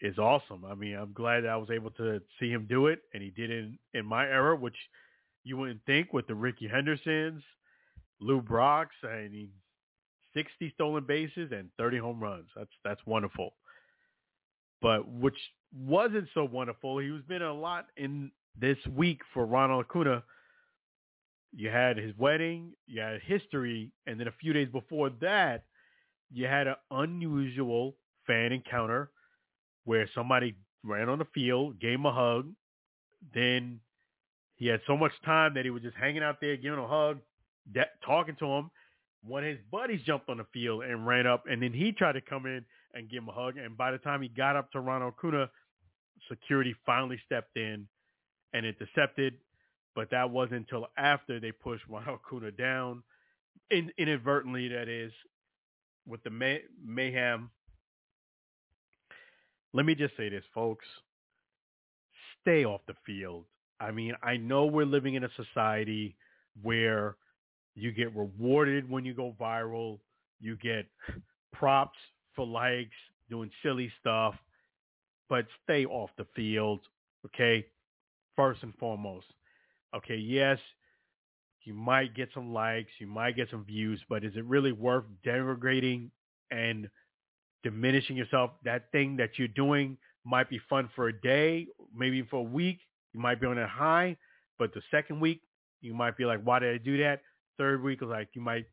is 0.00 0.18
awesome. 0.18 0.64
I 0.64 0.74
mean, 0.74 0.94
I'm 0.94 1.12
glad 1.12 1.42
that 1.44 1.50
I 1.50 1.56
was 1.56 1.70
able 1.70 1.90
to 1.92 2.20
see 2.38 2.50
him 2.50 2.66
do 2.68 2.86
it, 2.86 3.00
and 3.14 3.22
he 3.22 3.30
did 3.30 3.50
it 3.50 3.58
in, 3.58 3.78
in 3.94 4.06
my 4.06 4.24
era, 4.24 4.56
which– 4.56 4.76
you 5.44 5.56
wouldn't 5.56 5.84
think 5.86 6.12
with 6.12 6.26
the 6.26 6.34
Ricky 6.34 6.68
Hendersons, 6.68 7.42
Lou 8.20 8.40
Brocks, 8.40 8.94
I 9.02 9.28
mean, 9.30 9.50
60 10.34 10.70
stolen 10.74 11.04
bases 11.04 11.50
and 11.52 11.70
30 11.78 11.98
home 11.98 12.20
runs. 12.20 12.48
That's 12.56 12.70
that's 12.84 13.00
wonderful. 13.06 13.54
But 14.80 15.08
which 15.08 15.36
wasn't 15.74 16.28
so 16.34 16.44
wonderful, 16.44 16.98
he 16.98 17.10
was 17.10 17.22
been 17.22 17.42
a 17.42 17.52
lot 17.52 17.86
in 17.96 18.30
this 18.58 18.78
week 18.94 19.20
for 19.32 19.46
Ronald 19.46 19.86
Acuna. 19.88 20.22
You 21.54 21.68
had 21.68 21.98
his 21.98 22.16
wedding, 22.16 22.72
you 22.86 23.00
had 23.00 23.20
history, 23.22 23.92
and 24.06 24.18
then 24.18 24.26
a 24.26 24.32
few 24.40 24.52
days 24.52 24.68
before 24.72 25.10
that, 25.20 25.64
you 26.32 26.46
had 26.46 26.66
an 26.66 26.76
unusual 26.90 27.94
fan 28.26 28.52
encounter 28.52 29.10
where 29.84 30.08
somebody 30.14 30.56
ran 30.82 31.08
on 31.08 31.18
the 31.18 31.26
field, 31.34 31.78
gave 31.78 31.94
him 31.94 32.06
a 32.06 32.12
hug, 32.12 32.52
then 33.34 33.80
he 34.56 34.66
had 34.66 34.80
so 34.86 34.96
much 34.96 35.12
time 35.24 35.54
that 35.54 35.64
he 35.64 35.70
was 35.70 35.82
just 35.82 35.96
hanging 35.96 36.22
out 36.22 36.40
there, 36.40 36.56
giving 36.56 36.78
a 36.78 36.86
hug, 36.86 37.18
de- 37.72 37.84
talking 38.04 38.36
to 38.36 38.46
him. 38.46 38.70
One 39.24 39.44
of 39.44 39.50
his 39.50 39.60
buddies 39.70 40.02
jumped 40.04 40.28
on 40.28 40.38
the 40.38 40.46
field 40.52 40.82
and 40.84 41.06
ran 41.06 41.26
up, 41.26 41.44
and 41.48 41.62
then 41.62 41.72
he 41.72 41.92
tried 41.92 42.12
to 42.12 42.20
come 42.20 42.46
in 42.46 42.64
and 42.94 43.08
give 43.08 43.22
him 43.22 43.28
a 43.28 43.32
hug. 43.32 43.56
And 43.56 43.76
by 43.76 43.92
the 43.92 43.98
time 43.98 44.20
he 44.22 44.28
got 44.28 44.56
up 44.56 44.72
to 44.72 44.80
Ronald 44.80 45.14
Acuna, 45.16 45.48
security 46.28 46.74
finally 46.84 47.20
stepped 47.24 47.56
in 47.56 47.86
and 48.52 48.66
intercepted. 48.66 49.34
But 49.94 50.10
that 50.10 50.30
wasn't 50.30 50.66
until 50.70 50.88
after 50.96 51.38
they 51.38 51.52
pushed 51.52 51.84
Ronald 51.88 52.20
Acuna 52.24 52.50
down, 52.50 53.02
in, 53.70 53.90
inadvertently, 53.96 54.68
that 54.68 54.88
is, 54.88 55.12
with 56.06 56.22
the 56.24 56.30
may- 56.30 56.62
mayhem. 56.84 57.50
Let 59.72 59.86
me 59.86 59.94
just 59.94 60.16
say 60.16 60.28
this, 60.28 60.44
folks. 60.54 60.84
Stay 62.40 62.64
off 62.64 62.80
the 62.86 62.94
field. 63.06 63.44
I 63.80 63.90
mean, 63.90 64.14
I 64.22 64.36
know 64.36 64.66
we're 64.66 64.84
living 64.84 65.14
in 65.14 65.24
a 65.24 65.30
society 65.36 66.16
where 66.62 67.16
you 67.74 67.92
get 67.92 68.14
rewarded 68.14 68.88
when 68.88 69.04
you 69.04 69.14
go 69.14 69.34
viral. 69.40 69.98
You 70.40 70.56
get 70.56 70.86
props 71.52 71.98
for 72.34 72.46
likes, 72.46 72.90
doing 73.30 73.50
silly 73.62 73.90
stuff, 74.00 74.34
but 75.28 75.46
stay 75.64 75.84
off 75.86 76.10
the 76.18 76.26
field, 76.34 76.80
okay? 77.26 77.66
First 78.36 78.62
and 78.62 78.74
foremost. 78.76 79.26
Okay, 79.94 80.16
yes, 80.16 80.58
you 81.64 81.74
might 81.74 82.14
get 82.14 82.28
some 82.34 82.52
likes, 82.52 82.90
you 82.98 83.06
might 83.06 83.36
get 83.36 83.50
some 83.50 83.64
views, 83.64 84.00
but 84.08 84.24
is 84.24 84.32
it 84.36 84.44
really 84.46 84.72
worth 84.72 85.04
denigrating 85.24 86.10
and 86.50 86.88
diminishing 87.62 88.16
yourself? 88.16 88.52
That 88.64 88.90
thing 88.92 89.16
that 89.16 89.38
you're 89.38 89.48
doing 89.48 89.96
might 90.24 90.48
be 90.48 90.60
fun 90.68 90.88
for 90.94 91.08
a 91.08 91.20
day, 91.20 91.66
maybe 91.94 92.22
for 92.22 92.40
a 92.40 92.42
week, 92.42 92.80
you 93.12 93.20
might 93.20 93.40
be 93.40 93.46
on 93.46 93.58
a 93.58 93.68
high, 93.68 94.16
but 94.58 94.72
the 94.74 94.82
second 94.90 95.20
week, 95.20 95.42
You 95.80 95.94
might 95.94 96.16
be 96.16 96.24
like, 96.24 96.40
why 96.42 96.60
did 96.60 96.74
I 96.74 96.78
do 96.78 96.96
that? 96.98 97.22
Third 97.62 97.80
week, 97.80 98.02
like 98.02 98.30
you 98.32 98.42
might 98.42 98.66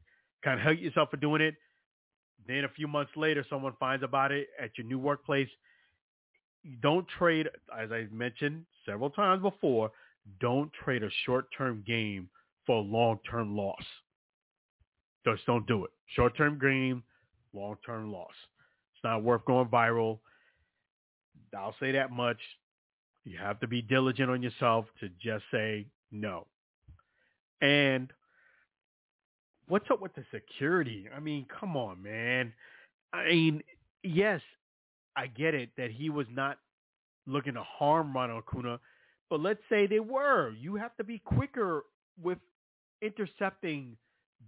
kind 0.44 0.60
of 0.60 0.66
hate 0.66 0.80
yourself 0.80 1.12
for 1.12 1.18
doing 1.18 1.44
it. 1.44 1.54
Then 2.48 2.64
a 2.64 2.70
few 2.70 2.88
months 2.88 3.12
later, 3.16 3.46
someone 3.48 3.74
finds 3.80 4.04
about 4.04 4.32
it 4.32 4.48
at 4.60 4.72
your 4.80 4.88
new 4.88 4.98
workplace. 4.98 5.48
Don't 6.82 7.08
trade, 7.08 7.48
as 7.80 7.92
I 7.92 8.08
mentioned 8.12 8.66
several 8.88 9.12
times 9.12 9.44
before, 9.44 9.92
don't 10.42 10.72
trade 10.74 11.04
a 11.04 11.10
short-term 11.28 11.84
game 11.86 12.32
for 12.66 12.78
a 12.78 12.82
long-term 12.82 13.56
loss. 13.56 13.84
Just 15.24 15.46
don't 15.46 15.68
do 15.68 15.86
it. 15.86 15.92
Short-term 16.16 16.58
gain, 16.60 17.04
long-term 17.54 18.12
loss. 18.12 18.34
It's 18.96 19.04
not 19.04 19.22
worth 19.22 19.46
going 19.46 19.68
viral. 19.68 20.18
I'll 21.56 21.76
say 21.80 21.92
that 21.92 22.10
much. 22.10 22.40
You 23.24 23.38
have 23.38 23.60
to 23.60 23.68
be 23.68 23.84
diligent 23.84 24.32
on 24.32 24.42
yourself 24.42 24.86
to 25.00 25.10
just 25.22 25.44
say 25.52 25.86
no. 26.12 26.48
And 27.62 28.12
what's 29.70 29.90
up 29.90 30.02
with 30.02 30.14
the 30.16 30.26
security? 30.34 31.08
I 31.16 31.20
mean, 31.20 31.46
come 31.60 31.78
on, 31.78 32.02
man. 32.04 32.52
I 33.14 33.30
mean, 33.30 33.64
yes, 34.04 34.42
I 35.16 35.28
get 35.28 35.54
it 35.54 35.70
that 35.78 35.92
he 35.92 36.10
was 36.10 36.28
not 36.32 36.58
looking 37.26 37.54
to 37.54 37.64
harm 37.64 38.14
Ronald 38.14 38.44
Acuna, 38.48 38.80
but 39.30 39.40
let's 39.40 39.62
say 39.70 39.88
they 39.88 40.00
were. 40.00 40.52
You 40.60 40.76
have 40.76 40.96
to 40.98 41.04
be 41.04 41.20
quicker 41.20 41.84
with 42.22 42.40
intercepting 43.02 43.96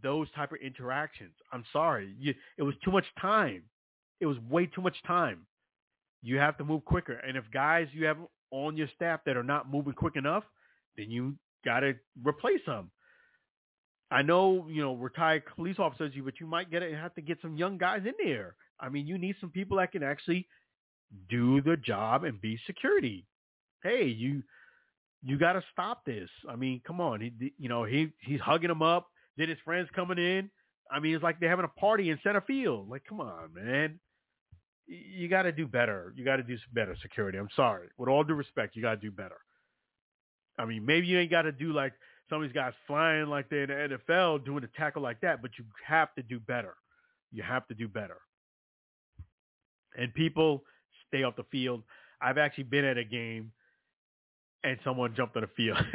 those 0.03 0.27
type 0.35 0.51
of 0.51 0.57
interactions. 0.59 1.33
I'm 1.53 1.63
sorry. 1.71 2.13
You, 2.19 2.33
it 2.57 2.63
was 2.63 2.75
too 2.83 2.91
much 2.91 3.05
time. 3.19 3.63
It 4.19 4.25
was 4.25 4.37
way 4.49 4.65
too 4.65 4.81
much 4.81 4.95
time. 5.05 5.45
You 6.23 6.37
have 6.37 6.57
to 6.57 6.63
move 6.63 6.85
quicker. 6.85 7.13
And 7.13 7.37
if 7.37 7.43
guys 7.51 7.87
you 7.93 8.05
have 8.05 8.17
on 8.51 8.77
your 8.77 8.87
staff 8.95 9.21
that 9.25 9.37
are 9.37 9.43
not 9.43 9.71
moving 9.71 9.93
quick 9.93 10.15
enough, 10.15 10.43
then 10.97 11.09
you 11.09 11.35
got 11.65 11.81
to 11.81 11.93
replace 12.23 12.61
them. 12.65 12.91
I 14.11 14.21
know, 14.21 14.67
you 14.69 14.81
know, 14.81 14.93
retired 14.93 15.43
police 15.55 15.77
officers, 15.79 16.11
you, 16.13 16.23
but 16.23 16.39
you 16.39 16.45
might 16.45 16.69
get 16.69 16.83
it, 16.83 16.93
have 16.93 17.15
to 17.15 17.21
get 17.21 17.37
some 17.41 17.55
young 17.55 17.77
guys 17.77 18.01
in 18.05 18.13
there. 18.23 18.55
I 18.79 18.89
mean, 18.89 19.07
you 19.07 19.17
need 19.17 19.35
some 19.39 19.49
people 19.49 19.77
that 19.77 19.93
can 19.93 20.03
actually 20.03 20.47
do 21.29 21.61
the 21.61 21.77
job 21.77 22.25
and 22.25 22.39
be 22.41 22.59
security. 22.67 23.25
Hey, 23.83 24.05
you 24.05 24.43
you 25.23 25.37
got 25.37 25.53
to 25.53 25.63
stop 25.71 26.03
this. 26.03 26.29
I 26.49 26.55
mean, 26.55 26.81
come 26.85 26.99
on. 26.99 27.21
He, 27.21 27.53
you 27.57 27.69
know, 27.69 27.83
he 27.85 28.11
he's 28.19 28.41
hugging 28.41 28.69
him 28.69 28.81
up. 28.81 29.07
Then 29.37 29.49
his 29.49 29.57
friends 29.63 29.87
coming 29.95 30.17
in. 30.17 30.49
I 30.91 30.99
mean, 30.99 31.15
it's 31.15 31.23
like 31.23 31.39
they're 31.39 31.49
having 31.49 31.65
a 31.65 31.79
party 31.79 32.09
in 32.09 32.19
center 32.21 32.41
field. 32.41 32.89
Like, 32.89 33.03
come 33.07 33.21
on, 33.21 33.53
man. 33.53 33.99
You 34.87 35.29
got 35.29 35.43
to 35.43 35.53
do 35.53 35.67
better. 35.67 36.11
You 36.17 36.25
got 36.25 36.37
to 36.37 36.43
do 36.43 36.57
better 36.73 36.97
security. 37.01 37.37
I'm 37.37 37.47
sorry. 37.55 37.87
With 37.97 38.09
all 38.09 38.25
due 38.25 38.33
respect, 38.33 38.75
you 38.75 38.81
got 38.81 38.95
to 38.95 38.97
do 38.97 39.11
better. 39.11 39.37
I 40.59 40.65
mean, 40.65 40.85
maybe 40.85 41.07
you 41.07 41.17
ain't 41.17 41.31
got 41.31 41.43
to 41.43 41.53
do 41.53 41.71
like 41.71 41.93
some 42.31 42.41
of 42.41 42.47
these 42.47 42.55
guys 42.55 42.71
flying 42.87 43.27
like 43.27 43.49
they're 43.49 43.63
in 43.63 43.91
the 43.91 43.97
NFL 43.97 44.45
doing 44.45 44.63
a 44.63 44.79
tackle 44.79 45.01
like 45.01 45.19
that, 45.19 45.41
but 45.41 45.51
you 45.59 45.65
have 45.85 46.15
to 46.15 46.23
do 46.23 46.39
better. 46.39 46.75
You 47.29 47.43
have 47.43 47.67
to 47.67 47.73
do 47.73 47.89
better. 47.89 48.17
And 49.97 50.13
people 50.13 50.63
stay 51.09 51.23
off 51.23 51.35
the 51.35 51.43
field. 51.51 51.83
I've 52.21 52.37
actually 52.37 52.63
been 52.63 52.85
at 52.85 52.97
a 52.97 53.03
game 53.03 53.51
and 54.63 54.77
someone 54.85 55.13
jumped 55.13 55.35
on 55.35 55.41
the 55.41 55.49
field. 55.57 55.77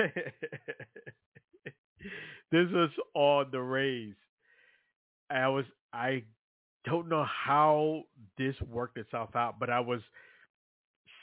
this 2.52 2.66
was 2.70 2.90
on 3.14 3.46
the 3.50 3.60
Rays. 3.60 4.12
I 5.30 5.48
was 5.48 5.64
I 5.90 6.24
don't 6.84 7.08
know 7.08 7.24
how 7.24 8.02
this 8.36 8.54
worked 8.70 8.98
itself 8.98 9.34
out, 9.34 9.58
but 9.58 9.70
I 9.70 9.80
was 9.80 10.00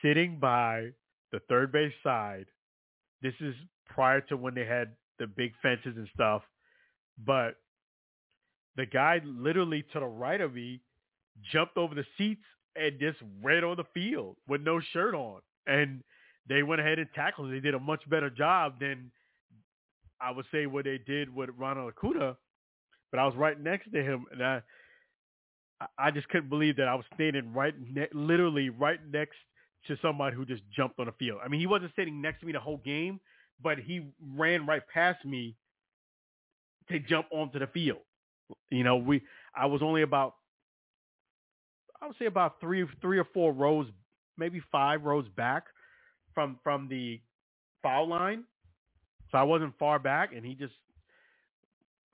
sitting 0.01 0.39
by 0.39 0.89
the 1.32 1.39
third 1.47 1.72
base 1.72 1.93
side. 2.03 2.47
This 3.22 3.36
is 3.39 3.53
prior 3.86 4.22
to 4.22 4.36
when 4.36 4.55
they 4.55 4.66
had 4.66 4.93
the 5.20 5.28
big 5.28 5.53
fences 5.61 5.95
and 5.95 6.07
stuff. 6.14 6.41
But 7.24 7.55
the 8.76 8.86
guy 8.86 9.22
literally 9.24 9.84
to 9.93 9.99
the 9.99 10.05
right 10.05 10.41
of 10.41 10.53
me 10.53 10.82
jumped 11.51 11.78
over 11.78 11.95
the 11.95 12.05
seats 12.18 12.43
and 12.76 12.99
just 12.99 13.20
ran 13.41 13.64
on 13.64 13.78
the 13.78 13.86
field 13.93 14.38
with 14.47 14.61
no 14.61 14.80
shirt 14.91 15.14
on. 15.14 15.41
And 15.68 16.03
they 16.49 16.64
went 16.64 16.82
ahead 16.82 16.99
and 16.99 17.07
tackled. 17.14 17.47
him. 17.47 17.53
They 17.53 17.59
did 17.59 17.76
a 17.76 17.80
much 17.80 18.01
better 18.09 18.30
job 18.30 18.80
than 18.80 19.11
I 20.20 20.32
would 20.32 20.45
say 20.51 20.66
what 20.66 20.86
they 20.86 20.97
did 20.97 21.34
with 21.34 21.49
Ronald 21.57 21.93
Acuna. 21.95 22.36
But 23.11 23.20
I 23.20 23.26
was 23.26 23.36
right 23.36 23.59
next 23.59 23.91
to 23.91 24.01
him, 24.01 24.26
and 24.32 24.43
I 24.43 24.61
I 25.97 26.11
just 26.11 26.30
couldn't 26.30 26.49
believe 26.49 26.78
that 26.78 26.88
I 26.88 26.95
was 26.95 27.05
standing 27.14 27.53
right, 27.53 27.74
ne- 27.80 28.07
literally 28.14 28.70
right 28.70 28.99
next 29.11 29.36
to 29.88 29.97
somebody 30.01 30.36
who 30.36 30.45
just 30.45 30.64
jumped 30.76 30.99
on 30.99 31.07
the 31.07 31.11
field. 31.14 31.39
I 31.43 31.47
mean, 31.47 31.59
he 31.59 31.68
wasn't 31.68 31.91
sitting 31.95 32.22
next 32.22 32.39
to 32.39 32.45
me 32.45 32.53
the 32.53 32.59
whole 32.59 32.78
game, 32.78 33.20
but 33.64 33.80
he 33.80 34.07
ran 34.36 34.66
right 34.66 34.84
past 34.93 35.26
me 35.26 35.55
to 36.89 36.99
jump 36.99 37.28
onto 37.32 37.59
the 37.59 37.68
field. 37.68 37.99
You 38.70 38.84
know, 38.84 38.97
we 38.97 39.22
I 39.55 39.66
was 39.68 39.82
only 39.82 40.01
about 40.01 40.36
I 42.01 42.07
would 42.07 42.18
say 42.18 42.26
about 42.26 42.59
three 42.59 42.86
three 43.01 43.18
or 43.18 43.28
four 43.34 43.53
rows, 43.53 43.88
maybe 44.38 44.61
five 44.72 45.03
rows 45.03 45.26
back 45.36 45.66
from 46.34 46.59
from 46.64 46.88
the 46.89 47.22
foul 47.82 48.07
line. 48.09 48.43
So 49.32 49.38
I 49.38 49.43
wasn't 49.43 49.78
far 49.80 49.99
back 49.99 50.32
and 50.36 50.45
he 50.45 50.55
just 50.55 50.74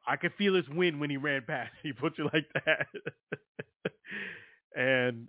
I 0.08 0.16
could 0.16 0.34
feel 0.38 0.56
his 0.56 0.68
wind 0.70 1.00
when 1.00 1.10
he 1.10 1.18
ran 1.18 1.44
past. 1.46 1.72
He 1.84 1.94
puts 1.94 2.18
it 2.20 2.30
like 2.34 2.48
that. 2.66 2.88
and 4.76 5.28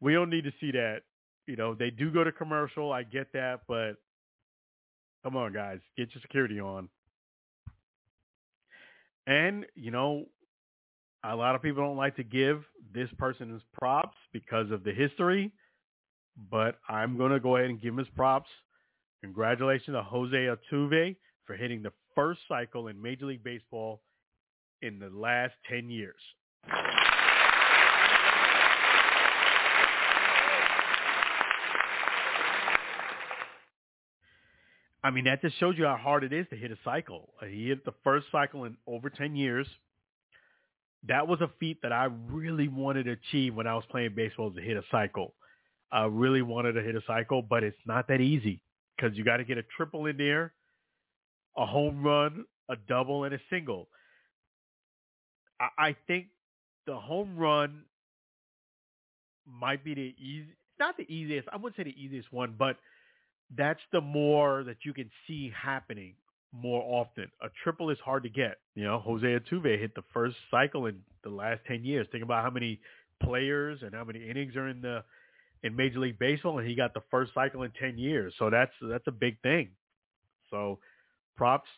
we 0.00 0.12
don't 0.12 0.30
need 0.30 0.44
to 0.44 0.52
see 0.60 0.72
that. 0.72 1.02
You 1.46 1.56
know, 1.56 1.74
they 1.74 1.90
do 1.90 2.10
go 2.10 2.24
to 2.24 2.32
commercial. 2.32 2.92
I 2.92 3.02
get 3.02 3.32
that, 3.34 3.60
but 3.68 3.96
come 5.24 5.36
on, 5.36 5.52
guys, 5.52 5.80
get 5.96 6.14
your 6.14 6.22
security 6.22 6.60
on. 6.60 6.88
And, 9.26 9.64
you 9.74 9.90
know, 9.90 10.26
a 11.24 11.34
lot 11.34 11.54
of 11.54 11.62
people 11.62 11.82
don't 11.82 11.96
like 11.96 12.16
to 12.16 12.22
give 12.22 12.62
this 12.92 13.08
person 13.18 13.50
his 13.50 13.62
props 13.72 14.16
because 14.32 14.70
of 14.70 14.84
the 14.84 14.92
history, 14.92 15.50
but 16.50 16.78
I'm 16.88 17.16
going 17.16 17.32
to 17.32 17.40
go 17.40 17.56
ahead 17.56 17.70
and 17.70 17.80
give 17.80 17.94
him 17.94 17.98
his 17.98 18.08
props. 18.14 18.50
Congratulations 19.22 19.94
to 19.96 20.02
Jose 20.02 20.36
Altuve 20.36 21.16
for 21.46 21.56
hitting 21.56 21.82
the 21.82 21.92
first 22.14 22.40
cycle 22.46 22.88
in 22.88 23.00
Major 23.00 23.26
League 23.26 23.42
Baseball 23.42 24.02
in 24.82 24.98
the 24.98 25.08
last 25.08 25.54
10 25.70 25.88
years. 25.88 26.20
I 35.04 35.10
mean, 35.10 35.24
that 35.24 35.42
just 35.42 35.60
shows 35.60 35.74
you 35.76 35.84
how 35.84 35.98
hard 35.98 36.24
it 36.24 36.32
is 36.32 36.46
to 36.48 36.56
hit 36.56 36.72
a 36.72 36.78
cycle. 36.82 37.34
Uh, 37.40 37.44
he 37.44 37.68
hit 37.68 37.84
the 37.84 37.92
first 38.02 38.26
cycle 38.32 38.64
in 38.64 38.78
over 38.86 39.10
10 39.10 39.36
years. 39.36 39.66
That 41.06 41.28
was 41.28 41.42
a 41.42 41.50
feat 41.60 41.82
that 41.82 41.92
I 41.92 42.08
really 42.30 42.68
wanted 42.68 43.04
to 43.04 43.10
achieve 43.10 43.54
when 43.54 43.66
I 43.66 43.74
was 43.74 43.84
playing 43.90 44.14
baseball 44.16 44.50
to 44.50 44.62
hit 44.62 44.78
a 44.78 44.82
cycle. 44.90 45.34
I 45.92 46.06
really 46.06 46.40
wanted 46.40 46.72
to 46.72 46.82
hit 46.82 46.96
a 46.96 47.02
cycle, 47.06 47.42
but 47.42 47.62
it's 47.62 47.76
not 47.84 48.08
that 48.08 48.22
easy 48.22 48.62
because 48.96 49.14
you 49.14 49.24
got 49.24 49.36
to 49.36 49.44
get 49.44 49.58
a 49.58 49.62
triple 49.76 50.06
in 50.06 50.16
there, 50.16 50.54
a 51.58 51.66
home 51.66 52.02
run, 52.02 52.46
a 52.70 52.76
double, 52.88 53.24
and 53.24 53.34
a 53.34 53.40
single. 53.50 53.88
I, 55.60 55.68
I 55.78 55.96
think 56.06 56.28
the 56.86 56.96
home 56.96 57.36
run 57.36 57.82
might 59.46 59.84
be 59.84 59.92
the 59.92 60.14
easy, 60.18 60.48
It's 60.48 60.80
not 60.80 60.96
the 60.96 61.12
easiest. 61.12 61.46
I 61.52 61.56
wouldn't 61.56 61.76
say 61.76 61.82
the 61.82 62.02
easiest 62.02 62.32
one, 62.32 62.54
but– 62.58 62.78
that's 63.56 63.80
the 63.92 64.00
more 64.00 64.64
that 64.64 64.78
you 64.84 64.92
can 64.92 65.10
see 65.26 65.52
happening 65.54 66.14
more 66.52 66.82
often. 66.82 67.30
A 67.42 67.48
triple 67.62 67.90
is 67.90 67.98
hard 68.04 68.22
to 68.22 68.28
get. 68.28 68.58
You 68.74 68.84
know, 68.84 69.00
Jose 69.00 69.26
Altuve 69.26 69.78
hit 69.78 69.94
the 69.94 70.04
first 70.12 70.36
cycle 70.50 70.86
in 70.86 71.00
the 71.22 71.30
last 71.30 71.60
10 71.66 71.84
years. 71.84 72.06
Think 72.12 72.24
about 72.24 72.44
how 72.44 72.50
many 72.50 72.80
players 73.22 73.80
and 73.82 73.94
how 73.94 74.04
many 74.04 74.28
innings 74.28 74.56
are 74.56 74.68
in 74.68 74.80
the 74.80 75.04
in 75.62 75.74
Major 75.74 75.98
League 75.98 76.18
Baseball, 76.18 76.58
and 76.58 76.68
he 76.68 76.74
got 76.74 76.92
the 76.92 77.02
first 77.10 77.32
cycle 77.32 77.62
in 77.62 77.72
10 77.80 77.96
years. 77.96 78.34
So 78.38 78.50
that's 78.50 78.72
that's 78.82 79.06
a 79.06 79.12
big 79.12 79.40
thing. 79.40 79.70
So 80.50 80.78
props 81.36 81.68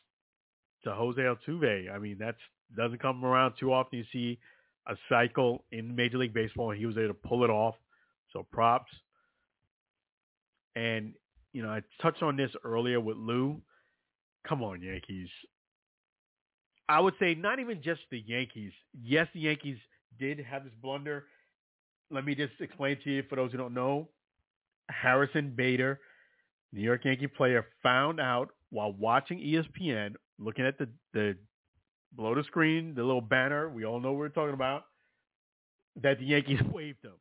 to 0.85 0.93
Jose 0.93 1.21
Altuve. 1.21 1.93
I 1.93 1.99
mean, 1.99 2.17
that's 2.19 2.39
doesn't 2.77 3.01
come 3.01 3.25
around 3.25 3.55
too 3.59 3.73
often. 3.73 3.99
You 3.99 4.05
see 4.13 4.39
a 4.89 4.97
cycle 5.09 5.65
in 5.71 5.95
Major 5.95 6.19
League 6.19 6.35
Baseball, 6.35 6.71
and 6.71 6.79
he 6.79 6.87
was 6.87 6.97
able 6.97 7.09
to 7.09 7.15
pull 7.15 7.45
it 7.45 7.51
off. 7.51 7.77
So 8.33 8.45
props. 8.51 8.93
And 10.75 11.15
you 11.57 11.63
know, 11.63 11.71
I 11.71 11.81
touched 12.03 12.23
on 12.23 12.37
this 12.37 12.51
earlier 12.65 13.01
with 13.01 13.17
Lou. 13.17 13.63
Come 14.47 14.63
on, 14.63 14.83
Yankees. 14.83 15.31
I 16.87 17.01
would 17.01 17.15
say 17.19 17.35
not 17.35 17.61
even 17.61 17.81
just 17.83 18.03
the 18.11 18.23
Yankees. 18.27 18.73
Yes, 19.03 19.27
the 19.33 19.41
Yankees 19.41 19.79
did 20.21 20.39
have 20.39 20.65
this 20.65 20.75
blunder. 20.83 21.25
Let 22.11 22.27
me 22.27 22.35
just 22.35 22.53
explain 22.61 22.99
to 23.05 23.11
you 23.11 23.23
for 23.31 23.37
those 23.37 23.53
who 23.53 23.57
don't 23.57 23.73
know. 23.73 24.11
Harrison 24.91 25.55
Bader, 25.57 25.99
New 26.75 26.83
York 26.83 27.07
Yankee 27.07 27.27
player, 27.27 27.65
found 27.83 28.21
out 28.21 28.51
while 28.69 28.93
watching 28.93 29.39
ESPN, 29.39 30.15
looking 30.39 30.67
at 30.67 30.77
the, 30.77 30.91
the 31.15 31.39
below 32.17 32.35
the 32.35 32.45
screen, 32.45 32.95
the 32.95 33.03
little 33.03 33.23
banner, 33.23 33.71
we 33.71 33.87
all 33.87 33.99
know 33.99 34.13
what 34.13 34.19
we're 34.19 34.29
talking 34.29 34.53
about, 34.53 34.85
that 36.03 36.19
the 36.19 36.27
Yankees 36.27 36.61
waived 36.71 37.03
him. 37.03 37.15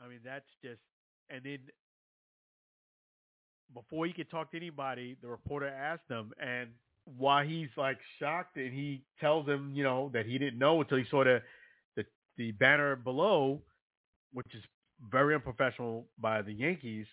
I 0.00 0.06
mean, 0.06 0.20
that's 0.24 0.46
just, 0.62 0.80
and 1.28 1.42
then 1.44 1.58
before 3.74 4.06
he 4.06 4.12
could 4.12 4.30
talk 4.30 4.50
to 4.52 4.56
anybody, 4.56 5.16
the 5.22 5.28
reporter 5.28 5.68
asked 5.68 6.08
him, 6.08 6.32
and 6.42 6.70
why 7.16 7.46
he's 7.46 7.68
like 7.76 7.98
shocked, 8.18 8.56
and 8.56 8.72
he 8.72 9.02
tells 9.20 9.46
him, 9.46 9.72
you 9.74 9.82
know, 9.82 10.10
that 10.12 10.26
he 10.26 10.38
didn't 10.38 10.58
know 10.58 10.80
until 10.80 10.98
he 10.98 11.04
saw 11.10 11.24
the 11.24 11.42
the, 11.96 12.04
the 12.36 12.52
banner 12.52 12.96
below, 12.96 13.60
which 14.32 14.46
is 14.54 14.62
very 15.10 15.34
unprofessional 15.34 16.06
by 16.18 16.42
the 16.42 16.52
Yankees. 16.52 17.06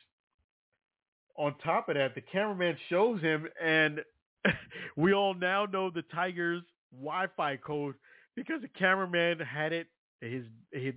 On 1.37 1.53
top 1.63 1.89
of 1.89 1.95
that, 1.95 2.15
the 2.15 2.21
cameraman 2.21 2.77
shows 2.89 3.21
him, 3.21 3.47
and 3.63 4.01
we 4.95 5.13
all 5.13 5.33
now 5.33 5.65
know 5.65 5.89
the 5.89 6.03
Tigers' 6.13 6.63
Wi-Fi 6.91 7.57
code 7.57 7.95
because 8.35 8.61
the 8.61 8.67
cameraman 8.69 9.39
had 9.39 9.73
it 9.73 9.87
his 10.21 10.43
his 10.71 10.93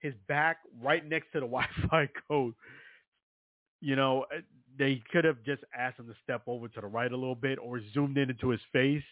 his 0.00 0.14
back 0.28 0.58
right 0.82 1.06
next 1.08 1.26
to 1.32 1.40
the 1.40 1.46
Wi-Fi 1.46 2.08
code. 2.28 2.54
You 3.80 3.96
know, 3.96 4.26
they 4.78 5.02
could 5.12 5.24
have 5.24 5.42
just 5.44 5.62
asked 5.76 5.98
him 5.98 6.06
to 6.06 6.14
step 6.22 6.42
over 6.46 6.68
to 6.68 6.80
the 6.80 6.86
right 6.86 7.10
a 7.12 7.16
little 7.16 7.34
bit 7.34 7.58
or 7.58 7.80
zoomed 7.92 8.18
in 8.18 8.30
into 8.30 8.48
his 8.48 8.60
face. 8.72 9.02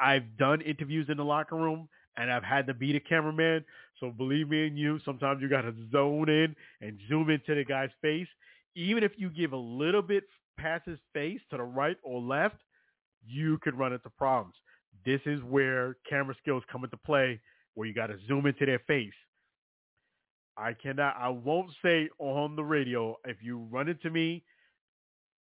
I've 0.00 0.36
done 0.38 0.60
interviews 0.60 1.06
in 1.08 1.16
the 1.16 1.24
locker 1.24 1.56
room 1.56 1.88
and 2.16 2.30
I've 2.30 2.44
had 2.44 2.66
to 2.66 2.74
be 2.74 2.92
the 2.92 3.00
cameraman. 3.00 3.64
So 4.00 4.10
believe 4.10 4.48
me 4.48 4.66
and 4.66 4.78
you, 4.78 5.00
sometimes 5.04 5.42
you 5.42 5.48
got 5.48 5.62
to 5.62 5.74
zone 5.90 6.28
in 6.28 6.54
and 6.80 6.98
zoom 7.08 7.30
into 7.30 7.54
the 7.54 7.64
guy's 7.64 7.90
face. 8.00 8.28
Even 8.74 9.02
if 9.02 9.12
you 9.16 9.28
give 9.28 9.52
a 9.52 9.56
little 9.56 10.02
bit 10.02 10.24
past 10.58 10.86
his 10.86 10.98
face 11.12 11.40
to 11.50 11.56
the 11.56 11.62
right 11.62 11.96
or 12.02 12.20
left, 12.20 12.56
you 13.26 13.58
could 13.58 13.78
run 13.78 13.92
into 13.92 14.10
problems. 14.10 14.54
This 15.04 15.20
is 15.26 15.42
where 15.42 15.96
camera 16.08 16.34
skills 16.40 16.62
come 16.70 16.84
into 16.84 16.96
play, 16.98 17.40
where 17.74 17.86
you 17.88 17.94
got 17.94 18.08
to 18.08 18.16
zoom 18.26 18.46
into 18.46 18.66
their 18.66 18.80
face. 18.80 19.12
I 20.56 20.74
cannot, 20.74 21.16
I 21.18 21.28
won't 21.28 21.70
say 21.82 22.08
on 22.18 22.56
the 22.56 22.64
radio 22.64 23.16
if 23.24 23.38
you 23.42 23.66
run 23.70 23.88
into 23.88 24.10
me 24.10 24.42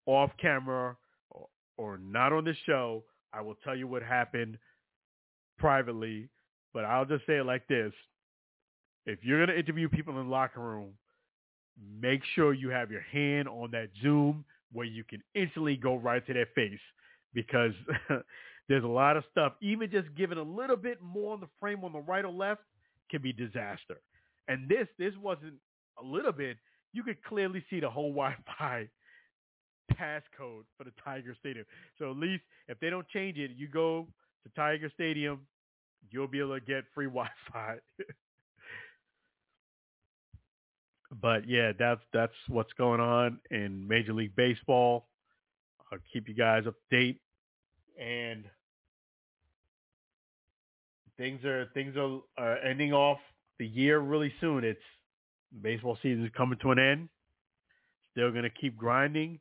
off 0.06 0.32
camera 0.40 0.96
or, 1.30 1.48
or 1.78 1.98
not 1.98 2.34
on 2.34 2.44
the 2.44 2.56
show, 2.66 3.04
I 3.34 3.42
will 3.42 3.56
tell 3.64 3.76
you 3.76 3.88
what 3.88 4.04
happened 4.04 4.58
privately, 5.58 6.30
but 6.74 6.86
I'll 6.86 7.06
just 7.06 7.26
say 7.26 7.38
it 7.38 7.46
like 7.46 7.68
this. 7.68 7.94
If 9.06 9.20
you're 9.24 9.40
going 9.44 9.50
to 9.50 9.60
interview 9.60 9.90
people 9.90 10.18
in 10.20 10.26
the 10.26 10.32
locker 10.32 10.60
room, 10.60 10.92
make 12.00 12.22
sure 12.36 12.54
you 12.54 12.70
have 12.70 12.92
your 12.92 13.02
hand 13.02 13.48
on 13.48 13.72
that 13.72 13.90
Zoom 14.02 14.46
where 14.72 14.86
you 14.86 15.04
can 15.04 15.22
instantly 15.34 15.76
go 15.76 15.96
right 15.96 16.26
to 16.28 16.34
their 16.34 16.48
face 16.54 16.80
because 17.34 17.74
there's 18.70 18.84
a 18.84 18.88
lot 18.88 19.18
of 19.18 19.24
stuff. 19.32 19.54
Even 19.62 19.90
just 19.90 20.08
giving 20.16 20.38
a 20.38 20.44
little 20.44 20.78
bit 20.78 21.02
more 21.02 21.34
on 21.34 21.40
the 21.40 21.50
frame 21.60 21.84
on 21.84 21.94
the 21.94 22.00
right 22.00 22.26
or 22.26 22.32
left 22.32 22.62
can 23.10 23.22
be 23.22 23.34
disaster. 23.34 23.98
And 24.52 24.68
this 24.68 24.88
this 25.00 25.14
wasn't 25.22 25.54
a 25.98 26.04
little 26.06 26.34
bit. 26.34 26.58
You 26.92 27.04
could 27.04 27.24
clearly 27.24 27.64
see 27.70 27.80
the 27.80 27.90
whole 27.90 28.10
Wi-Fi 28.14 28.90
passcode 29.94 30.66
for 30.78 30.84
the 30.84 30.92
Tiger 31.04 31.34
Stadium. 31.40 31.66
So 31.98 32.12
at 32.12 32.18
least 32.18 32.44
if 32.68 32.78
they 32.82 32.90
don't 32.90 33.08
change 33.08 33.38
it, 33.38 33.52
you 33.56 33.70
go 33.70 34.08
to 34.44 34.50
Tiger 34.54 34.92
Stadium, 34.94 35.40
you'll 36.10 36.28
be 36.28 36.40
able 36.40 36.60
to 36.60 36.66
get 36.66 36.84
free 36.94 37.06
Wi-Fi. 37.08 37.78
but 41.22 41.48
yeah, 41.48 41.72
that's 41.80 42.02
that's 42.12 42.34
what's 42.50 42.74
going 42.74 43.00
on 43.00 43.40
in 43.52 43.88
Major 43.88 44.14
League 44.14 44.36
Baseball. 44.36 45.08
I'll 45.94 46.00
keep 46.12 46.28
you 46.28 46.36
guys 46.36 46.68
up 46.68 46.76
to 46.90 46.98
date. 47.00 47.22
And 47.98 48.44
things 51.18 51.46
are 51.46 51.70
things 51.74 51.96
are, 51.96 52.20
are 52.38 52.58
ending 52.58 52.92
off 52.92 53.20
the 53.62 53.68
year 53.68 54.00
really 54.00 54.34
soon. 54.42 54.64
It's 54.64 54.82
baseball 55.62 55.96
season 56.02 56.26
is 56.26 56.32
coming 56.36 56.58
to 56.64 56.72
an 56.72 56.80
end. 56.80 57.10
Still 58.10 58.32
going 58.32 58.44
to 58.44 58.50
keep 58.50 58.76
grinding, 58.76 59.40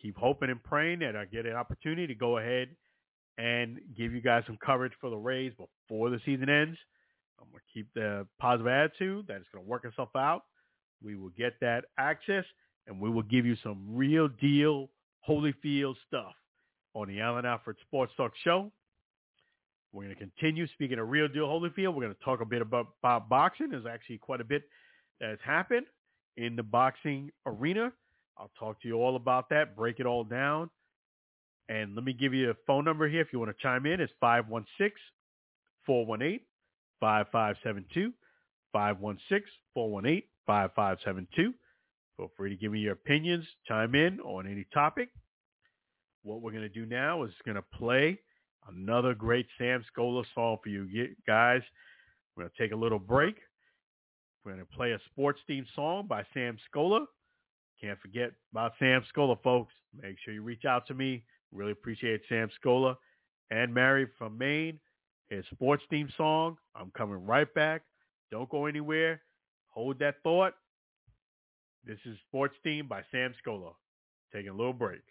keep 0.00 0.16
hoping 0.16 0.48
and 0.48 0.62
praying 0.64 1.00
that 1.00 1.16
I 1.16 1.26
get 1.26 1.44
an 1.44 1.52
opportunity 1.52 2.06
to 2.06 2.14
go 2.14 2.38
ahead 2.38 2.68
and 3.36 3.78
give 3.94 4.14
you 4.14 4.22
guys 4.22 4.44
some 4.46 4.56
coverage 4.64 4.94
for 5.02 5.10
the 5.10 5.16
Rays 5.16 5.52
before 5.52 6.08
the 6.08 6.18
season 6.24 6.48
ends. 6.48 6.78
I'm 7.38 7.48
going 7.50 7.60
to 7.60 7.74
keep 7.74 7.92
the 7.94 8.26
positive 8.40 8.68
attitude 8.68 9.26
that 9.28 9.36
it's 9.36 9.48
going 9.52 9.62
to 9.62 9.70
work 9.70 9.84
itself 9.84 10.16
out. 10.16 10.44
We 11.04 11.16
will 11.16 11.32
get 11.36 11.52
that 11.60 11.84
access 11.98 12.46
and 12.86 12.98
we 12.98 13.10
will 13.10 13.22
give 13.22 13.44
you 13.44 13.56
some 13.62 13.84
real 13.86 14.28
deal 14.28 14.88
Holyfield 15.28 15.96
stuff 16.08 16.32
on 16.94 17.08
the 17.08 17.20
Alan 17.20 17.44
Alford 17.44 17.76
Sports 17.86 18.14
Talk 18.16 18.32
Show. 18.42 18.72
We're 19.92 20.04
going 20.04 20.14
to 20.14 20.20
continue 20.20 20.66
speaking 20.68 20.98
of 20.98 21.10
real 21.10 21.28
deal 21.28 21.46
Holyfield. 21.46 21.94
We're 21.94 22.02
going 22.02 22.14
to 22.14 22.24
talk 22.24 22.40
a 22.40 22.46
bit 22.46 22.62
about, 22.62 22.86
about 23.02 23.28
boxing. 23.28 23.68
There's 23.70 23.84
actually 23.84 24.16
quite 24.18 24.40
a 24.40 24.44
bit 24.44 24.62
that 25.20 25.28
has 25.28 25.38
happened 25.44 25.86
in 26.38 26.56
the 26.56 26.62
boxing 26.62 27.30
arena. 27.44 27.92
I'll 28.38 28.50
talk 28.58 28.80
to 28.82 28.88
you 28.88 28.94
all 28.94 29.16
about 29.16 29.50
that, 29.50 29.76
break 29.76 30.00
it 30.00 30.06
all 30.06 30.24
down. 30.24 30.70
And 31.68 31.94
let 31.94 32.04
me 32.04 32.14
give 32.14 32.32
you 32.32 32.50
a 32.50 32.54
phone 32.66 32.86
number 32.86 33.06
here 33.08 33.20
if 33.20 33.28
you 33.32 33.38
want 33.38 33.56
to 33.56 33.62
chime 33.62 33.86
in. 33.86 34.00
It's 34.00 34.12
516-418-5572. 35.88 38.12
516-418-5572. 38.74 41.54
Feel 42.16 42.30
free 42.36 42.50
to 42.50 42.56
give 42.56 42.72
me 42.72 42.80
your 42.80 42.94
opinions, 42.94 43.46
chime 43.68 43.94
in 43.94 44.18
on 44.20 44.46
any 44.46 44.64
topic. 44.72 45.10
What 46.22 46.40
we're 46.40 46.52
going 46.52 46.62
to 46.62 46.68
do 46.68 46.86
now 46.86 47.24
is 47.24 47.32
going 47.44 47.56
to 47.56 47.62
play 47.62 48.18
Another 48.68 49.14
great 49.14 49.46
Sam 49.58 49.84
Scola 49.92 50.24
song 50.34 50.58
for 50.62 50.68
you 50.68 50.86
guys. 51.26 51.62
We're 52.36 52.44
going 52.44 52.52
to 52.56 52.62
take 52.62 52.72
a 52.72 52.76
little 52.76 52.98
break. 52.98 53.36
We're 54.44 54.52
going 54.52 54.64
to 54.64 54.76
play 54.76 54.92
a 54.92 54.98
sports 55.10 55.40
theme 55.46 55.66
song 55.74 56.06
by 56.06 56.24
Sam 56.32 56.56
Scola. 56.72 57.06
Can't 57.80 58.00
forget 58.00 58.32
about 58.52 58.72
Sam 58.78 59.04
Scola, 59.14 59.36
folks. 59.42 59.72
Make 60.00 60.16
sure 60.24 60.32
you 60.32 60.42
reach 60.42 60.64
out 60.64 60.86
to 60.86 60.94
me. 60.94 61.24
Really 61.52 61.72
appreciate 61.72 62.22
Sam 62.28 62.48
Scola 62.64 62.96
and 63.50 63.74
Mary 63.74 64.06
from 64.18 64.38
Maine. 64.38 64.78
His 65.28 65.44
sports 65.52 65.82
theme 65.90 66.08
song. 66.16 66.56
I'm 66.74 66.90
coming 66.96 67.24
right 67.24 67.52
back. 67.54 67.82
Don't 68.30 68.48
go 68.48 68.66
anywhere. 68.66 69.20
Hold 69.68 69.98
that 69.98 70.16
thought. 70.22 70.54
This 71.84 71.98
is 72.04 72.16
Sports 72.28 72.54
Theme 72.62 72.86
by 72.86 73.02
Sam 73.10 73.34
Scola. 73.44 73.72
Taking 74.32 74.50
a 74.50 74.56
little 74.56 74.72
break. 74.72 75.02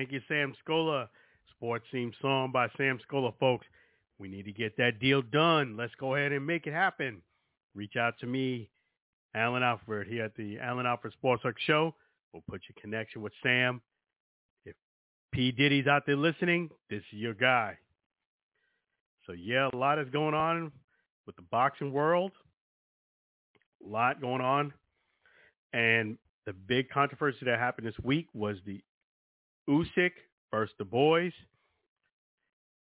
Thank 0.00 0.12
you, 0.12 0.22
Sam 0.28 0.54
Scola. 0.66 1.08
Sports 1.50 1.84
theme 1.92 2.10
song 2.22 2.52
by 2.52 2.68
Sam 2.78 2.98
Scola, 3.06 3.34
folks. 3.38 3.66
We 4.18 4.28
need 4.28 4.46
to 4.46 4.52
get 4.52 4.74
that 4.78 4.98
deal 4.98 5.20
done. 5.20 5.76
Let's 5.76 5.92
go 6.00 6.14
ahead 6.14 6.32
and 6.32 6.46
make 6.46 6.66
it 6.66 6.72
happen. 6.72 7.20
Reach 7.74 7.96
out 7.96 8.14
to 8.20 8.26
me, 8.26 8.70
Alan 9.34 9.62
Alford, 9.62 10.08
here 10.08 10.24
at 10.24 10.34
the 10.36 10.58
Alan 10.58 10.86
Alford 10.86 11.12
Sports 11.12 11.42
Talk 11.42 11.56
Show. 11.58 11.94
We'll 12.32 12.42
put 12.48 12.62
your 12.66 12.80
connection 12.80 13.20
with 13.20 13.34
Sam. 13.42 13.82
If 14.64 14.74
P. 15.32 15.52
Diddy's 15.52 15.86
out 15.86 16.04
there 16.06 16.16
listening, 16.16 16.70
this 16.88 17.02
is 17.12 17.18
your 17.18 17.34
guy. 17.34 17.76
So 19.26 19.34
yeah, 19.34 19.68
a 19.70 19.76
lot 19.76 19.98
is 19.98 20.08
going 20.08 20.32
on 20.32 20.72
with 21.26 21.36
the 21.36 21.44
boxing 21.50 21.92
world. 21.92 22.32
A 23.84 23.86
lot 23.86 24.22
going 24.22 24.40
on. 24.40 24.72
And 25.74 26.16
the 26.46 26.54
big 26.54 26.88
controversy 26.88 27.44
that 27.44 27.58
happened 27.58 27.86
this 27.86 28.00
week 28.02 28.28
was 28.32 28.56
the 28.64 28.80
Usyk 29.70 30.12
versus 30.50 30.74
Dubois. 30.78 31.30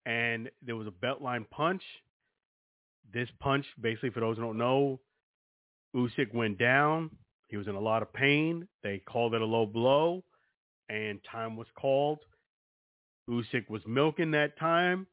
And 0.07 0.51
there 0.62 0.76
was 0.76 0.86
a 0.86 0.91
beltline 0.91 1.49
punch. 1.51 1.82
This 3.12 3.28
punch, 3.41 3.66
basically, 3.80 4.11
for 4.11 4.20
those 4.20 4.36
who 4.36 4.43
don't 4.43 4.59
know, 4.59 5.01
Usyk 5.95 6.32
went 6.34 6.59
down. 6.59 7.11
He 7.49 7.57
was 7.57 7.66
in 7.66 7.74
a 7.74 7.80
lot 7.80 8.03
of 8.03 8.12
pain. 8.12 8.68
They 8.82 8.99
called 8.99 9.34
it 9.34 9.43
a 9.43 9.47
low 9.47 9.66
blow, 9.66 10.22
and 10.89 11.20
time 11.30 11.57
was 11.57 11.66
called. 11.74 12.20
Usyk 13.28 13.68
was 13.68 13.82
milking 13.86 14.30
that 14.32 14.59
time, 14.59 15.07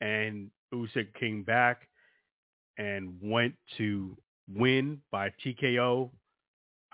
and 0.00 0.50
Usyk 0.72 1.14
came 1.18 1.42
back 1.42 1.88
and 2.78 3.18
went 3.20 3.54
to 3.76 4.16
win 4.48 5.00
by 5.10 5.32
TKO 5.44 6.10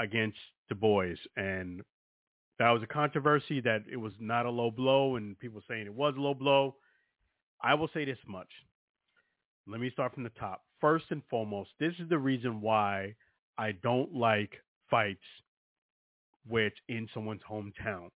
against 0.01 0.39
Dubois. 0.69 1.17
And 1.37 1.83
that 2.59 2.71
was 2.71 2.83
a 2.83 2.87
controversy 2.87 3.61
that 3.61 3.85
it 3.91 3.97
was 3.97 4.13
not 4.21 4.47
a 4.47 4.51
low 4.51 4.71
blow 4.71 5.17
and 5.17 5.39
people 5.39 5.61
saying 5.69 5.87
it 5.87 5.95
was 5.95 6.15
a 6.17 6.21
low 6.21 6.35
blow. 6.35 6.77
I 7.63 7.75
will 7.75 7.89
say 7.93 8.05
this 8.05 8.19
much. 8.27 8.51
Let 9.67 9.81
me 9.81 9.91
start 9.91 10.15
from 10.15 10.25
the 10.25 10.31
top. 10.31 10.63
First 10.81 11.07
and 11.11 11.23
foremost, 11.31 11.71
this 11.81 11.95
is 11.99 12.09
the 12.09 12.19
reason 12.19 12.61
why 12.61 13.15
I 13.57 13.73
don't 13.73 14.15
like 14.15 14.53
fights 14.91 15.25
it's 16.51 16.77
in 16.89 17.09
someone's 17.15 17.43
hometown. 17.49 18.09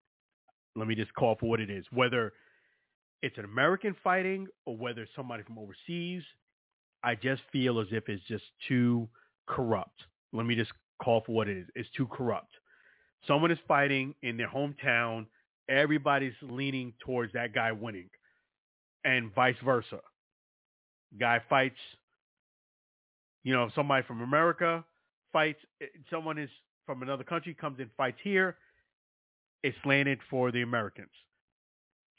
Let 0.75 0.87
me 0.87 0.95
just 0.95 1.13
call 1.13 1.35
for 1.39 1.49
what 1.49 1.59
it 1.59 1.69
is. 1.69 1.85
Whether 1.91 2.33
it's 3.21 3.37
an 3.37 3.45
American 3.45 3.95
fighting 4.03 4.47
or 4.65 4.77
whether 4.77 5.01
it's 5.01 5.11
somebody 5.15 5.43
from 5.43 5.57
overseas, 5.57 6.23
I 7.03 7.15
just 7.15 7.41
feel 7.51 7.79
as 7.79 7.87
if 7.91 8.07
it's 8.07 8.23
just 8.27 8.43
too 8.67 9.09
corrupt. 9.47 10.03
Let 10.31 10.45
me 10.45 10.55
just 10.55 10.71
call 11.01 11.23
for 11.25 11.33
what 11.33 11.47
it 11.47 11.57
is. 11.57 11.67
It's 11.75 11.89
too 11.95 12.07
corrupt. 12.07 12.53
Someone 13.27 13.51
is 13.51 13.59
fighting 13.67 14.15
in 14.23 14.37
their 14.37 14.49
hometown. 14.49 15.25
Everybody's 15.67 16.33
leaning 16.41 16.93
towards 17.05 17.33
that 17.33 17.53
guy 17.53 17.71
winning 17.71 18.09
and 19.05 19.33
vice 19.33 19.55
versa. 19.63 19.99
Guy 21.19 21.41
fights, 21.49 21.77
you 23.43 23.53
know, 23.53 23.69
somebody 23.75 24.05
from 24.05 24.21
America 24.21 24.83
fights, 25.31 25.59
eh, 25.81 25.85
someone 26.09 26.37
is 26.37 26.49
from 26.85 27.01
another 27.01 27.23
country 27.23 27.53
comes 27.53 27.79
and 27.79 27.89
fights 27.97 28.17
here, 28.23 28.57
it's 29.63 29.77
slanted 29.83 30.19
for 30.29 30.51
the 30.51 30.61
Americans. 30.61 31.09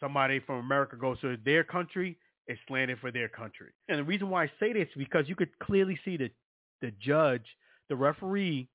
Somebody 0.01 0.41
from 0.41 0.57
America 0.65 0.97
goes 0.97 1.21
to 1.21 1.37
their 1.45 1.65
country, 1.65 2.17
it's 2.47 2.61
slanted 2.69 2.99
for 3.01 3.11
their 3.11 3.29
country. 3.29 3.69
And 3.89 3.99
the 3.99 4.05
reason 4.05 4.31
why 4.31 4.45
I 4.45 4.53
say 4.59 4.73
this 4.73 4.89
is 4.89 4.99
because 4.99 5.29
you 5.29 5.37
could 5.37 5.57
clearly 5.59 5.99
see 6.05 6.17
the, 6.17 6.31
the 6.81 6.93
judge, 7.01 7.45
the 7.89 7.97
referee, 7.97 8.69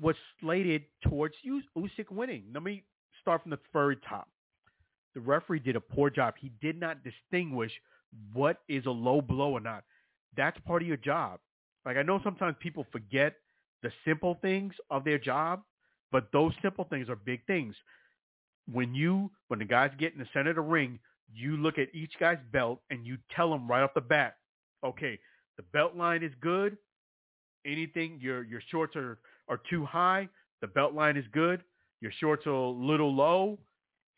was 0.00 0.16
slated 0.40 0.84
towards 1.02 1.34
Usyk 1.46 2.10
winning. 2.10 2.44
Let 2.52 2.62
me 2.62 2.84
start 3.20 3.42
from 3.42 3.50
the 3.50 3.58
very 3.72 3.96
top. 4.08 4.28
The 5.14 5.20
referee 5.20 5.60
did 5.60 5.76
a 5.76 5.80
poor 5.80 6.10
job. 6.10 6.34
He 6.40 6.52
did 6.60 6.78
not 6.78 6.98
distinguish 7.02 7.72
what 8.32 8.58
is 8.68 8.86
a 8.86 8.90
low 8.90 9.20
blow 9.20 9.52
or 9.52 9.60
not. 9.60 9.84
That's 10.36 10.58
part 10.66 10.82
of 10.82 10.88
your 10.88 10.96
job. 10.96 11.40
Like 11.84 11.96
I 11.96 12.02
know 12.02 12.20
sometimes 12.22 12.56
people 12.60 12.86
forget 12.92 13.34
the 13.82 13.90
simple 14.04 14.38
things 14.40 14.74
of 14.90 15.04
their 15.04 15.18
job, 15.18 15.62
but 16.12 16.28
those 16.32 16.52
simple 16.62 16.84
things 16.84 17.08
are 17.08 17.16
big 17.16 17.44
things. 17.46 17.74
When 18.70 18.94
you, 18.94 19.30
when 19.48 19.58
the 19.58 19.64
guys 19.64 19.90
get 19.98 20.12
in 20.12 20.18
the 20.18 20.28
center 20.32 20.50
of 20.50 20.56
the 20.56 20.62
ring, 20.62 20.98
you 21.34 21.56
look 21.56 21.78
at 21.78 21.94
each 21.94 22.12
guy's 22.18 22.38
belt 22.52 22.80
and 22.90 23.06
you 23.06 23.18
tell 23.34 23.50
them 23.50 23.68
right 23.68 23.82
off 23.82 23.94
the 23.94 24.00
bat, 24.00 24.36
okay, 24.84 25.18
the 25.56 25.62
belt 25.72 25.96
line 25.96 26.22
is 26.22 26.32
good. 26.40 26.76
Anything 27.66 28.18
your 28.20 28.44
your 28.44 28.62
shorts 28.70 28.94
are 28.96 29.18
are 29.48 29.60
too 29.68 29.84
high, 29.84 30.28
the 30.60 30.66
belt 30.66 30.94
line 30.94 31.16
is 31.16 31.24
good. 31.32 31.62
Your 32.00 32.12
shorts 32.20 32.46
are 32.46 32.50
a 32.50 32.70
little 32.70 33.14
low. 33.14 33.58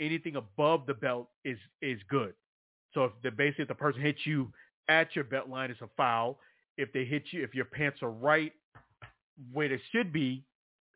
Anything 0.01 0.37
above 0.37 0.87
the 0.87 0.95
belt 0.95 1.29
is 1.45 1.59
is 1.83 2.01
good. 2.09 2.35
So 2.95 3.05
if 3.05 3.13
the 3.23 3.31
basically 3.31 3.63
if 3.63 3.69
the 3.69 3.75
person 3.75 4.01
hits 4.01 4.21
you 4.25 4.53
at 4.89 5.15
your 5.15 5.25
belt 5.25 5.49
line, 5.49 5.71
it's 5.71 5.81
a 5.81 5.91
foul. 5.97 6.39
If 6.77 6.93
they 6.93 7.05
hit 7.05 7.25
you, 7.31 7.43
if 7.43 7.55
your 7.55 7.67
pants 7.67 8.03
are 8.03 8.11
right 8.11 8.53
where 9.53 9.69
they 9.69 9.81
should 9.93 10.13
be, 10.13 10.45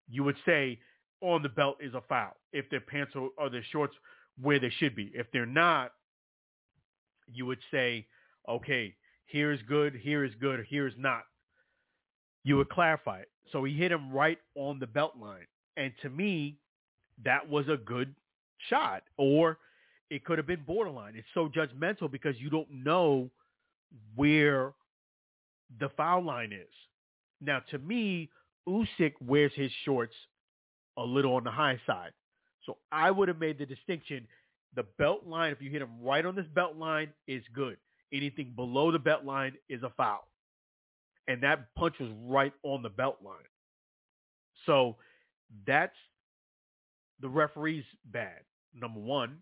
you 0.09 0.25
would 0.25 0.37
say 0.47 0.79
on 1.21 1.43
the 1.43 1.49
belt 1.49 1.77
is 1.81 1.95
a 1.95 2.03
foul. 2.09 2.37
If 2.53 2.69
their 2.71 2.81
pants 2.81 3.13
are, 3.15 3.29
or 3.39 3.51
their 3.51 3.65
shorts 3.71 3.95
where 4.41 4.59
they 4.59 4.71
should 4.71 4.97
be. 4.97 5.11
If 5.15 5.27
they're 5.33 5.47
not, 5.47 5.93
you 7.33 7.47
would 7.47 7.61
say, 7.71 8.07
okay, 8.49 8.95
here 9.27 9.53
is 9.53 9.61
good, 9.69 9.95
here 9.95 10.25
is 10.25 10.33
good, 10.41 10.65
here 10.69 10.87
is 10.87 10.95
not. 10.99 11.23
You 12.45 12.57
would 12.59 12.69
clarify 12.69 13.21
it. 13.21 13.31
So 13.53 13.65
he 13.65 13.75
hit 13.75 13.91
him 13.91 14.13
right 14.13 14.39
on 14.55 14.79
the 14.79 14.87
belt 14.87 15.15
line. 15.21 15.47
And 15.77 15.93
to 16.03 16.11
me, 16.11 16.57
that 17.25 17.49
was 17.49 17.69
a 17.69 17.77
good 17.77 18.15
shot. 18.69 19.03
Or 19.17 19.59
it 20.11 20.25
could 20.25 20.39
have 20.39 20.47
been 20.47 20.63
borderline. 20.67 21.15
It's 21.17 21.27
so 21.35 21.49
judgmental 21.49 22.11
because 22.11 22.39
you 22.39 22.51
don't 22.51 22.71
know 22.71 23.31
where 24.15 24.73
the 25.81 25.89
foul 25.97 26.23
line 26.23 26.53
is. 26.53 26.73
Now, 27.41 27.61
to 27.71 27.79
me, 27.79 28.31
Usyk 28.69 29.15
wears 29.21 29.53
his 29.55 29.71
shorts 29.85 30.15
a 30.97 31.03
little 31.03 31.35
on 31.35 31.45
the 31.45 31.51
high 31.51 31.81
side. 31.87 32.13
So 32.65 32.79
I 32.93 33.11
would 33.11 33.29
have 33.29 33.39
made 33.39 33.59
the 33.59 33.67
distinction. 33.67 34.27
The 34.75 34.85
belt 34.99 35.27
line, 35.27 35.53
if 35.53 35.61
you 35.61 35.71
hit 35.71 35.83
him 35.83 35.91
right 36.03 36.25
on 36.25 36.35
this 36.35 36.47
belt 36.55 36.77
line, 36.77 37.13
is 37.27 37.43
good. 37.55 37.77
Anything 38.13 38.53
below 38.55 38.91
the 38.91 38.99
belt 38.99 39.25
line 39.25 39.55
is 39.69 39.83
a 39.83 39.91
foul. 39.97 40.27
And 41.29 41.43
that 41.43 41.75
punch 41.75 41.95
was 41.99 42.11
right 42.27 42.53
on 42.63 42.83
the 42.83 42.91
belt 42.91 43.19
line. 43.25 43.37
So 44.67 44.97
that's 45.67 45.97
the 47.21 47.29
referee's 47.29 47.85
bad, 48.05 48.41
number 48.75 49.01
one. 49.01 49.39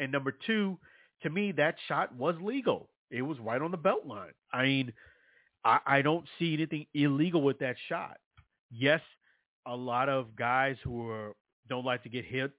And 0.00 0.10
number 0.10 0.32
two, 0.46 0.78
to 1.22 1.30
me, 1.30 1.52
that 1.52 1.76
shot 1.86 2.14
was 2.14 2.34
legal. 2.40 2.88
It 3.10 3.22
was 3.22 3.38
right 3.38 3.60
on 3.60 3.70
the 3.70 3.76
belt 3.76 4.06
line. 4.06 4.32
I 4.52 4.62
mean, 4.62 4.92
I, 5.64 5.78
I 5.86 6.02
don't 6.02 6.26
see 6.38 6.54
anything 6.54 6.86
illegal 6.94 7.42
with 7.42 7.58
that 7.60 7.76
shot. 7.88 8.16
Yes, 8.70 9.00
a 9.66 9.76
lot 9.76 10.08
of 10.08 10.34
guys 10.34 10.76
who 10.82 11.08
are, 11.08 11.34
don't 11.68 11.84
like 11.84 12.02
to 12.04 12.08
get 12.08 12.24
hit, 12.24 12.50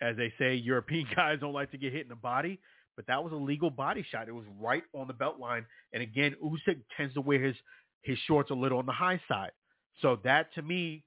as 0.00 0.16
they 0.16 0.32
say, 0.38 0.54
European 0.54 1.06
guys 1.16 1.38
don't 1.40 1.52
like 1.52 1.70
to 1.72 1.78
get 1.78 1.92
hit 1.92 2.02
in 2.02 2.08
the 2.08 2.16
body, 2.16 2.60
but 2.96 3.06
that 3.06 3.22
was 3.22 3.32
a 3.32 3.36
legal 3.36 3.70
body 3.70 4.04
shot. 4.10 4.28
It 4.28 4.34
was 4.34 4.44
right 4.60 4.82
on 4.94 5.06
the 5.06 5.12
belt 5.12 5.38
line. 5.38 5.66
And 5.92 6.02
again, 6.02 6.34
Usyk 6.42 6.80
tends 6.96 7.14
to 7.14 7.20
wear 7.20 7.40
his 7.40 7.56
his 8.02 8.18
shorts 8.26 8.50
a 8.50 8.54
little 8.54 8.78
on 8.78 8.86
the 8.86 8.92
high 8.92 9.20
side. 9.28 9.52
So 10.02 10.18
that 10.24 10.52
to 10.54 10.62
me 10.62 11.04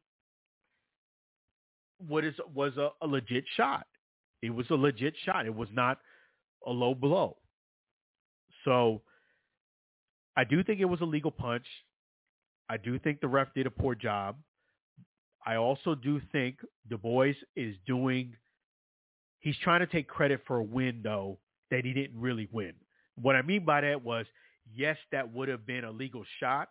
what 2.07 2.23
is 2.23 2.35
was 2.53 2.77
a, 2.77 2.89
a 3.01 3.07
legit 3.07 3.45
shot. 3.55 3.85
It 4.41 4.51
was 4.51 4.69
a 4.69 4.75
legit 4.75 5.15
shot. 5.25 5.45
It 5.45 5.55
was 5.55 5.69
not 5.71 5.99
a 6.65 6.71
low 6.71 6.93
blow. 6.93 7.37
So 8.65 9.01
I 10.35 10.43
do 10.43 10.63
think 10.63 10.79
it 10.79 10.85
was 10.85 11.01
a 11.01 11.05
legal 11.05 11.31
punch. 11.31 11.65
I 12.69 12.77
do 12.77 12.99
think 12.99 13.21
the 13.21 13.27
ref 13.27 13.47
did 13.55 13.65
a 13.65 13.71
poor 13.71 13.95
job. 13.95 14.35
I 15.45 15.55
also 15.55 15.95
do 15.95 16.21
think 16.31 16.57
Dubois 16.89 17.33
is 17.55 17.75
doing, 17.87 18.35
he's 19.39 19.55
trying 19.63 19.79
to 19.79 19.87
take 19.87 20.07
credit 20.07 20.41
for 20.45 20.57
a 20.57 20.63
win, 20.63 20.99
though, 21.01 21.39
that 21.71 21.85
he 21.85 21.93
didn't 21.93 22.19
really 22.19 22.47
win. 22.51 22.73
What 23.21 23.35
I 23.35 23.41
mean 23.41 23.65
by 23.65 23.81
that 23.81 24.03
was, 24.03 24.25
yes, 24.73 24.97
that 25.11 25.31
would 25.33 25.49
have 25.49 25.65
been 25.65 25.83
a 25.83 25.91
legal 25.91 26.23
shot. 26.39 26.69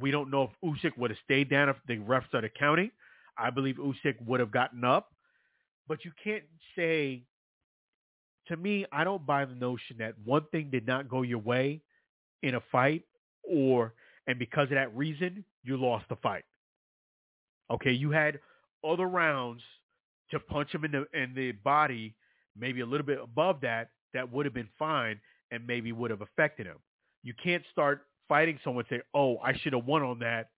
We 0.00 0.10
don't 0.10 0.30
know 0.30 0.50
if 0.50 0.82
Usyk 0.82 0.96
would 0.98 1.10
have 1.10 1.18
stayed 1.24 1.48
down 1.48 1.68
if 1.68 1.76
the 1.86 1.98
ref 1.98 2.26
started 2.28 2.52
counting. 2.58 2.90
I 3.38 3.50
believe 3.50 3.76
Usyk 3.76 4.14
would 4.26 4.40
have 4.40 4.50
gotten 4.50 4.84
up. 4.84 5.12
But 5.88 6.04
you 6.04 6.10
can't 6.22 6.42
say, 6.74 7.22
to 8.48 8.56
me, 8.56 8.86
I 8.90 9.04
don't 9.04 9.24
buy 9.24 9.44
the 9.44 9.54
notion 9.54 9.96
that 9.98 10.14
one 10.24 10.44
thing 10.50 10.70
did 10.70 10.86
not 10.86 11.08
go 11.08 11.22
your 11.22 11.38
way 11.38 11.80
in 12.42 12.56
a 12.56 12.60
fight 12.72 13.04
or 13.42 13.94
and 14.26 14.38
because 14.38 14.64
of 14.64 14.70
that 14.70 14.94
reason 14.96 15.44
you 15.62 15.76
lost 15.76 16.08
the 16.08 16.16
fight. 16.16 16.44
Okay, 17.70 17.92
you 17.92 18.10
had 18.10 18.40
other 18.86 19.06
rounds 19.06 19.62
to 20.30 20.40
punch 20.40 20.72
him 20.72 20.84
in 20.84 20.92
the 20.92 21.06
in 21.12 21.34
the 21.34 21.52
body, 21.52 22.14
maybe 22.56 22.80
a 22.80 22.86
little 22.86 23.06
bit 23.06 23.20
above 23.22 23.60
that, 23.62 23.90
that 24.16 24.32
would 24.32 24.46
have 24.46 24.54
been 24.54 24.68
fine 24.78 25.20
and 25.50 25.66
maybe 25.66 25.92
would 25.92 26.10
have 26.10 26.22
affected 26.22 26.66
him. 26.66 26.78
You 27.22 27.34
can't 27.42 27.62
start 27.70 28.06
fighting 28.28 28.58
someone 28.64 28.84
and 28.88 28.98
say, 28.98 29.02
"Oh, 29.14 29.38
I 29.38 29.52
should 29.56 29.72
have 29.72 29.84
won 29.84 30.02
on 30.02 30.18
that," 30.20 30.50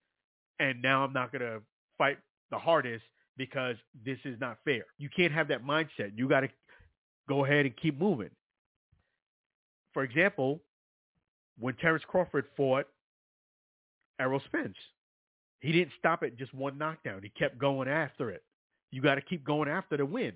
and 0.58 0.80
now 0.80 1.04
I'm 1.04 1.12
not 1.12 1.32
gonna 1.32 1.60
fight 1.98 2.18
the 2.50 2.58
hardest 2.58 3.04
because 3.36 3.76
this 4.04 4.18
is 4.24 4.38
not 4.40 4.58
fair. 4.64 4.84
You 4.98 5.08
can't 5.08 5.32
have 5.32 5.48
that 5.48 5.62
mindset. 5.64 6.12
You 6.16 6.28
got 6.28 6.40
to 6.40 6.48
go 7.28 7.44
ahead 7.44 7.66
and 7.66 7.76
keep 7.76 7.98
moving. 7.98 8.30
For 9.94 10.02
example, 10.02 10.60
when 11.58 11.74
Terence 11.74 12.04
Crawford 12.06 12.46
fought 12.56 12.86
Errol 14.20 14.40
Spence, 14.46 14.76
he 15.60 15.72
didn't 15.72 15.92
stop 15.98 16.22
at 16.22 16.36
just 16.36 16.52
one 16.54 16.76
knockdown. 16.78 17.22
He 17.22 17.30
kept 17.30 17.58
going 17.58 17.88
after 17.88 18.30
it. 18.30 18.42
You 18.90 19.02
got 19.02 19.16
to 19.16 19.20
keep 19.20 19.44
going 19.44 19.68
after 19.68 19.96
the 19.96 20.06
win, 20.06 20.32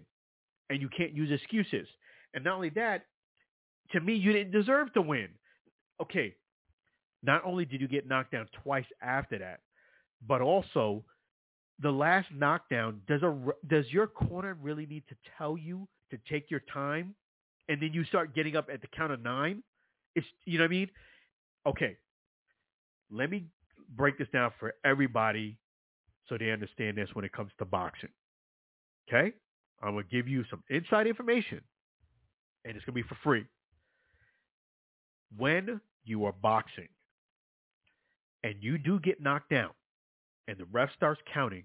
and 0.70 0.80
you 0.80 0.88
can't 0.88 1.12
use 1.12 1.30
excuses. 1.30 1.88
And 2.34 2.44
not 2.44 2.54
only 2.54 2.70
that, 2.70 3.06
to 3.92 4.00
me, 4.00 4.14
you 4.14 4.32
didn't 4.32 4.52
deserve 4.52 4.92
to 4.94 5.02
win. 5.02 5.28
Okay, 6.00 6.34
not 7.22 7.42
only 7.44 7.64
did 7.64 7.80
you 7.80 7.88
get 7.88 8.08
knocked 8.08 8.32
down 8.32 8.48
twice 8.62 8.86
after 9.00 9.38
that, 9.38 9.60
but 10.26 10.40
also 10.40 11.04
the 11.80 11.90
last 11.90 12.28
knockdown. 12.34 13.00
Does 13.06 13.22
a 13.22 13.36
does 13.66 13.84
your 13.90 14.06
corner 14.06 14.56
really 14.60 14.86
need 14.86 15.04
to 15.08 15.16
tell 15.38 15.56
you 15.56 15.88
to 16.10 16.18
take 16.30 16.50
your 16.50 16.62
time, 16.72 17.14
and 17.68 17.80
then 17.80 17.92
you 17.92 18.04
start 18.04 18.34
getting 18.34 18.56
up 18.56 18.68
at 18.72 18.80
the 18.80 18.88
count 18.88 19.12
of 19.12 19.22
nine? 19.22 19.62
It's 20.14 20.26
you 20.44 20.58
know 20.58 20.64
what 20.64 20.68
I 20.68 20.70
mean. 20.70 20.90
Okay, 21.66 21.96
let 23.10 23.30
me 23.30 23.46
break 23.96 24.18
this 24.18 24.28
down 24.32 24.52
for 24.58 24.74
everybody 24.84 25.58
so 26.28 26.36
they 26.38 26.50
understand 26.50 26.96
this 26.96 27.08
when 27.12 27.24
it 27.24 27.32
comes 27.32 27.52
to 27.58 27.64
boxing. 27.64 28.10
Okay, 29.08 29.32
I'm 29.82 29.94
gonna 29.94 30.04
give 30.10 30.28
you 30.28 30.44
some 30.50 30.62
inside 30.70 31.06
information, 31.06 31.60
and 32.64 32.76
it's 32.76 32.84
gonna 32.84 32.94
be 32.94 33.02
for 33.02 33.16
free. 33.22 33.44
When 35.36 35.80
you 36.04 36.24
are 36.26 36.32
boxing 36.32 36.88
and 38.42 38.54
you 38.60 38.78
do 38.78 38.98
get 39.00 39.20
knocked 39.20 39.50
down 39.50 39.70
and 40.48 40.58
the 40.58 40.64
ref 40.66 40.90
starts 40.96 41.20
counting, 41.32 41.64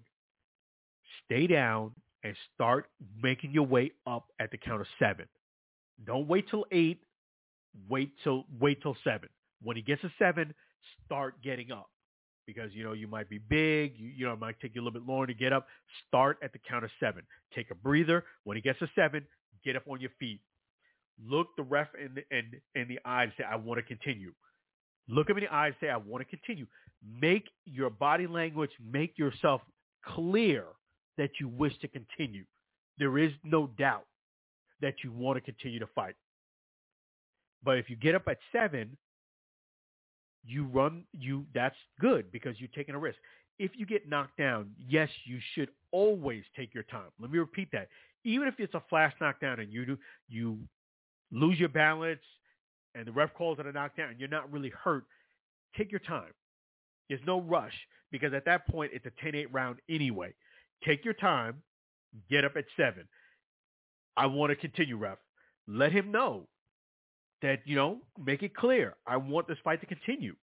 stay 1.26 1.48
down 1.48 1.92
and 2.24 2.36
start 2.54 2.90
making 3.22 3.52
your 3.52 3.66
way 3.66 3.92
up 4.06 4.26
at 4.40 4.52
the 4.52 4.58
count 4.58 4.82
of 4.82 4.88
seven. 5.00 5.26
Don't 6.06 6.28
wait 6.28 6.50
till 6.50 6.66
eight. 6.72 7.02
Wait 7.90 8.12
till 8.24 8.46
wait 8.60 8.82
till 8.82 8.96
seven. 9.04 9.30
When 9.62 9.76
he 9.76 9.82
gets 9.82 10.02
to 10.02 10.12
seven, 10.18 10.54
start 11.06 11.42
getting 11.44 11.72
up 11.72 11.90
because 12.46 12.74
you 12.74 12.84
know 12.84 12.94
you 12.94 13.08
might 13.08 13.30
be 13.30 13.38
big. 13.38 13.94
You, 13.98 14.10
you 14.10 14.26
know 14.26 14.34
it 14.34 14.40
might 14.40 14.60
take 14.60 14.74
you 14.74 14.82
a 14.82 14.84
little 14.84 15.00
bit 15.00 15.08
longer 15.08 15.28
to 15.28 15.34
get 15.34 15.54
up. 15.54 15.68
Start 16.08 16.40
at 16.42 16.54
the 16.54 16.60
count 16.60 16.86
of 16.86 16.92
seven. 17.00 17.24
Take 17.54 17.70
a 17.70 17.76
breather. 17.76 18.24
When 18.46 18.58
he 18.58 18.62
gets 18.62 18.80
to 18.80 18.90
seven, 18.96 19.26
get 19.64 19.76
up 19.76 19.84
on 19.88 20.00
your 20.00 20.12
feet. 20.20 20.42
Look 21.26 21.56
the 21.58 21.64
ref 21.64 21.88
in 21.96 22.16
the 22.16 22.38
in, 22.38 22.52
in 22.76 22.88
the 22.88 23.00
eye 23.06 23.24
and 23.24 23.34
say, 23.38 23.44
"I 23.44 23.56
want 23.56 23.80
to 23.80 23.84
continue." 23.84 24.34
Look 25.10 25.30
him 25.30 25.38
in 25.38 25.46
the 25.46 25.54
eye 25.54 25.68
and 25.68 25.76
say, 25.80 25.90
"I 25.90 25.98
want 25.98 26.22
to 26.22 26.30
continue." 26.30 26.68
Make 27.22 27.50
your 27.66 27.90
body 27.90 28.28
language, 28.28 28.72
make 28.84 29.18
yourself 29.18 29.62
clear 30.06 30.66
that 31.18 31.32
you 31.40 31.48
wish 31.48 31.78
to 31.80 31.88
continue. 31.88 32.46
There 32.98 33.18
is 33.18 33.32
no 33.44 33.68
doubt 33.78 34.06
that 34.82 34.96
you 35.04 35.12
want 35.12 35.38
to 35.38 35.42
continue 35.42 35.80
to 35.80 35.88
fight. 35.88 36.16
But 37.64 37.78
if 37.78 37.90
you 37.90 37.96
get 37.96 38.16
up 38.16 38.28
at 38.28 38.38
seven, 38.52 38.98
you 40.46 40.66
run 40.66 41.04
you 41.12 41.46
that's 41.54 41.76
good 42.00 42.32
because 42.32 42.60
you're 42.60 42.70
taking 42.76 42.96
a 42.96 43.00
risk. 43.00 43.18
If 43.60 43.72
you 43.76 43.86
get 43.86 44.08
knocked 44.08 44.38
down, 44.38 44.72
yes, 44.88 45.10
you 45.26 45.40
should 45.54 45.70
always 45.92 46.44
take 46.56 46.74
your 46.74 46.84
time. 46.84 47.10
Let 47.20 47.32
me 47.32 47.40
repeat 47.40 47.70
that. 47.74 47.90
Even 48.24 48.48
if 48.48 48.56
it's 48.60 48.74
a 48.76 48.84
flash 48.90 49.14
knockdown 49.20 49.60
and 49.60 49.72
you 49.74 49.86
do 49.86 49.98
you 50.30 50.60
lose 51.32 51.60
your 51.60 51.70
balance 51.70 52.22
and 52.96 53.06
the 53.06 53.12
ref 53.12 53.34
calls 53.34 53.60
it 53.60 53.66
a 53.66 53.72
knockdown 53.72 54.10
and 54.10 54.20
you're 54.20 54.30
not 54.30 54.52
really 54.52 54.72
hurt, 54.72 55.06
take 55.78 55.92
your 55.92 56.00
time. 56.00 56.34
There's 57.10 57.22
no 57.26 57.42
rush 57.42 57.74
because 58.12 58.34
at 58.34 58.46
that 58.46 58.68
point 58.68 58.92
it's 58.94 59.06
a 59.06 59.26
10-8 59.26 59.48
round 59.52 59.80
anyway. 59.90 60.34
Take 60.86 61.06
your 61.06 61.14
time. 61.14 61.62
Get 62.30 62.46
up 62.46 62.56
at 62.56 62.66
seven. 62.76 63.08
I 64.16 64.26
want 64.26 64.50
to 64.50 64.56
continue, 64.56 64.98
ref. 64.98 65.18
Let 65.68 65.92
him 65.92 66.12
know 66.12 66.48
that 67.42 67.60
you 67.66 67.76
know 67.76 68.00
make 68.24 68.42
it 68.44 68.56
clear. 68.56 68.96
I 69.06 69.18
want 69.18 69.48
this 69.48 69.58
fight 69.64 69.82
to 69.82 69.88
continue. 69.88 70.36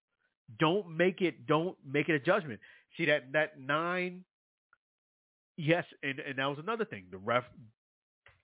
Don't 0.58 0.88
make 0.88 1.22
it. 1.22 1.46
Don't 1.46 1.76
make 1.84 2.08
it 2.08 2.14
a 2.14 2.20
judgment. 2.20 2.60
See 2.96 3.06
that 3.06 3.32
that 3.32 3.58
nine. 3.58 4.24
Yes, 5.56 5.84
and 6.02 6.20
and 6.20 6.38
that 6.38 6.46
was 6.46 6.58
another 6.58 6.84
thing. 6.84 7.06
The 7.10 7.18
ref. 7.18 7.44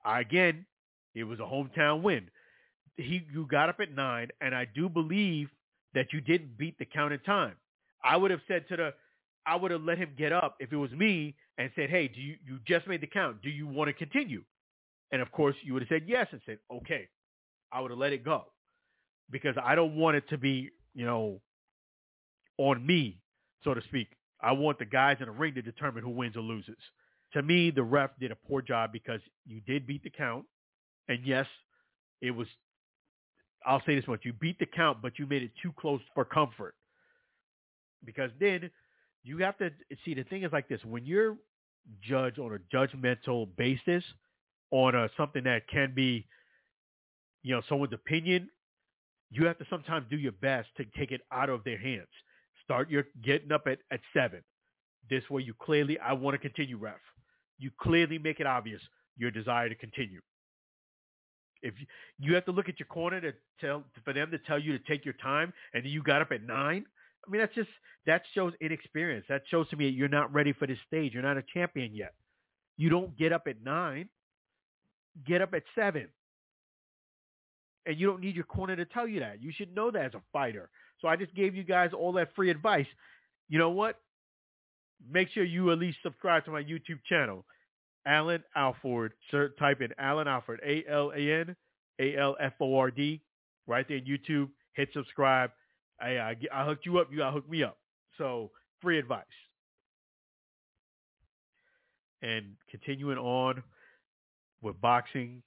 Again, 0.05 0.65
it 1.15 1.25
was 1.25 1.41
a 1.41 1.43
hometown 1.43 2.03
win. 2.03 2.31
He 2.97 3.27
you 3.33 3.47
got 3.47 3.69
up 3.69 3.81
at 3.81 3.95
nine, 3.95 4.29
and 4.41 4.55
I 4.55 4.67
do 4.75 4.89
believe 4.89 5.49
that 5.95 6.13
you 6.13 6.21
didn't 6.21 6.57
beat 6.59 6.79
the 6.79 6.85
count 6.85 7.13
in 7.13 7.21
time. 7.21 7.57
I 8.03 8.17
would 8.17 8.31
have 8.31 8.41
said 8.47 8.69
to 8.69 8.77
the, 8.77 8.95
I 9.47 9.57
would 9.57 9.71
have 9.71 9.83
let 9.83 9.99
him 9.99 10.11
get 10.17 10.33
up 10.33 10.57
if 10.61 10.73
it 10.73 10.77
was 10.77 10.91
me 10.93 11.35
and 11.59 11.71
said, 11.75 11.91
hey, 11.91 12.09
do 12.09 12.21
you 12.21 12.37
you 12.45 12.59
just 12.67 12.87
made 12.87 13.01
the 13.01 13.07
count? 13.07 13.43
Do 13.43 13.51
you 13.51 13.67
want 13.67 13.89
to 13.89 13.93
continue? 13.93 14.43
And 15.13 15.21
of 15.21 15.33
course, 15.33 15.57
you 15.63 15.73
would 15.75 15.83
have 15.83 15.89
said 15.89 16.05
yes 16.07 16.29
and 16.33 16.41
said, 16.47 16.59
okay. 16.73 17.09
I 17.73 17.81
would 17.81 17.91
have 17.91 18.01
let 18.01 18.13
it 18.13 18.25
go 18.25 18.47
because 19.31 19.55
I 19.63 19.75
don't 19.75 19.97
want 19.97 20.17
it 20.17 20.29
to 20.31 20.39
be, 20.39 20.71
you 20.95 21.07
know, 21.07 21.41
on 22.59 22.85
me, 22.85 23.21
so 23.63 23.75
to 23.75 23.83
speak. 23.83 24.09
I 24.41 24.53
want 24.53 24.79
the 24.79 24.85
guys 24.87 25.19
in 25.21 25.27
the 25.27 25.33
ring 25.33 25.55
to 25.55 25.63
determine 25.63 26.03
who 26.03 26.11
wins 26.11 26.37
or 26.37 26.41
loses. 26.41 26.77
To 27.35 27.43
me, 27.43 27.71
the 27.71 27.83
ref 27.83 28.11
did 28.19 28.33
a 28.33 28.37
poor 28.37 28.61
job 28.61 28.91
because 28.93 29.21
you 29.47 29.61
did 29.61 29.87
beat 29.87 30.03
the 30.03 30.11
count. 30.11 30.47
And 31.11 31.19
yes, 31.27 31.47
it 32.23 32.31
was, 32.31 32.47
I'll 33.67 33.83
say 33.85 33.97
this 33.97 34.07
much, 34.07 34.21
you 34.25 34.33
beat 34.33 34.59
the 34.59 34.67
count, 34.67 35.03
but 35.03 35.19
you 35.19 35.27
made 35.27 35.43
it 35.43 35.51
too 35.63 35.73
close 35.79 36.01
for 36.15 36.25
comfort. 36.25 36.75
Because 38.05 38.31
then 38.41 38.71
you 39.23 39.39
have 39.39 39.59
to, 39.59 39.71
see, 40.05 40.15
the 40.15 40.25
thing 40.25 40.45
is 40.45 40.53
like 40.53 40.69
this. 40.69 40.81
When 40.85 41.05
you're 41.05 41.37
judged 42.03 42.39
on 42.39 42.55
a 42.55 42.75
judgmental 42.75 43.49
basis 43.57 44.05
on 44.71 44.95
a, 44.95 45.11
something 45.19 45.45
that 45.45 45.69
can 45.69 45.93
be 45.95 46.27
you 47.43 47.55
know, 47.55 47.63
someone's 47.69 47.93
opinion, 47.93 48.51
you 49.31 49.47
have 49.47 49.59
to 49.59 49.67
sometimes 49.71 50.07
do 50.11 50.17
your 50.17 50.33
best 50.33 50.69
to 50.77 50.85
take 50.97 51.13
it 51.13 51.23
out 51.33 51.49
of 51.49 51.65
their 51.65 51.79
hands. 51.79 52.09
Start 52.65 52.91
your 52.91 53.05
getting 53.23 53.53
up 53.53 53.67
at, 53.67 53.79
at 53.91 54.01
seven. 54.15 54.43
This 55.09 55.29
way 55.31 55.43
you 55.43 55.55
clearly, 55.61 55.99
I 55.99 56.13
want 56.13 56.35
to 56.35 56.39
continue, 56.39 56.77
ref. 56.77 57.01
You 57.59 57.71
clearly 57.81 58.19
make 58.19 58.41
it 58.41 58.47
obvious 58.47 58.81
your 59.17 59.31
desire 59.31 59.69
to 59.69 59.75
continue. 59.75 60.21
If 61.63 61.75
you, 61.79 61.87
you 62.19 62.35
have 62.35 62.45
to 62.47 62.53
look 62.53 62.69
at 62.69 62.79
your 62.79 62.87
corner 62.87 63.21
to 63.21 63.33
tell 63.61 63.85
for 64.05 64.13
them 64.13 64.31
to 64.31 64.39
tell 64.39 64.59
you 64.59 64.77
to 64.77 64.85
take 64.85 65.05
your 65.05 65.15
time, 65.15 65.53
and 65.75 65.85
you 65.85 66.03
got 66.03 66.23
up 66.23 66.33
at 66.33 66.43
nine. 66.43 66.87
I 67.27 67.31
mean, 67.31 67.41
that's 67.41 67.55
just 67.55 67.69
that 68.07 68.23
shows 68.35 68.53
inexperience. 68.61 69.27
That 69.29 69.43
shows 69.51 69.69
to 69.71 69.77
me 69.77 69.87
that 69.87 69.93
you're 69.93 70.09
not 70.09 70.33
ready 70.33 70.53
for 70.53 70.67
this 70.67 70.79
stage. 70.87 71.13
You're 71.13 71.23
not 71.23 71.37
a 71.37 71.45
champion 71.53 71.95
yet. 71.95 72.15
You 72.77 72.89
don't 72.89 73.17
get 73.19 73.33
up 73.33 73.47
at 73.47 73.63
nine. 73.63 74.09
Get 75.27 75.43
up 75.43 75.53
at 75.55 75.65
seven. 75.75 76.09
And 77.87 77.99
you 77.99 78.07
don't 78.07 78.21
need 78.21 78.35
your 78.35 78.45
corner 78.45 78.77
to 78.77 78.85
tell 78.85 79.07
you 79.07 79.21
that. 79.21 79.43
You 79.43 79.53
should 79.55 79.75
know 79.75 79.91
that 79.91 80.03
as 80.03 80.15
a 80.15 80.23
fighter. 80.33 80.71
So 81.01 81.09
I 81.09 81.17
just 81.17 81.35
gave 81.35 81.55
you 81.55 81.63
guys 81.63 81.91
all 81.93 82.13
that 82.13 82.35
free 82.35 82.51
advice. 82.51 82.87
You 83.49 83.59
know 83.59 83.71
what? 83.71 84.01
Make 85.11 85.29
sure 85.31 85.45
you 85.45 85.73
at 85.73 85.79
least 85.79 85.99
subscribe 86.03 86.45
to 86.45 86.51
my 86.51 86.63
YouTube 86.63 87.03
channel, 87.09 87.45
Alan 88.07 88.43
Alford. 88.57 89.13
Sir, 89.31 89.51
type 89.59 89.81
in 89.81 89.93
Alan 89.99 90.29
Alford, 90.29 90.61
A-L-A-N, 90.65 91.57
A-L-F-O-R-D, 92.01 93.21
right 93.67 93.87
there 93.89 93.97
in 93.99 94.05
YouTube. 94.05 94.49
Hit 94.75 94.89
subscribe. 94.93 95.51
I, 96.01 96.19
I, 96.19 96.37
I 96.53 96.65
hooked 96.65 96.87
you 96.87 96.99
up. 96.99 97.09
You 97.11 97.19
got 97.19 97.27
to 97.27 97.33
hook 97.33 97.51
me 97.51 97.63
up. 97.63 97.79
So 98.19 98.51
free 98.81 98.99
advice. 98.99 99.25
And 102.23 102.57
continuing 102.71 103.19
on 103.19 103.63
with 104.63 104.81
boxing, 104.81 105.43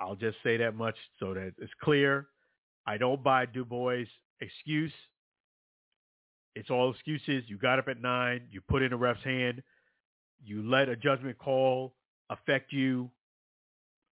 I'll 0.00 0.16
just 0.16 0.36
say 0.42 0.56
that 0.58 0.74
much 0.74 0.96
so 1.18 1.34
that 1.34 1.52
it's 1.58 1.72
clear. 1.82 2.28
I 2.86 2.96
don't 2.96 3.22
buy 3.22 3.46
Dubois' 3.46 4.06
excuse. 4.40 4.92
It's 6.54 6.70
all 6.70 6.90
excuses. 6.90 7.44
You 7.46 7.58
got 7.58 7.78
up 7.78 7.88
at 7.88 8.00
nine. 8.00 8.42
You 8.50 8.60
put 8.60 8.82
in 8.82 8.92
a 8.92 8.96
ref's 8.96 9.22
hand. 9.22 9.62
You 10.44 10.68
let 10.68 10.88
a 10.88 10.96
judgment 10.96 11.38
call 11.38 11.94
affect 12.28 12.72
you. 12.72 13.10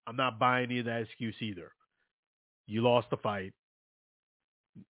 I'm 0.05 0.15
not 0.15 0.39
buying 0.39 0.65
any 0.65 0.79
of 0.79 0.85
that 0.85 1.01
excuse 1.01 1.35
either. 1.41 1.71
You 2.65 2.81
lost 2.81 3.09
the 3.09 3.17
fight. 3.17 3.53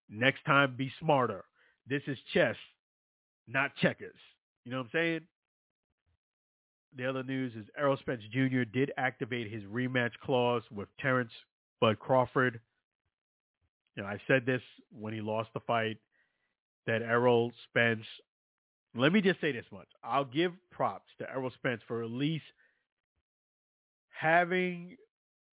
Next 0.10 0.44
time, 0.46 0.76
be 0.78 0.92
smarter. 1.00 1.46
This 1.88 2.02
is 2.08 2.18
chess, 2.34 2.56
not 3.48 3.72
checkers. 3.82 4.16
You 4.66 4.72
know 4.72 4.80
what 4.80 4.86
I'm 4.86 4.90
saying? 4.94 5.22
the 6.98 7.06
other 7.08 7.24
news 7.24 7.54
is 7.56 7.66
Errol 7.78 7.98
Spence 7.98 8.24
Jr. 8.32 8.64
did 8.64 8.92
activate 8.98 9.52
his 9.52 9.64
rematch 9.64 10.14
clause 10.24 10.64
with 10.72 10.88
Terence 11.00 11.32
Bud 11.80 12.00
Crawford. 12.00 12.60
You 13.96 14.04
know, 14.04 14.10
I 14.10 14.20
said 14.28 14.46
this 14.46 14.62
when 14.92 15.14
he 15.14 15.22
lost 15.22 15.50
the 15.54 15.60
fight 15.62 15.98
that 16.88 17.02
Errol 17.02 17.52
Spence. 17.70 18.06
Let 18.98 19.14
me 19.14 19.22
just 19.22 19.40
say 19.40 19.52
this 19.52 19.66
much. 19.72 19.88
I'll 20.04 20.26
give 20.26 20.52
props 20.72 21.12
to 21.20 21.30
Errol 21.30 21.52
Spence 21.52 21.82
for 21.88 22.02
at 22.02 22.10
least 22.10 22.46
having 24.10 24.98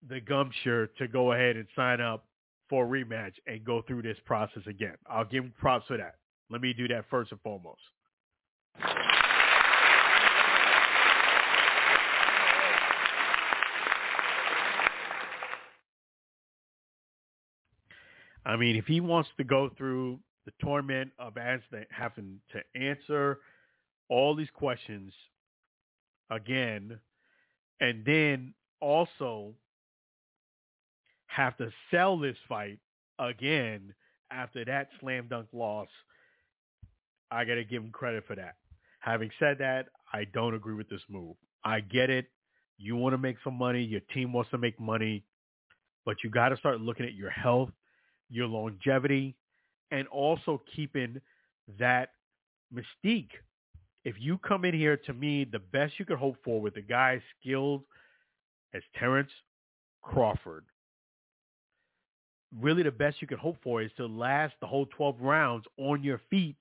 the 0.08 0.18
gumpture 0.18 0.88
to 0.96 1.06
go 1.06 1.32
ahead 1.32 1.56
and 1.56 1.66
sign 1.76 2.00
up 2.00 2.24
for 2.70 2.86
a 2.86 2.88
rematch 2.88 3.34
and 3.46 3.62
go 3.62 3.82
through 3.82 4.00
this 4.00 4.16
process 4.24 4.62
again. 4.66 4.94
I'll 5.06 5.26
give 5.26 5.44
him 5.44 5.52
props 5.58 5.86
for 5.88 5.98
that. 5.98 6.14
Let 6.48 6.62
me 6.62 6.72
do 6.72 6.88
that 6.88 7.04
first 7.10 7.32
and 7.32 7.40
foremost. 7.42 7.80
I 18.46 18.56
mean, 18.56 18.76
if 18.76 18.86
he 18.86 19.00
wants 19.00 19.28
to 19.36 19.44
go 19.44 19.70
through 19.76 20.18
the 20.44 20.52
torment 20.62 21.10
of 21.18 21.34
having 21.90 22.40
to 22.52 22.80
answer 22.80 23.38
all 24.08 24.34
these 24.34 24.50
questions 24.52 25.12
again, 26.30 26.98
and 27.80 28.04
then 28.04 28.54
also 28.80 29.54
have 31.26 31.56
to 31.56 31.70
sell 31.90 32.18
this 32.18 32.36
fight 32.48 32.78
again 33.18 33.94
after 34.30 34.64
that 34.64 34.88
slam 35.00 35.26
dunk 35.28 35.46
loss, 35.52 35.88
I 37.30 37.44
got 37.44 37.54
to 37.54 37.64
give 37.64 37.82
him 37.82 37.90
credit 37.90 38.24
for 38.26 38.36
that. 38.36 38.56
Having 39.00 39.30
said 39.38 39.58
that, 39.58 39.86
I 40.12 40.24
don't 40.32 40.54
agree 40.54 40.74
with 40.74 40.88
this 40.88 41.00
move. 41.08 41.36
I 41.64 41.80
get 41.80 42.10
it. 42.10 42.26
You 42.78 42.96
want 42.96 43.12
to 43.12 43.18
make 43.18 43.36
some 43.44 43.54
money. 43.54 43.82
Your 43.82 44.00
team 44.12 44.32
wants 44.32 44.50
to 44.50 44.58
make 44.58 44.78
money. 44.80 45.24
But 46.04 46.16
you 46.22 46.30
got 46.30 46.50
to 46.50 46.56
start 46.56 46.80
looking 46.80 47.06
at 47.06 47.14
your 47.14 47.30
health, 47.30 47.70
your 48.28 48.46
longevity, 48.46 49.36
and 49.90 50.08
also 50.08 50.62
keeping 50.74 51.20
that 51.78 52.10
mystique. 52.72 53.30
If 54.04 54.16
you 54.18 54.38
come 54.38 54.64
in 54.64 54.74
here, 54.74 54.96
to 54.98 55.12
me, 55.12 55.44
the 55.44 55.58
best 55.58 55.94
you 55.98 56.04
could 56.04 56.18
hope 56.18 56.36
for 56.44 56.60
with 56.60 56.76
a 56.76 56.82
guy 56.82 57.22
skilled 57.40 57.82
as 58.74 58.82
Terence 58.98 59.30
Crawford, 60.02 60.64
really 62.60 62.82
the 62.82 62.90
best 62.90 63.20
you 63.20 63.26
could 63.26 63.38
hope 63.38 63.56
for 63.62 63.82
is 63.82 63.90
to 63.96 64.06
last 64.06 64.54
the 64.60 64.66
whole 64.66 64.86
12 64.86 65.20
rounds 65.20 65.64
on 65.78 66.02
your 66.02 66.20
feet 66.30 66.58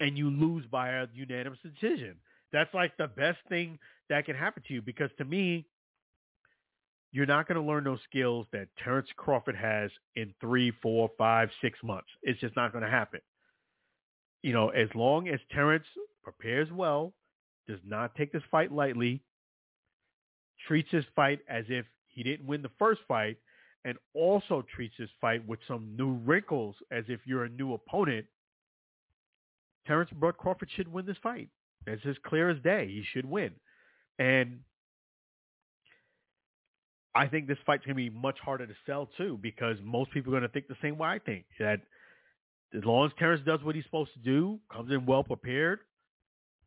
and 0.00 0.18
you 0.18 0.30
lose 0.30 0.64
by 0.70 0.90
a 0.90 1.06
unanimous 1.14 1.58
decision. 1.62 2.16
That's 2.52 2.72
like 2.74 2.96
the 2.96 3.08
best 3.08 3.38
thing 3.48 3.78
that 4.08 4.24
can 4.26 4.36
happen 4.36 4.62
to 4.68 4.74
you 4.74 4.82
because 4.82 5.10
to 5.18 5.24
me, 5.24 5.66
you're 7.12 7.26
not 7.26 7.48
going 7.48 7.60
to 7.60 7.66
learn 7.66 7.84
those 7.84 8.00
skills 8.08 8.46
that 8.52 8.68
Terence 8.82 9.08
Crawford 9.16 9.56
has 9.56 9.90
in 10.16 10.34
three, 10.40 10.72
four, 10.82 11.10
five, 11.16 11.48
six 11.62 11.78
months. 11.82 12.08
It's 12.22 12.40
just 12.40 12.56
not 12.56 12.72
going 12.72 12.84
to 12.84 12.90
happen. 12.90 13.20
You 14.42 14.52
know, 14.52 14.68
as 14.68 14.88
long 14.94 15.28
as 15.28 15.40
Terence 15.50 15.86
prepares 16.22 16.68
well, 16.70 17.12
does 17.68 17.80
not 17.84 18.14
take 18.14 18.32
this 18.32 18.42
fight 18.50 18.70
lightly, 18.70 19.22
treats 20.66 20.90
this 20.92 21.04
fight 21.14 21.40
as 21.48 21.64
if 21.68 21.86
he 22.08 22.22
didn't 22.22 22.46
win 22.46 22.62
the 22.62 22.70
first 22.78 23.00
fight, 23.08 23.38
and 23.84 23.96
also 24.14 24.64
treats 24.74 24.94
this 24.98 25.10
fight 25.20 25.46
with 25.46 25.60
some 25.68 25.94
new 25.96 26.14
wrinkles 26.24 26.74
as 26.90 27.04
if 27.08 27.20
you're 27.24 27.44
a 27.44 27.48
new 27.48 27.74
opponent, 27.74 28.26
Terence 29.86 30.10
Crawford 30.38 30.68
should 30.74 30.92
win 30.92 31.06
this 31.06 31.16
fight. 31.22 31.48
It's 31.86 32.04
as 32.04 32.16
clear 32.26 32.50
as 32.50 32.60
day. 32.62 32.88
He 32.88 33.04
should 33.12 33.24
win. 33.24 33.52
And 34.18 34.58
I 37.16 37.28
think 37.28 37.46
this 37.46 37.56
fight's 37.64 37.84
going 37.86 37.96
to 37.96 38.10
be 38.10 38.10
much 38.10 38.38
harder 38.44 38.66
to 38.66 38.74
sell 38.84 39.08
too 39.16 39.38
because 39.40 39.78
most 39.82 40.10
people 40.10 40.34
are 40.34 40.38
going 40.38 40.48
to 40.48 40.52
think 40.52 40.68
the 40.68 40.76
same 40.82 40.98
way 40.98 41.08
I 41.08 41.18
think. 41.18 41.46
That 41.58 41.80
as 42.76 42.84
long 42.84 43.06
as 43.06 43.12
Terence 43.18 43.40
does 43.46 43.62
what 43.62 43.74
he's 43.74 43.84
supposed 43.84 44.12
to 44.12 44.18
do, 44.18 44.60
comes 44.70 44.92
in 44.92 45.06
well 45.06 45.24
prepared, 45.24 45.80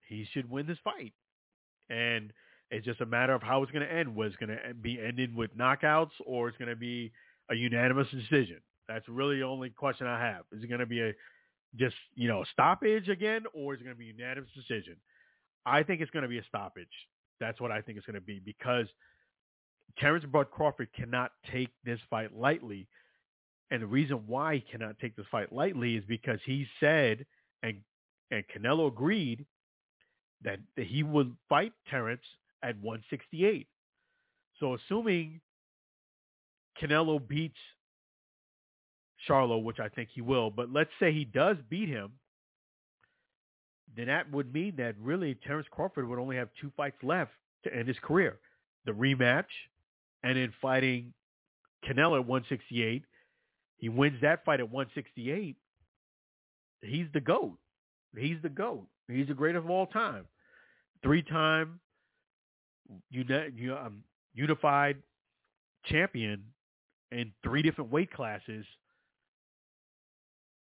he 0.08 0.26
should 0.34 0.50
win 0.50 0.66
this 0.66 0.80
fight. 0.84 1.14
And 1.92 2.34
it's 2.72 2.84
just 2.84 3.00
a 3.00 3.06
matter 3.06 3.34
of 3.34 3.44
how 3.44 3.62
it's 3.62 3.72
going 3.72 3.86
to 3.86 3.94
end. 3.94 4.16
Was 4.16 4.36
going 4.38 4.50
to 4.50 4.74
be 4.74 5.00
ended 5.00 5.36
with 5.36 5.56
knockouts 5.56 6.12
or 6.26 6.48
it's 6.48 6.58
going 6.58 6.70
to 6.70 6.76
be 6.76 7.12
a 7.52 7.56
unanimous 7.56 8.08
decision? 8.10 8.58
That's 8.88 9.08
really 9.08 9.38
the 9.38 9.46
only 9.46 9.70
question 9.70 10.08
I 10.08 10.20
have. 10.20 10.46
Is 10.52 10.64
it 10.64 10.68
going 10.68 10.80
to 10.80 10.88
be 10.88 11.02
a 11.02 11.14
just, 11.76 11.96
you 12.16 12.28
know, 12.28 12.44
stoppage 12.52 13.08
again 13.08 13.44
or 13.54 13.76
is 13.76 13.82
it 13.82 13.84
going 13.84 13.96
to 13.96 14.00
be 14.00 14.10
a 14.10 14.14
unanimous 14.14 14.50
decision? 14.56 14.96
I 15.64 15.84
think 15.84 16.02
it's 16.02 16.10
going 16.10 16.24
to 16.24 16.30
be 16.30 16.40
a 16.40 16.44
stoppage. 16.46 16.88
That's 17.40 17.62
what 17.62 17.72
I 17.72 17.82
think 17.82 18.00
it's 18.00 18.08
going 18.08 18.16
to 18.16 18.22
be 18.22 18.42
because 18.44 18.88
Terence 19.98 20.26
Bud 20.26 20.52
Crawford 20.52 20.90
cannot 20.94 21.32
take 21.52 21.70
this 21.84 22.00
fight 22.10 22.36
lightly. 22.36 22.88
And 23.72 23.82
the 23.82 23.88
reason 23.88 24.24
why 24.28 24.56
he 24.56 24.62
cannot 24.62 25.00
take 25.00 25.16
this 25.16 25.26
fight 25.32 25.54
lightly 25.54 25.96
is 25.96 26.04
because 26.06 26.40
he 26.46 26.68
said, 26.80 27.26
and 27.64 27.82
and 28.32 28.44
Canelo 28.48 28.88
agreed, 28.88 29.46
that, 30.44 30.60
that 30.78 30.86
he 30.86 31.04
would 31.04 31.36
fight 31.48 31.74
Terence 31.90 32.22
at 32.64 32.76
168. 32.78 33.68
So 34.60 34.76
assuming 34.76 35.42
Canelo 36.82 37.26
beats 37.26 37.58
Charlo, 39.28 39.62
which 39.64 39.80
I 39.80 39.90
think 39.90 40.10
he 40.14 40.22
will, 40.22 40.50
but 40.50 40.72
let's 40.72 40.92
say 41.00 41.12
he 41.12 41.26
does 41.26 41.58
beat 41.70 41.90
him, 41.90 42.12
then 43.98 44.08
that 44.08 44.32
would 44.32 44.54
mean 44.54 44.76
that 44.78 44.96
really 45.00 45.36
Terence 45.36 45.68
Crawford 45.72 46.08
would 46.08 46.20
only 46.20 46.36
have 46.36 46.50
two 46.62 46.72
fights 46.78 47.02
left 47.04 47.32
to 47.64 47.74
end 47.74 47.88
his 47.88 47.98
career. 48.00 48.38
The 48.86 48.92
rematch 48.92 49.46
and 50.24 50.38
then 50.38 50.54
fighting 50.62 51.14
Canelo 51.86 52.20
at 52.20 52.28
168. 52.28 53.04
He 53.78 53.90
wins 53.90 54.20
that 54.22 54.44
fight 54.46 54.60
at 54.60 54.70
168. 54.70 55.56
He's 56.82 57.08
the 57.14 57.22
GOAT. 57.22 57.58
He's 58.18 58.38
the 58.42 58.50
GOAT. 58.50 58.88
He's 59.08 59.28
the 59.28 59.34
greatest 59.34 59.66
of 59.66 59.70
all 59.70 59.88
time. 59.88 60.26
Three-time 61.04 61.80
um, 62.92 64.04
unified 64.34 64.98
champion 65.86 66.44
in 67.12 67.32
three 67.44 67.62
different 67.62 67.92
weight 67.92 68.12
classes, 68.12 68.66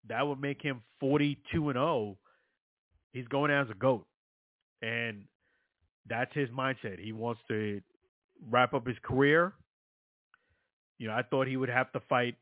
that 0.08 0.26
would 0.26 0.42
make 0.42 0.62
him 0.62 0.82
42 1.00 1.70
and 1.70 1.76
0. 1.76 2.18
He's 3.14 3.28
going 3.28 3.52
as 3.52 3.68
a 3.70 3.76
GOAT. 3.76 4.06
And 4.82 5.26
that's 6.10 6.34
his 6.34 6.50
mindset. 6.50 7.00
He 7.00 7.12
wants 7.12 7.42
to 7.50 7.82
wrap 8.50 8.74
up 8.74 8.88
his 8.88 8.98
career. 9.02 9.54
You 10.98 11.08
know, 11.08 11.14
I 11.14 11.24
thought 11.24 11.48
he 11.48 11.58
would 11.58 11.70
have 11.70 11.92
to 11.94 12.00
fight 12.10 12.36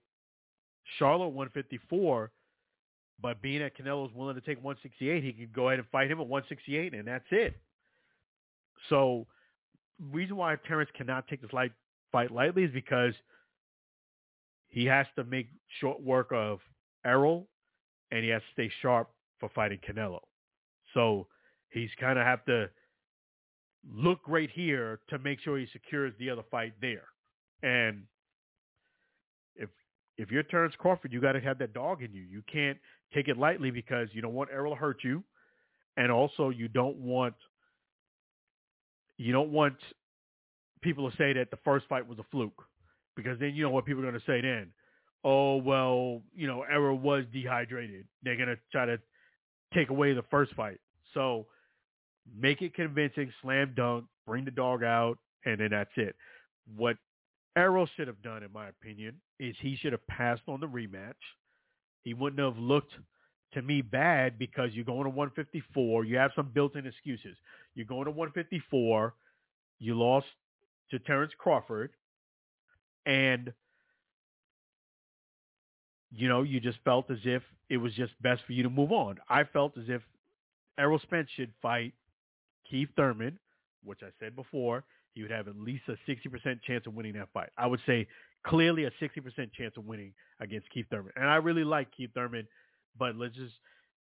Charlo 1.00 1.28
154, 1.28 2.32
but 3.22 3.42
being 3.42 3.60
that 3.60 3.78
Canelo's 3.78 4.14
willing 4.14 4.36
to 4.36 4.42
take 4.42 4.64
168, 4.64 5.24
he 5.24 5.34
could 5.34 5.54
go 5.54 5.70
ahead 5.70 5.80
and 5.80 5.88
fight 5.90 6.12
him 6.12 6.20
at 6.20 6.28
168, 6.28 6.94
and 6.94 7.08
that's 7.08 7.26
it. 7.32 7.56
So 8.90 9.28
reason 10.12 10.36
why 10.36 10.56
Terence 10.68 10.90
cannot 10.96 11.28
take 11.28 11.42
this 11.42 11.54
light 11.54 11.72
fight 12.12 12.32
lightly 12.32 12.64
is 12.64 12.72
because 12.72 13.14
he 14.68 14.86
has 14.86 15.06
to 15.16 15.24
make 15.24 15.50
short 15.80 16.02
work 16.02 16.32
of 16.32 16.60
Errol, 17.06 17.48
and 18.12 18.24
he 18.24 18.30
has 18.30 18.42
to 18.42 18.54
stay 18.54 18.72
sharp 18.82 19.10
for 19.40 19.50
fighting 19.50 19.80
Canelo. 19.88 20.20
So 20.94 21.28
he's 21.70 21.90
kind 22.00 22.18
of 22.18 22.26
have 22.26 22.44
to 22.46 22.70
look 23.88 24.24
great 24.24 24.50
here 24.52 25.00
to 25.10 25.20
make 25.20 25.40
sure 25.42 25.58
he 25.58 25.68
secures 25.72 26.14
the 26.20 26.30
other 26.30 26.44
fight 26.50 26.74
there. 26.82 27.06
And 27.64 28.04
if 29.56 29.70
if 30.18 30.32
you're 30.32 30.44
Terence 30.44 30.74
Crawford, 30.78 31.14
you 31.14 31.22
got 31.22 31.34
to 31.34 31.40
have 31.40 31.60
that 31.60 31.74
dog 31.74 32.02
in 32.04 32.14
you. 32.14 32.22
You 32.22 32.44
can't 32.52 32.78
take 33.14 33.28
it 33.28 33.38
lightly 33.38 33.72
because 33.72 34.10
you 34.12 34.22
don't 34.22 34.34
want 34.34 34.50
Errol 34.52 34.74
to 34.74 34.80
hurt 34.80 35.04
you, 35.04 35.24
and 35.98 36.12
also 36.12 36.50
you 36.50 36.68
don't 36.68 36.98
want 36.98 37.36
you 39.18 39.34
don't 39.34 39.52
want 39.52 39.76
people 40.82 41.10
to 41.10 41.18
say 41.18 41.34
that 41.34 41.52
the 41.52 41.58
first 41.64 41.86
fight 41.90 42.08
was 42.08 42.20
a 42.20 42.26
fluke 42.32 42.64
because 43.16 43.38
then 43.40 43.54
you 43.54 43.64
know 43.64 43.70
what 43.70 43.86
people 43.86 44.02
are 44.02 44.10
going 44.10 44.20
to 44.20 44.26
say 44.26 44.42
then. 44.42 44.72
Oh, 45.26 45.58
well, 45.58 46.22
you 46.34 46.48
know, 46.48 46.64
Errol 46.64 46.98
was 46.98 47.26
dehydrated. 47.34 48.06
They're 48.24 48.38
going 48.38 48.48
to 48.48 48.58
try 48.72 48.86
to 48.86 48.98
take 49.74 49.90
away 49.90 50.14
the 50.14 50.24
first 50.32 50.54
fight. 50.56 50.80
So 51.14 51.48
make 52.38 52.62
it 52.62 52.74
convincing, 52.74 53.32
slam 53.42 53.74
dunk, 53.76 54.06
bring 54.26 54.46
the 54.46 54.52
dog 54.52 54.84
out, 54.84 55.18
and 55.46 55.60
then 55.60 55.70
that's 55.72 55.90
it. 55.96 56.16
What 56.76 56.98
Errol 57.56 57.88
should 57.96 58.08
have 58.08 58.22
done, 58.22 58.44
in 58.44 58.52
my 58.52 58.68
opinion, 58.70 59.16
is 59.40 59.56
he 59.60 59.76
should 59.76 59.92
have 59.92 60.06
passed 60.08 60.44
on 60.48 60.60
the 60.60 60.68
rematch. 60.68 61.14
He 62.04 62.14
wouldn't 62.14 62.40
have 62.40 62.58
looked 62.62 62.94
to 63.54 63.62
me 63.62 63.82
bad 63.82 64.38
because 64.38 64.72
you're 64.74 64.86
going 64.86 65.04
to 65.04 65.10
154. 65.10 66.06
You 66.06 66.18
have 66.18 66.32
some 66.36 66.50
built-in 66.54 66.86
excuses. 66.86 67.36
You're 67.76 67.86
going 67.86 68.06
to 68.06 68.12
154. 68.12 69.14
You 69.80 69.98
lost 69.98 70.28
to 70.92 71.00
Terence 71.00 71.34
Crawford, 71.38 71.92
and 73.06 73.52
you 76.12 76.28
know 76.28 76.44
you 76.44 76.60
just 76.60 76.80
felt 76.84 77.10
as 77.10 77.20
if 77.24 77.44
it 77.70 77.78
was 77.78 77.94
just 77.94 78.20
best 78.22 78.42
for 78.46 78.54
you 78.54 78.64
to 78.64 78.70
move 78.70 78.92
on. 78.92 79.18
I 79.30 79.44
felt 79.44 79.78
as 79.78 79.86
if 79.88 80.02
Errol 80.78 81.00
Spence 81.00 81.30
should 81.36 81.52
fight 81.62 81.94
Keith 82.70 82.90
Thurman, 82.96 83.40
which 83.84 84.00
I 84.04 84.10
said 84.20 84.36
before, 84.36 84.84
he 85.14 85.22
would 85.22 85.32
have 85.32 85.48
at 85.48 85.56
least 85.56 85.84
a 85.88 85.96
60% 86.10 86.62
chance 86.62 86.86
of 86.86 86.94
winning 86.94 87.14
that 87.14 87.30
fight. 87.34 87.50
I 87.58 87.68
would 87.68 87.80
say 87.86 88.08
clearly 88.46 88.86
a 88.86 88.92
60% 89.02 89.52
chance 89.54 89.76
of 89.78 89.86
winning 89.86 90.14
against 90.40 90.70
Keith 90.70 90.86
Thurman. 90.90 91.12
And 91.16 91.28
I 91.28 91.36
really 91.36 91.64
like 91.64 91.88
Keith 91.96 92.12
Thurman 92.14 92.48
but 92.98 93.16
let's 93.16 93.36
just 93.36 93.54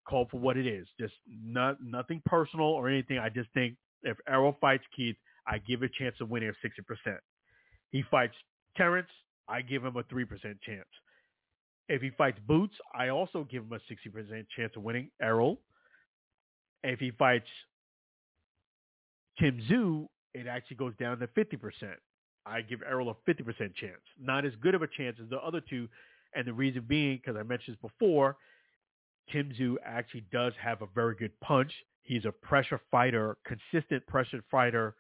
call 0.07 0.28
for 0.30 0.39
what 0.39 0.57
it 0.57 0.67
is. 0.67 0.88
Just 0.99 1.13
not 1.30 1.78
nothing 1.82 2.22
personal 2.26 2.67
or 2.67 2.89
anything. 2.89 3.17
I 3.17 3.30
just 3.30 3.49
think 3.53 3.76
if 4.03 4.17
Errol 4.28 4.57
fights 4.59 4.84
Keith, 4.95 5.15
I 5.47 5.57
give 5.59 5.82
a 5.84 5.89
chance 5.89 6.15
of 6.22 6.30
winning 6.30 6.49
of 6.49 6.55
sixty 6.61 6.82
percent. 6.82 7.20
He 7.91 8.03
fights 8.11 8.36
Terence, 8.78 9.09
I 9.47 9.61
give 9.61 9.84
him 9.84 9.95
a 9.97 10.03
three 10.03 10.26
percent 10.26 10.59
chance. 10.61 10.88
If 11.88 12.01
he 12.01 12.11
fights 12.11 12.39
Boots, 12.47 12.76
I 12.93 13.09
also 13.09 13.47
give 13.49 13.63
him 13.63 13.74
a 13.74 13.80
sixty 13.88 14.09
percent 14.09 14.47
chance 14.55 14.74
of 14.76 14.84
winning 14.84 15.09
Errol. 15.22 15.59
If 16.84 16.99
he 16.99 17.11
fights 17.11 17.47
Tim 19.40 19.62
Tszyu, 19.70 20.08
it 20.34 20.48
actually 20.48 20.78
goes 20.78 20.94
down 21.00 21.20
to 21.20 21.28
fifty 21.28 21.58
percent. 21.58 21.98
I 22.46 22.62
give 22.62 22.82
Errol 22.82 23.10
a 23.10 23.16
fifty 23.26 23.44
percent 23.44 23.76
chance. 23.76 24.02
Not 24.22 24.46
as 24.46 24.54
good 24.62 24.76
of 24.76 24.82
a 24.82 24.88
chance 24.88 25.18
as 25.22 25.30
the 25.30 25.38
other 25.38 25.62
two 25.62 25.88
And 26.34 26.46
the 26.46 26.54
reason 26.54 26.84
being, 26.88 27.18
because 27.18 27.38
I 27.40 27.44
mentioned 27.44 27.78
this 27.78 27.92
before, 27.92 28.38
Tim 29.32 29.52
Tszyu 29.52 29.76
actually 29.86 30.26
does 30.32 30.54
have 30.62 30.82
a 30.82 30.88
very 30.94 31.16
good 31.16 31.38
punch. 31.42 31.72
He's 32.04 32.26
a 32.26 32.32
pressure 32.32 32.82
fighter, 32.92 33.38
consistent 33.46 34.06
pressure 34.08 34.44
fighter, 34.50 34.96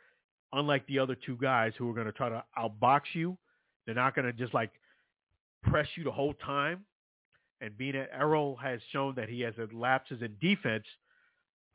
unlike 0.53 0.85
the 0.87 0.99
other 0.99 1.15
two 1.15 1.37
guys 1.37 1.73
who 1.77 1.89
are 1.89 1.93
going 1.93 2.05
to 2.05 2.11
try 2.11 2.29
to 2.29 2.43
outbox 2.57 3.01
you. 3.13 3.37
They're 3.85 3.95
not 3.95 4.15
going 4.15 4.25
to 4.25 4.33
just 4.33 4.53
like 4.53 4.71
press 5.63 5.87
you 5.95 6.03
the 6.03 6.11
whole 6.11 6.33
time. 6.33 6.85
And 7.61 7.77
being 7.77 7.93
that 7.93 8.09
Errol 8.17 8.55
has 8.57 8.79
shown 8.91 9.15
that 9.15 9.29
he 9.29 9.41
has 9.41 9.53
lapses 9.73 10.21
in 10.21 10.35
defense, 10.39 10.85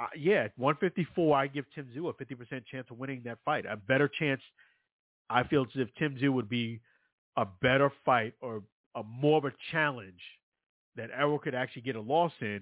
uh, 0.01 0.07
yeah, 0.17 0.49
154, 0.57 1.37
I 1.37 1.47
give 1.47 1.65
Tim 1.75 1.87
Tszyu 1.87 2.09
a 2.09 2.13
50% 2.13 2.67
chance 2.67 2.87
of 2.91 2.99
winning 2.99 3.23
that 3.25 3.39
fight. 3.45 3.65
A 3.67 3.77
better 3.77 4.09
chance, 4.09 4.41
I 5.31 5.45
feel, 5.45 5.63
as 5.63 5.69
if 5.75 5.89
Tim 5.99 6.17
Tszyu 6.17 6.33
would 6.33 6.49
be 6.49 6.81
a 7.37 7.47
better 7.63 7.91
fight 8.05 8.35
or 8.41 8.63
a 8.95 9.03
more 9.03 9.39
of 9.39 9.45
a 9.45 9.53
challenge 9.71 10.21
that 10.97 11.11
Errol 11.17 11.39
could 11.39 11.55
actually 11.55 11.83
get 11.83 11.97
a 11.97 12.01
loss 12.01 12.33
in 12.41 12.61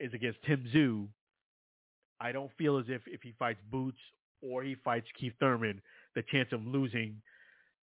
is 0.00 0.12
against 0.14 0.38
Tim 0.46 0.64
Tszyu. 0.72 1.08
I 2.20 2.32
don't 2.32 2.50
feel 2.58 2.78
as 2.78 2.86
if 2.88 3.02
if 3.06 3.22
he 3.22 3.34
fights 3.38 3.60
Boots 3.70 3.98
or 4.42 4.62
he 4.62 4.76
fights 4.84 5.06
Keith 5.18 5.34
Thurman, 5.40 5.80
the 6.14 6.22
chance 6.30 6.48
of 6.52 6.64
losing, 6.64 7.20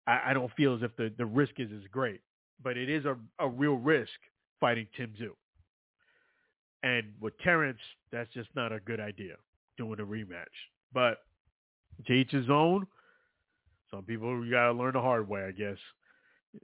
I, 0.08 0.22
I 0.28 0.34
don't 0.34 0.52
feel 0.56 0.76
as 0.76 0.84
if 0.84 0.96
the, 0.96 1.12
the 1.18 1.26
risk 1.26 1.54
is 1.58 1.70
as 1.72 1.88
great. 1.92 2.22
But 2.64 2.78
it 2.78 2.90
is 2.90 3.06
a, 3.06 3.18
a 3.40 3.48
real 3.48 3.76
risk 3.76 4.12
fighting 4.60 4.88
Tim 4.96 5.14
Tszyu. 5.20 5.32
And 6.86 7.14
with 7.20 7.34
Terence, 7.40 7.80
that's 8.12 8.32
just 8.32 8.48
not 8.56 8.72
a 8.72 8.80
good 8.80 9.00
idea 9.00 9.34
doing 9.78 10.00
a 10.00 10.06
rematch. 10.06 10.46
But 10.94 11.18
to 12.06 12.14
each 12.14 12.32
his 12.32 12.50
own. 12.50 12.88
Some 13.92 14.04
people 14.04 14.46
you 14.46 14.52
gotta 14.52 14.74
learn 14.74 14.94
the 14.94 15.02
hard 15.02 15.28
way, 15.28 15.44
I 15.44 15.52
guess. 15.52 15.78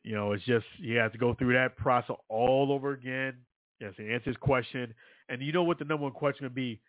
You 0.04 0.16
know, 0.16 0.32
it's 0.34 0.44
just 0.46 0.66
you 0.78 0.98
have 0.98 1.12
to 1.12 1.18
go 1.18 1.34
through 1.34 1.54
that 1.54 1.76
process 1.78 2.16
all 2.30 2.72
over 2.72 2.92
again. 2.92 3.36
Have 3.82 3.96
to 3.96 4.14
answer 4.14 4.30
his 4.30 4.38
question. 4.38 4.94
And 5.30 5.42
you 5.42 5.52
know 5.52 5.64
what 5.64 5.80
the 5.80 5.86
number 5.86 6.04
one 6.04 6.12
question 6.12 6.46
would 6.46 6.56
be? 6.56 6.80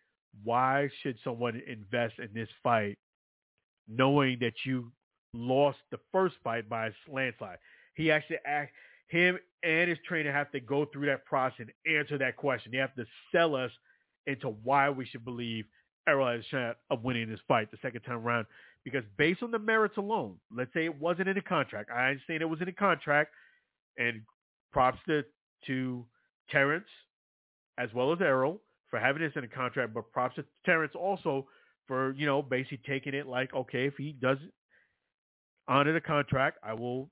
Why 0.43 0.89
should 1.01 1.17
someone 1.23 1.61
invest 1.67 2.19
in 2.19 2.29
this 2.33 2.49
fight 2.61 2.97
knowing 3.87 4.37
that 4.41 4.53
you 4.63 4.91
lost 5.33 5.79
the 5.91 5.97
first 6.11 6.35
fight 6.43 6.69
by 6.69 6.87
a 6.87 6.91
landslide? 7.11 7.57
He 7.95 8.11
actually 8.11 8.37
asked 8.45 8.71
him 9.13 9.37
and 9.61 9.89
his 9.89 9.99
trainer 10.07 10.31
have 10.31 10.51
to 10.51 10.59
go 10.59 10.85
through 10.85 11.05
that 11.05 11.23
process 11.25 11.67
and 11.67 11.97
answer 11.97 12.17
that 12.17 12.35
question. 12.35 12.71
They 12.71 12.79
have 12.79 12.95
to 12.95 13.05
sell 13.31 13.55
us 13.55 13.71
into 14.25 14.49
why 14.63 14.89
we 14.89 15.05
should 15.05 15.23
believe 15.23 15.65
Errol 16.07 16.27
has 16.27 16.41
a 16.41 16.47
shot 16.49 16.77
of 16.89 17.03
winning 17.03 17.29
this 17.29 17.39
fight 17.47 17.69
the 17.71 17.77
second 17.81 18.01
time 18.01 18.17
around. 18.17 18.47
Because 18.83 19.03
based 19.17 19.43
on 19.43 19.51
the 19.51 19.59
merits 19.59 19.97
alone, 19.97 20.37
let's 20.51 20.73
say 20.73 20.85
it 20.85 20.99
wasn't 20.99 21.29
in 21.29 21.35
the 21.35 21.41
contract. 21.41 21.91
I 21.91 22.09
understand 22.09 22.41
it 22.41 22.45
was 22.45 22.59
in 22.59 22.65
the 22.65 22.73
contract, 22.73 23.31
and 23.97 24.21
props 24.73 24.97
to 25.07 25.23
to 25.67 26.05
Terence 26.49 26.89
as 27.77 27.89
well 27.93 28.11
as 28.11 28.19
Errol 28.19 28.61
for 28.89 28.99
having 28.99 29.21
this 29.21 29.31
in 29.35 29.41
the 29.41 29.47
contract, 29.47 29.93
but 29.93 30.11
props 30.11 30.35
to 30.35 30.45
Terence 30.65 30.93
also 30.95 31.47
for 31.87 32.13
you 32.13 32.25
know 32.25 32.41
basically 32.41 32.81
taking 32.85 33.13
it 33.13 33.27
like 33.27 33.53
okay, 33.53 33.85
if 33.85 33.93
he 33.95 34.11
doesn't 34.11 34.51
honor 35.67 35.93
the 35.93 36.01
contract, 36.01 36.57
I 36.63 36.73
will 36.73 37.09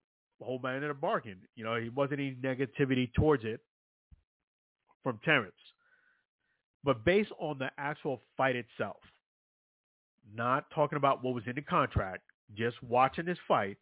my 0.61 0.75
end 0.75 0.83
of 0.83 0.89
the 0.89 0.93
bargain. 0.93 1.37
You 1.55 1.63
know, 1.63 1.75
he 1.75 1.89
wasn't 1.89 2.19
any 2.19 2.35
negativity 2.35 3.13
towards 3.13 3.43
it 3.43 3.61
from 5.03 5.19
Terence. 5.23 5.53
But 6.83 7.05
based 7.05 7.31
on 7.39 7.59
the 7.59 7.69
actual 7.77 8.21
fight 8.37 8.55
itself, 8.55 8.97
not 10.35 10.65
talking 10.73 10.97
about 10.97 11.23
what 11.23 11.35
was 11.35 11.43
in 11.45 11.55
the 11.55 11.61
contract, 11.61 12.23
just 12.55 12.81
watching 12.83 13.25
this 13.25 13.37
fight, 13.47 13.77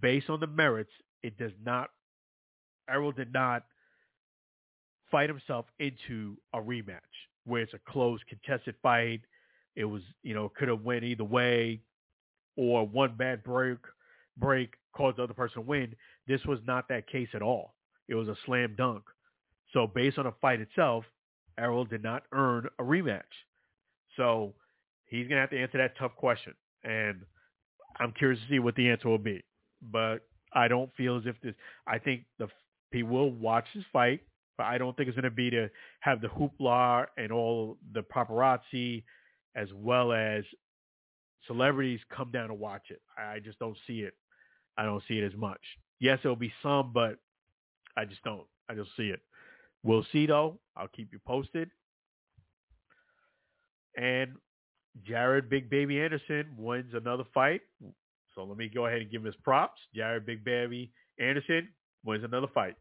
based 0.00 0.30
on 0.30 0.40
the 0.40 0.46
merits, 0.46 0.92
it 1.22 1.36
does 1.38 1.52
not, 1.64 1.90
Errol 2.88 3.12
did 3.12 3.32
not 3.32 3.64
fight 5.10 5.28
himself 5.28 5.66
into 5.80 6.36
a 6.54 6.58
rematch 6.58 7.00
where 7.44 7.62
it's 7.62 7.74
a 7.74 7.90
close 7.90 8.20
contested 8.28 8.74
fight. 8.82 9.20
It 9.74 9.84
was, 9.84 10.02
you 10.22 10.34
know, 10.34 10.48
could 10.48 10.68
have 10.68 10.82
went 10.82 11.04
either 11.04 11.24
way 11.24 11.80
or 12.56 12.86
one 12.86 13.14
bad 13.16 13.42
break 13.42 13.78
break 14.40 14.74
caused 14.96 15.18
the 15.18 15.22
other 15.24 15.34
person 15.34 15.62
to 15.62 15.68
win. 15.68 15.94
This 16.26 16.44
was 16.46 16.58
not 16.66 16.88
that 16.88 17.08
case 17.08 17.28
at 17.34 17.42
all. 17.42 17.74
It 18.08 18.14
was 18.14 18.28
a 18.28 18.36
slam 18.46 18.74
dunk. 18.76 19.04
So 19.72 19.86
based 19.86 20.18
on 20.18 20.24
the 20.24 20.32
fight 20.40 20.60
itself, 20.60 21.04
Errol 21.58 21.84
did 21.84 22.02
not 22.02 22.24
earn 22.32 22.66
a 22.78 22.82
rematch. 22.82 23.22
So 24.16 24.54
he's 25.06 25.28
going 25.28 25.36
to 25.36 25.40
have 25.40 25.50
to 25.50 25.60
answer 25.60 25.78
that 25.78 25.96
tough 25.98 26.16
question. 26.16 26.54
And 26.82 27.22
I'm 27.98 28.12
curious 28.12 28.40
to 28.40 28.48
see 28.48 28.58
what 28.58 28.74
the 28.74 28.88
answer 28.88 29.08
will 29.08 29.18
be. 29.18 29.44
But 29.82 30.20
I 30.52 30.68
don't 30.68 30.90
feel 30.96 31.16
as 31.16 31.22
if 31.26 31.36
this, 31.42 31.54
I 31.86 31.98
think 31.98 32.24
the 32.38 32.48
people 32.90 33.10
will 33.10 33.30
watch 33.30 33.66
this 33.74 33.84
fight, 33.92 34.20
but 34.58 34.64
I 34.66 34.78
don't 34.78 34.96
think 34.96 35.08
it's 35.08 35.16
going 35.16 35.24
to 35.24 35.30
be 35.30 35.50
to 35.50 35.68
have 36.00 36.20
the 36.20 36.28
hoopla 36.28 37.06
and 37.16 37.30
all 37.30 37.78
the 37.92 38.02
paparazzi 38.02 39.04
as 39.54 39.68
well 39.74 40.12
as 40.12 40.44
celebrities 41.46 42.00
come 42.14 42.30
down 42.30 42.48
to 42.48 42.54
watch 42.54 42.86
it. 42.90 43.00
I 43.16 43.38
just 43.38 43.58
don't 43.58 43.76
see 43.86 44.00
it. 44.00 44.14
I 44.80 44.84
don't 44.84 45.02
see 45.06 45.18
it 45.18 45.24
as 45.30 45.38
much. 45.38 45.60
Yes, 45.98 46.20
there'll 46.22 46.36
be 46.36 46.54
some, 46.62 46.92
but 46.94 47.18
I 47.98 48.06
just 48.06 48.24
don't. 48.24 48.46
I 48.70 48.74
just 48.74 48.88
see 48.96 49.08
it. 49.08 49.20
We'll 49.82 50.06
see 50.10 50.24
though. 50.24 50.58
I'll 50.74 50.88
keep 50.88 51.12
you 51.12 51.18
posted. 51.26 51.70
And 53.94 54.36
Jared 55.06 55.50
Big 55.50 55.68
Baby 55.68 56.00
Anderson 56.00 56.46
wins 56.56 56.94
another 56.94 57.24
fight. 57.34 57.60
So 58.34 58.44
let 58.44 58.56
me 58.56 58.70
go 58.74 58.86
ahead 58.86 59.02
and 59.02 59.10
give 59.10 59.20
him 59.20 59.26
his 59.26 59.36
props. 59.44 59.78
Jared 59.94 60.24
Big 60.24 60.44
Baby 60.44 60.90
Anderson 61.18 61.68
wins 62.02 62.24
another 62.24 62.48
fight. 62.54 62.76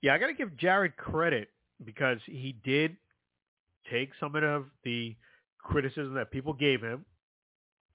Yeah, 0.00 0.14
I 0.14 0.18
got 0.18 0.28
to 0.28 0.34
give 0.34 0.56
Jared 0.56 0.96
credit 0.96 1.50
because 1.84 2.18
he 2.26 2.56
did 2.64 2.96
take 3.90 4.10
some 4.18 4.34
of 4.34 4.66
the 4.84 5.16
criticism 5.58 6.14
that 6.14 6.30
people 6.30 6.52
gave 6.52 6.80
him, 6.80 7.04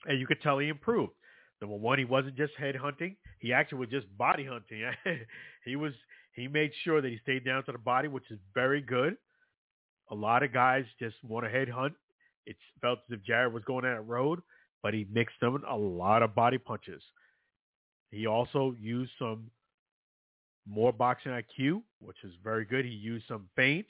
and 0.06 0.20
you 0.20 0.28
could 0.28 0.42
tell 0.42 0.60
he 0.60 0.70
improved. 0.70 1.14
Number 1.62 1.76
one, 1.76 2.00
he 2.00 2.06
wasn't 2.06 2.38
just 2.38 2.54
head 2.58 2.76
hunting; 2.76 3.16
he 3.40 3.54
actually 3.54 3.80
was 3.80 3.90
just 3.90 4.18
body 4.18 4.46
hunting. 4.46 4.84
he 5.66 5.76
was 5.76 5.94
he 6.34 6.48
made 6.48 6.72
sure 6.84 7.02
that 7.02 7.10
he 7.10 7.20
stayed 7.22 7.46
down 7.46 7.64
to 7.66 7.72
the 7.72 7.78
body, 7.78 8.08
which 8.08 8.32
is 8.32 8.40
very 8.54 8.82
good. 8.82 9.18
A 10.12 10.16
lot 10.16 10.44
of 10.44 10.54
guys 10.54 10.86
just 11.00 11.16
want 11.24 11.46
to 11.46 11.50
head 11.50 11.70
hunt. 11.70 11.94
It 12.46 12.56
felt 12.82 13.00
as 13.10 13.18
if 13.18 13.24
Jared 13.26 13.54
was 13.54 13.64
going 13.66 13.84
that 13.84 14.08
road, 14.08 14.42
but 14.82 14.94
he 14.94 15.06
mixed 15.12 15.40
them 15.42 15.62
a 15.70 15.76
lot 15.76 16.24
of 16.24 16.34
body 16.34 16.58
punches. 16.58 17.04
He 18.12 18.26
also 18.26 18.76
used 18.80 19.12
some 19.20 19.52
more 20.70 20.94
boxing 20.94 21.32
IQ, 21.32 21.82
which 22.00 22.18
is 22.24 22.34
very 22.44 22.66
good. 22.66 22.86
He 22.86 22.92
used 22.92 23.26
some 23.28 23.50
feints. 23.56 23.90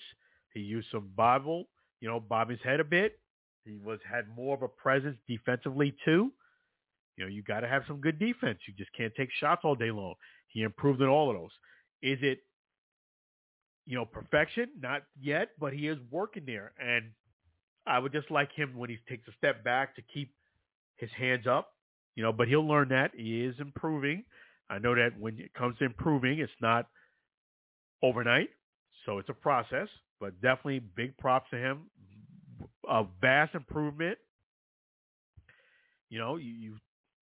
He 0.54 0.62
used 0.62 0.88
some 0.92 1.12
bobble, 1.16 1.66
you 2.00 2.08
know, 2.08 2.20
bob 2.20 2.50
his 2.50 2.60
head 2.64 2.80
a 2.80 2.84
bit. 2.84 3.20
He 3.66 3.78
was 3.84 4.00
had 4.10 4.26
more 4.36 4.56
of 4.56 4.64
a 4.64 4.68
presence 4.68 5.18
defensively 5.28 5.96
too. 6.06 6.32
You 7.18 7.26
know, 7.26 7.28
you 7.30 7.44
got 7.44 7.60
to 7.60 7.68
have 7.68 7.84
some 7.88 7.98
good 8.00 8.18
defense. 8.18 8.60
You 8.68 8.74
just 8.78 8.94
can't 8.94 9.14
take 9.16 9.30
shots 9.40 9.62
all 9.64 9.76
day 9.76 9.92
long. 9.92 10.16
He 10.48 10.62
improved 10.62 11.02
in 11.02 11.08
all 11.08 11.30
of 11.30 11.36
those. 11.36 11.52
Is 12.02 12.20
it, 12.22 12.40
you 13.86 13.96
know, 13.96 14.06
perfection? 14.06 14.70
Not 14.80 15.04
yet, 15.20 15.50
but 15.60 15.74
he 15.74 15.88
is 15.88 15.98
working 16.10 16.44
there. 16.46 16.72
And 16.82 17.12
I 17.86 18.00
would 18.00 18.14
just 18.14 18.32
like 18.32 18.52
him 18.54 18.78
when 18.78 18.90
he 18.90 18.98
takes 19.10 19.28
a 19.28 19.34
step 19.38 19.64
back 19.64 19.96
to 19.98 20.02
keep 20.14 20.34
his 20.96 21.10
hands 21.12 21.46
up, 21.46 21.74
you 22.16 22.24
know, 22.24 22.32
but 22.32 22.48
he'll 22.48 22.68
learn 22.68 22.90
that. 22.90 23.12
He 23.16 23.44
is 23.44 23.56
improving. 23.60 24.24
I 24.70 24.80
know 24.80 24.96
that 24.96 25.20
when 25.20 25.40
it 25.40 25.54
comes 25.54 25.78
to 25.80 25.86
improving, 25.86 26.40
it's 26.40 26.52
not 26.62 26.88
overnight, 28.04 28.50
so 29.06 29.18
it's 29.18 29.30
a 29.30 29.34
process. 29.34 29.88
But 30.20 30.42
definitely 30.42 30.80
big 30.80 31.18
props 31.18 31.50
to 31.52 31.58
him. 31.58 31.90
A 32.90 33.06
vast 33.22 33.56
improvement. 33.56 34.18
You 36.10 36.20
know, 36.20 36.36
you, 36.36 36.52
you 36.52 36.76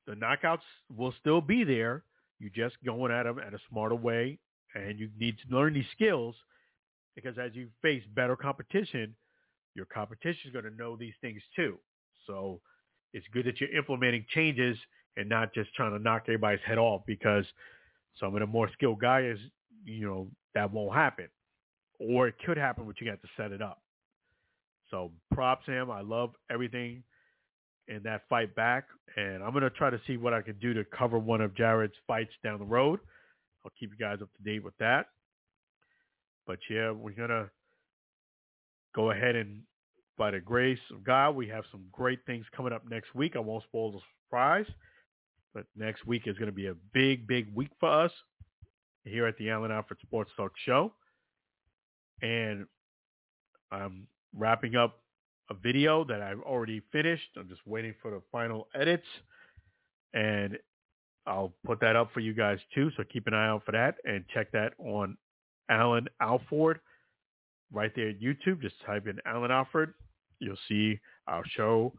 the 0.07 0.13
knockouts 0.13 0.59
will 0.95 1.13
still 1.19 1.41
be 1.41 1.63
there. 1.63 2.03
You're 2.39 2.51
just 2.51 2.75
going 2.85 3.11
at 3.11 3.23
them 3.23 3.39
at 3.39 3.53
a 3.53 3.59
smarter 3.69 3.95
way, 3.95 4.39
and 4.75 4.99
you 4.99 5.09
need 5.19 5.35
to 5.39 5.55
learn 5.55 5.73
these 5.73 5.85
skills 5.93 6.35
because 7.15 7.37
as 7.37 7.51
you 7.53 7.69
face 7.81 8.03
better 8.13 8.35
competition, 8.35 9.15
your 9.73 9.85
competition 9.85 10.41
is 10.45 10.53
going 10.53 10.65
to 10.65 10.75
know 10.75 10.95
these 10.95 11.13
things 11.21 11.41
too. 11.55 11.77
So 12.27 12.61
it's 13.13 13.25
good 13.33 13.45
that 13.45 13.59
you're 13.59 13.75
implementing 13.75 14.25
changes 14.29 14.77
and 15.17 15.29
not 15.29 15.53
just 15.53 15.73
trying 15.75 15.91
to 15.91 15.99
knock 15.99 16.23
everybody's 16.23 16.59
head 16.65 16.77
off 16.77 17.01
because 17.05 17.45
some 18.19 18.33
of 18.35 18.39
the 18.39 18.47
more 18.47 18.69
skilled 18.73 18.99
guys, 18.99 19.37
you 19.83 20.07
know, 20.07 20.27
that 20.53 20.71
won't 20.71 20.93
happen. 20.93 21.27
Or 21.99 22.27
it 22.27 22.35
could 22.45 22.57
happen, 22.57 22.85
but 22.85 22.99
you 22.99 23.07
got 23.07 23.21
to 23.21 23.27
set 23.37 23.51
it 23.51 23.61
up. 23.61 23.81
So 24.91 25.11
props 25.33 25.65
him. 25.65 25.89
I 25.89 26.01
love 26.01 26.31
everything 26.51 27.03
in 27.87 28.03
that 28.03 28.23
fight 28.29 28.55
back. 28.55 28.85
And 29.15 29.43
I'm 29.43 29.51
going 29.51 29.63
to 29.63 29.69
try 29.69 29.89
to 29.89 30.01
see 30.05 30.17
what 30.17 30.33
I 30.33 30.41
can 30.41 30.57
do 30.59 30.73
to 30.73 30.83
cover 30.85 31.17
one 31.17 31.41
of 31.41 31.55
Jared's 31.55 31.93
fights 32.05 32.33
down 32.43 32.59
the 32.59 32.65
road. 32.65 32.99
I'll 33.63 33.71
keep 33.79 33.91
you 33.91 33.97
guys 33.97 34.19
up 34.21 34.29
to 34.37 34.43
date 34.43 34.63
with 34.63 34.77
that. 34.79 35.07
But 36.45 36.59
yeah, 36.69 36.91
we're 36.91 37.11
going 37.11 37.29
to 37.29 37.49
go 38.93 39.11
ahead 39.11 39.35
and 39.35 39.61
by 40.17 40.31
the 40.31 40.39
grace 40.39 40.79
of 40.91 41.03
God, 41.03 41.35
we 41.35 41.47
have 41.49 41.63
some 41.71 41.85
great 41.91 42.19
things 42.25 42.45
coming 42.55 42.71
up 42.71 42.83
next 42.89 43.13
week. 43.15 43.35
I 43.35 43.39
won't 43.39 43.63
spoil 43.63 43.91
the 43.91 43.99
surprise, 44.25 44.65
but 45.55 45.65
next 45.75 46.05
week 46.05 46.23
is 46.27 46.37
going 46.37 46.51
to 46.51 46.55
be 46.55 46.67
a 46.67 46.75
big, 46.93 47.25
big 47.25 47.47
week 47.55 47.71
for 47.79 47.89
us 47.89 48.11
here 49.05 49.25
at 49.25 49.37
the 49.37 49.49
Alan 49.49 49.71
Alford 49.71 49.97
Sports 50.01 50.29
Talk 50.35 50.51
Show. 50.65 50.91
And 52.21 52.67
I'm 53.71 54.05
wrapping 54.35 54.75
up 54.75 54.99
a 55.49 55.53
video 55.53 56.03
that 56.03 56.21
I've 56.21 56.41
already 56.41 56.81
finished. 56.91 57.29
I'm 57.37 57.47
just 57.47 57.61
waiting 57.65 57.95
for 58.01 58.11
the 58.11 58.21
final 58.31 58.67
edits. 58.75 59.05
And 60.13 60.57
I'll 61.25 61.53
put 61.65 61.79
that 61.79 61.95
up 61.95 62.11
for 62.13 62.19
you 62.19 62.33
guys 62.33 62.59
too. 62.73 62.91
So 62.97 63.03
keep 63.11 63.25
an 63.27 63.33
eye 63.33 63.47
out 63.47 63.63
for 63.65 63.71
that 63.71 63.95
and 64.03 64.25
check 64.33 64.51
that 64.51 64.73
on 64.77 65.17
Alan 65.69 66.07
Alford 66.19 66.81
right 67.71 67.91
there 67.95 68.09
at 68.09 68.19
YouTube. 68.19 68.61
Just 68.61 68.75
type 68.85 69.07
in 69.07 69.19
Alan 69.25 69.51
Alford. 69.51 69.93
You'll 70.39 70.57
see 70.67 70.99
our 71.27 71.43
show 71.55 71.93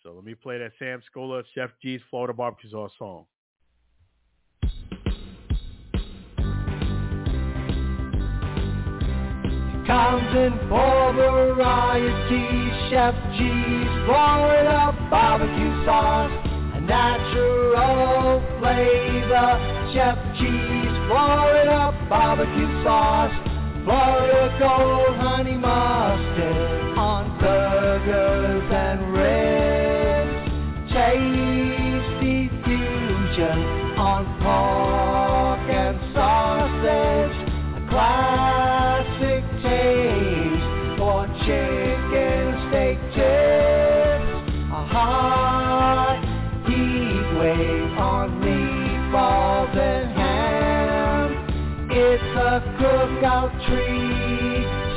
So 0.07 0.13
let 0.13 0.23
me 0.23 0.35
play 0.35 0.57
that 0.59 0.71
Sam 0.79 1.01
Scola, 1.13 1.43
Chef 1.53 1.69
G's 1.81 1.99
Florida 2.09 2.31
barbecue 2.31 2.69
sauce 2.71 2.93
song. 2.97 3.25
Comes 9.85 10.31
in 10.33 10.57
four 10.69 11.11
varieties, 11.11 12.71
Chef 12.89 13.15
G's 13.35 14.05
Florida 14.05 14.95
barbecue 15.11 15.85
sauce, 15.85 16.31
a 16.75 16.79
natural 16.79 18.39
flavor. 18.61 19.91
Chef 19.93 20.17
G's 20.39 21.07
Florida 21.09 22.07
barbecue 22.07 22.83
sauce, 22.85 23.33
Florida 23.83 24.55
gold 24.57 25.17
honey 25.17 25.57
mustard 25.57 26.97
on 26.97 27.37
burgers 27.41 28.71
and 28.71 29.06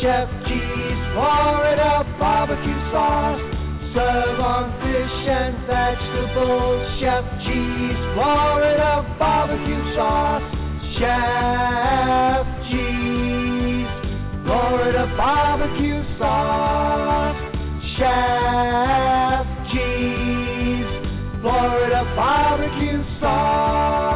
Chef 0.01 0.31
G's 0.49 1.13
Florida 1.13 2.07
barbecue 2.19 2.81
sauce. 2.91 3.39
Serve 3.93 4.41
on 4.41 4.73
fish 4.81 5.29
and 5.29 5.55
vegetables, 5.67 7.01
Chef 7.01 7.25
G's 7.45 7.99
Florida 8.15 9.05
barbecue 9.19 9.95
sauce. 9.95 10.43
Chef 10.97 12.47
G's 12.71 13.89
Florida 14.47 15.05
barbecue 15.19 16.03
sauce. 16.19 17.37
Chef 17.99 19.47
G's 19.71 20.89
Florida 21.43 22.05
barbecue 22.17 23.05
sauce. 23.21 24.10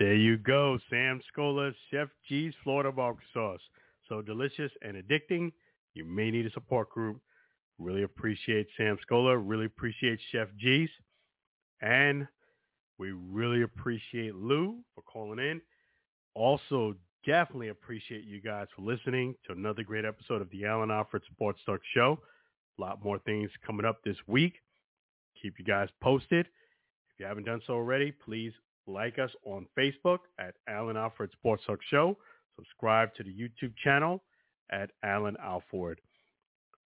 There 0.00 0.14
you 0.14 0.38
go, 0.38 0.78
Sam 0.88 1.20
Scola's 1.30 1.74
Chef 1.90 2.08
G's 2.26 2.54
Florida 2.64 2.90
barbecue 2.90 3.26
sauce. 3.34 3.60
So 4.08 4.22
delicious 4.22 4.72
and 4.80 4.96
addicting. 4.96 5.52
You 5.92 6.06
may 6.06 6.30
need 6.30 6.46
a 6.46 6.50
support 6.52 6.88
group. 6.88 7.20
Really 7.78 8.04
appreciate 8.04 8.66
Sam 8.78 8.96
Scola. 9.06 9.38
Really 9.38 9.66
appreciate 9.66 10.18
Chef 10.32 10.48
G's. 10.58 10.88
And 11.82 12.26
we 12.98 13.10
really 13.10 13.60
appreciate 13.60 14.34
Lou 14.34 14.78
for 14.94 15.02
calling 15.02 15.38
in. 15.38 15.60
Also, 16.32 16.94
definitely 17.26 17.68
appreciate 17.68 18.24
you 18.24 18.40
guys 18.40 18.68
for 18.74 18.80
listening 18.80 19.34
to 19.46 19.52
another 19.52 19.82
great 19.82 20.06
episode 20.06 20.40
of 20.40 20.48
the 20.48 20.64
Alan 20.64 20.90
Alford 20.90 21.24
Sports 21.30 21.60
Talk 21.66 21.82
Show. 21.92 22.18
A 22.78 22.80
lot 22.80 23.04
more 23.04 23.18
things 23.18 23.50
coming 23.66 23.84
up 23.84 24.02
this 24.02 24.16
week. 24.26 24.54
Keep 25.42 25.58
you 25.58 25.64
guys 25.66 25.90
posted. 26.00 26.46
If 26.46 27.20
you 27.20 27.26
haven't 27.26 27.44
done 27.44 27.60
so 27.66 27.74
already, 27.74 28.12
please 28.12 28.54
like 28.86 29.18
us 29.18 29.30
on 29.44 29.66
Facebook 29.78 30.18
at 30.38 30.54
Alan 30.68 30.96
Alford 30.96 31.30
Sports 31.32 31.64
Talk 31.66 31.80
Show. 31.88 32.16
Subscribe 32.56 33.14
to 33.14 33.22
the 33.22 33.30
YouTube 33.30 33.74
channel 33.82 34.22
at 34.70 34.90
Alan 35.02 35.36
Alford. 35.42 36.00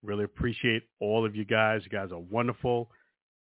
Really 0.03 0.23
appreciate 0.23 0.83
all 0.99 1.25
of 1.25 1.35
you 1.35 1.45
guys. 1.45 1.81
You 1.83 1.89
guys 1.89 2.11
are 2.11 2.19
wonderful. 2.19 2.89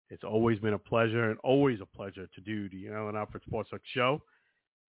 It's 0.10 0.24
always 0.24 0.60
been 0.60 0.74
a 0.74 0.80
pleasure 0.80 1.30
and 1.30 1.40
always 1.40 1.80
a 1.82 1.86
pleasure 1.86 2.28
to 2.36 2.42
do 2.42 2.68
the 2.70 2.90
Alan 2.90 3.16
Alford 3.16 3.44
Sports 3.48 3.70
Talk 3.70 3.82
Show. 3.94 4.22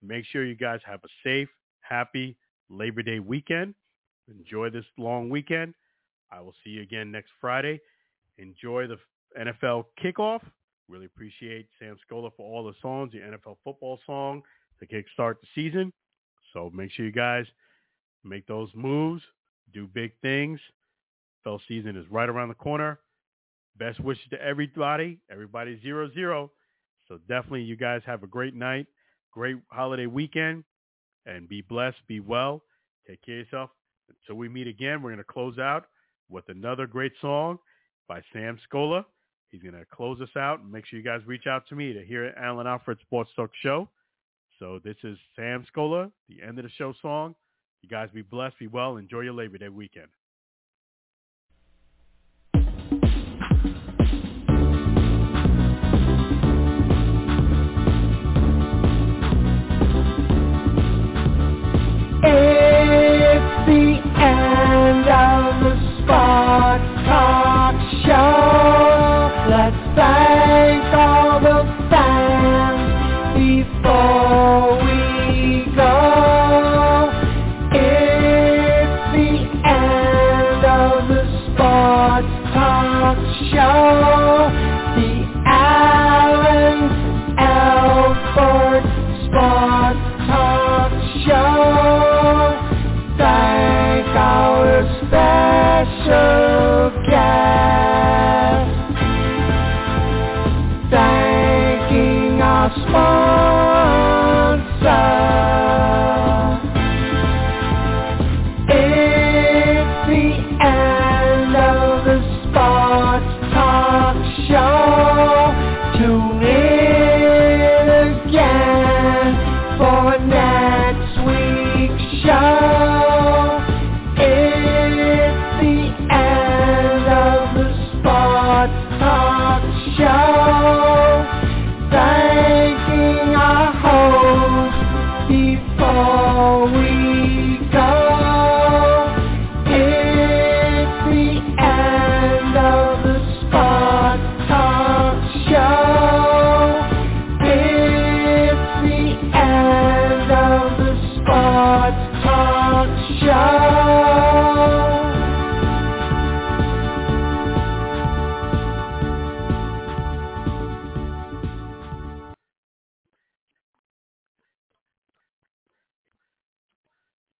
Make 0.02 0.24
sure 0.26 0.44
you 0.44 0.56
guys 0.56 0.80
have 0.84 1.00
a 1.04 1.08
safe, 1.24 1.48
happy 1.80 2.36
Labor 2.68 3.02
Day 3.02 3.20
weekend. 3.20 3.74
Enjoy 4.28 4.70
this 4.70 4.84
long 4.98 5.30
weekend. 5.30 5.74
I 6.32 6.40
will 6.40 6.54
see 6.64 6.70
you 6.70 6.82
again 6.82 7.12
next 7.12 7.30
Friday. 7.40 7.80
Enjoy 8.38 8.86
the 8.86 8.98
NFL 9.38 9.84
kickoff. 10.02 10.40
Really 10.88 11.06
appreciate 11.06 11.68
Sam 11.78 11.96
Scola 12.06 12.30
for 12.36 12.46
all 12.46 12.64
the 12.64 12.74
songs, 12.82 13.12
the 13.12 13.18
NFL 13.18 13.56
football 13.64 13.98
song 14.06 14.42
to 14.80 14.86
kickstart 14.86 15.36
the 15.40 15.46
season. 15.54 15.92
So 16.52 16.70
make 16.74 16.90
sure 16.90 17.06
you 17.06 17.12
guys 17.12 17.46
make 18.24 18.46
those 18.46 18.68
moves, 18.74 19.22
do 19.72 19.86
big 19.86 20.12
things. 20.20 20.60
NFL 21.46 21.60
season 21.66 21.96
is 21.96 22.04
right 22.10 22.28
around 22.28 22.48
the 22.48 22.54
corner. 22.54 23.00
Best 23.78 24.00
wishes 24.00 24.24
to 24.30 24.42
everybody. 24.42 25.18
Everybody 25.30 25.80
zero 25.82 26.10
zero. 26.12 26.50
So 27.08 27.18
definitely 27.28 27.62
you 27.62 27.76
guys 27.76 28.02
have 28.06 28.22
a 28.22 28.26
great 28.26 28.54
night, 28.54 28.86
great 29.32 29.56
holiday 29.68 30.06
weekend, 30.06 30.64
and 31.26 31.48
be 31.48 31.62
blessed, 31.62 31.98
be 32.06 32.20
well. 32.20 32.62
Take 33.08 33.22
care 33.22 33.40
of 33.40 33.46
yourself. 33.46 33.70
Until 34.08 34.36
we 34.36 34.48
meet 34.48 34.66
again, 34.66 35.02
we're 35.02 35.10
going 35.10 35.18
to 35.18 35.24
close 35.24 35.58
out 35.58 35.86
with 36.28 36.48
another 36.48 36.86
great 36.86 37.12
song 37.20 37.58
by 38.08 38.22
Sam 38.32 38.58
Scola. 38.70 39.04
He's 39.52 39.62
going 39.62 39.74
to 39.74 39.84
close 39.84 40.20
us 40.20 40.34
out. 40.36 40.60
And 40.60 40.72
make 40.72 40.86
sure 40.86 40.98
you 40.98 41.04
guys 41.04 41.20
reach 41.26 41.46
out 41.46 41.68
to 41.68 41.76
me 41.76 41.92
to 41.92 42.04
hear 42.04 42.34
Alan 42.36 42.66
Alford 42.66 42.98
Sports 43.02 43.30
Talk 43.36 43.50
Show. 43.62 43.88
So 44.58 44.80
this 44.82 44.96
is 45.04 45.18
Sam 45.36 45.64
Scola, 45.72 46.10
the 46.28 46.42
end 46.42 46.58
of 46.58 46.64
the 46.64 46.70
show 46.78 46.94
song. 47.02 47.34
You 47.82 47.88
guys 47.88 48.08
be 48.14 48.22
blessed, 48.22 48.58
be 48.58 48.66
well, 48.66 48.96
enjoy 48.96 49.20
your 49.20 49.34
Labor 49.34 49.58
Day 49.58 49.68
weekend. 49.68 50.08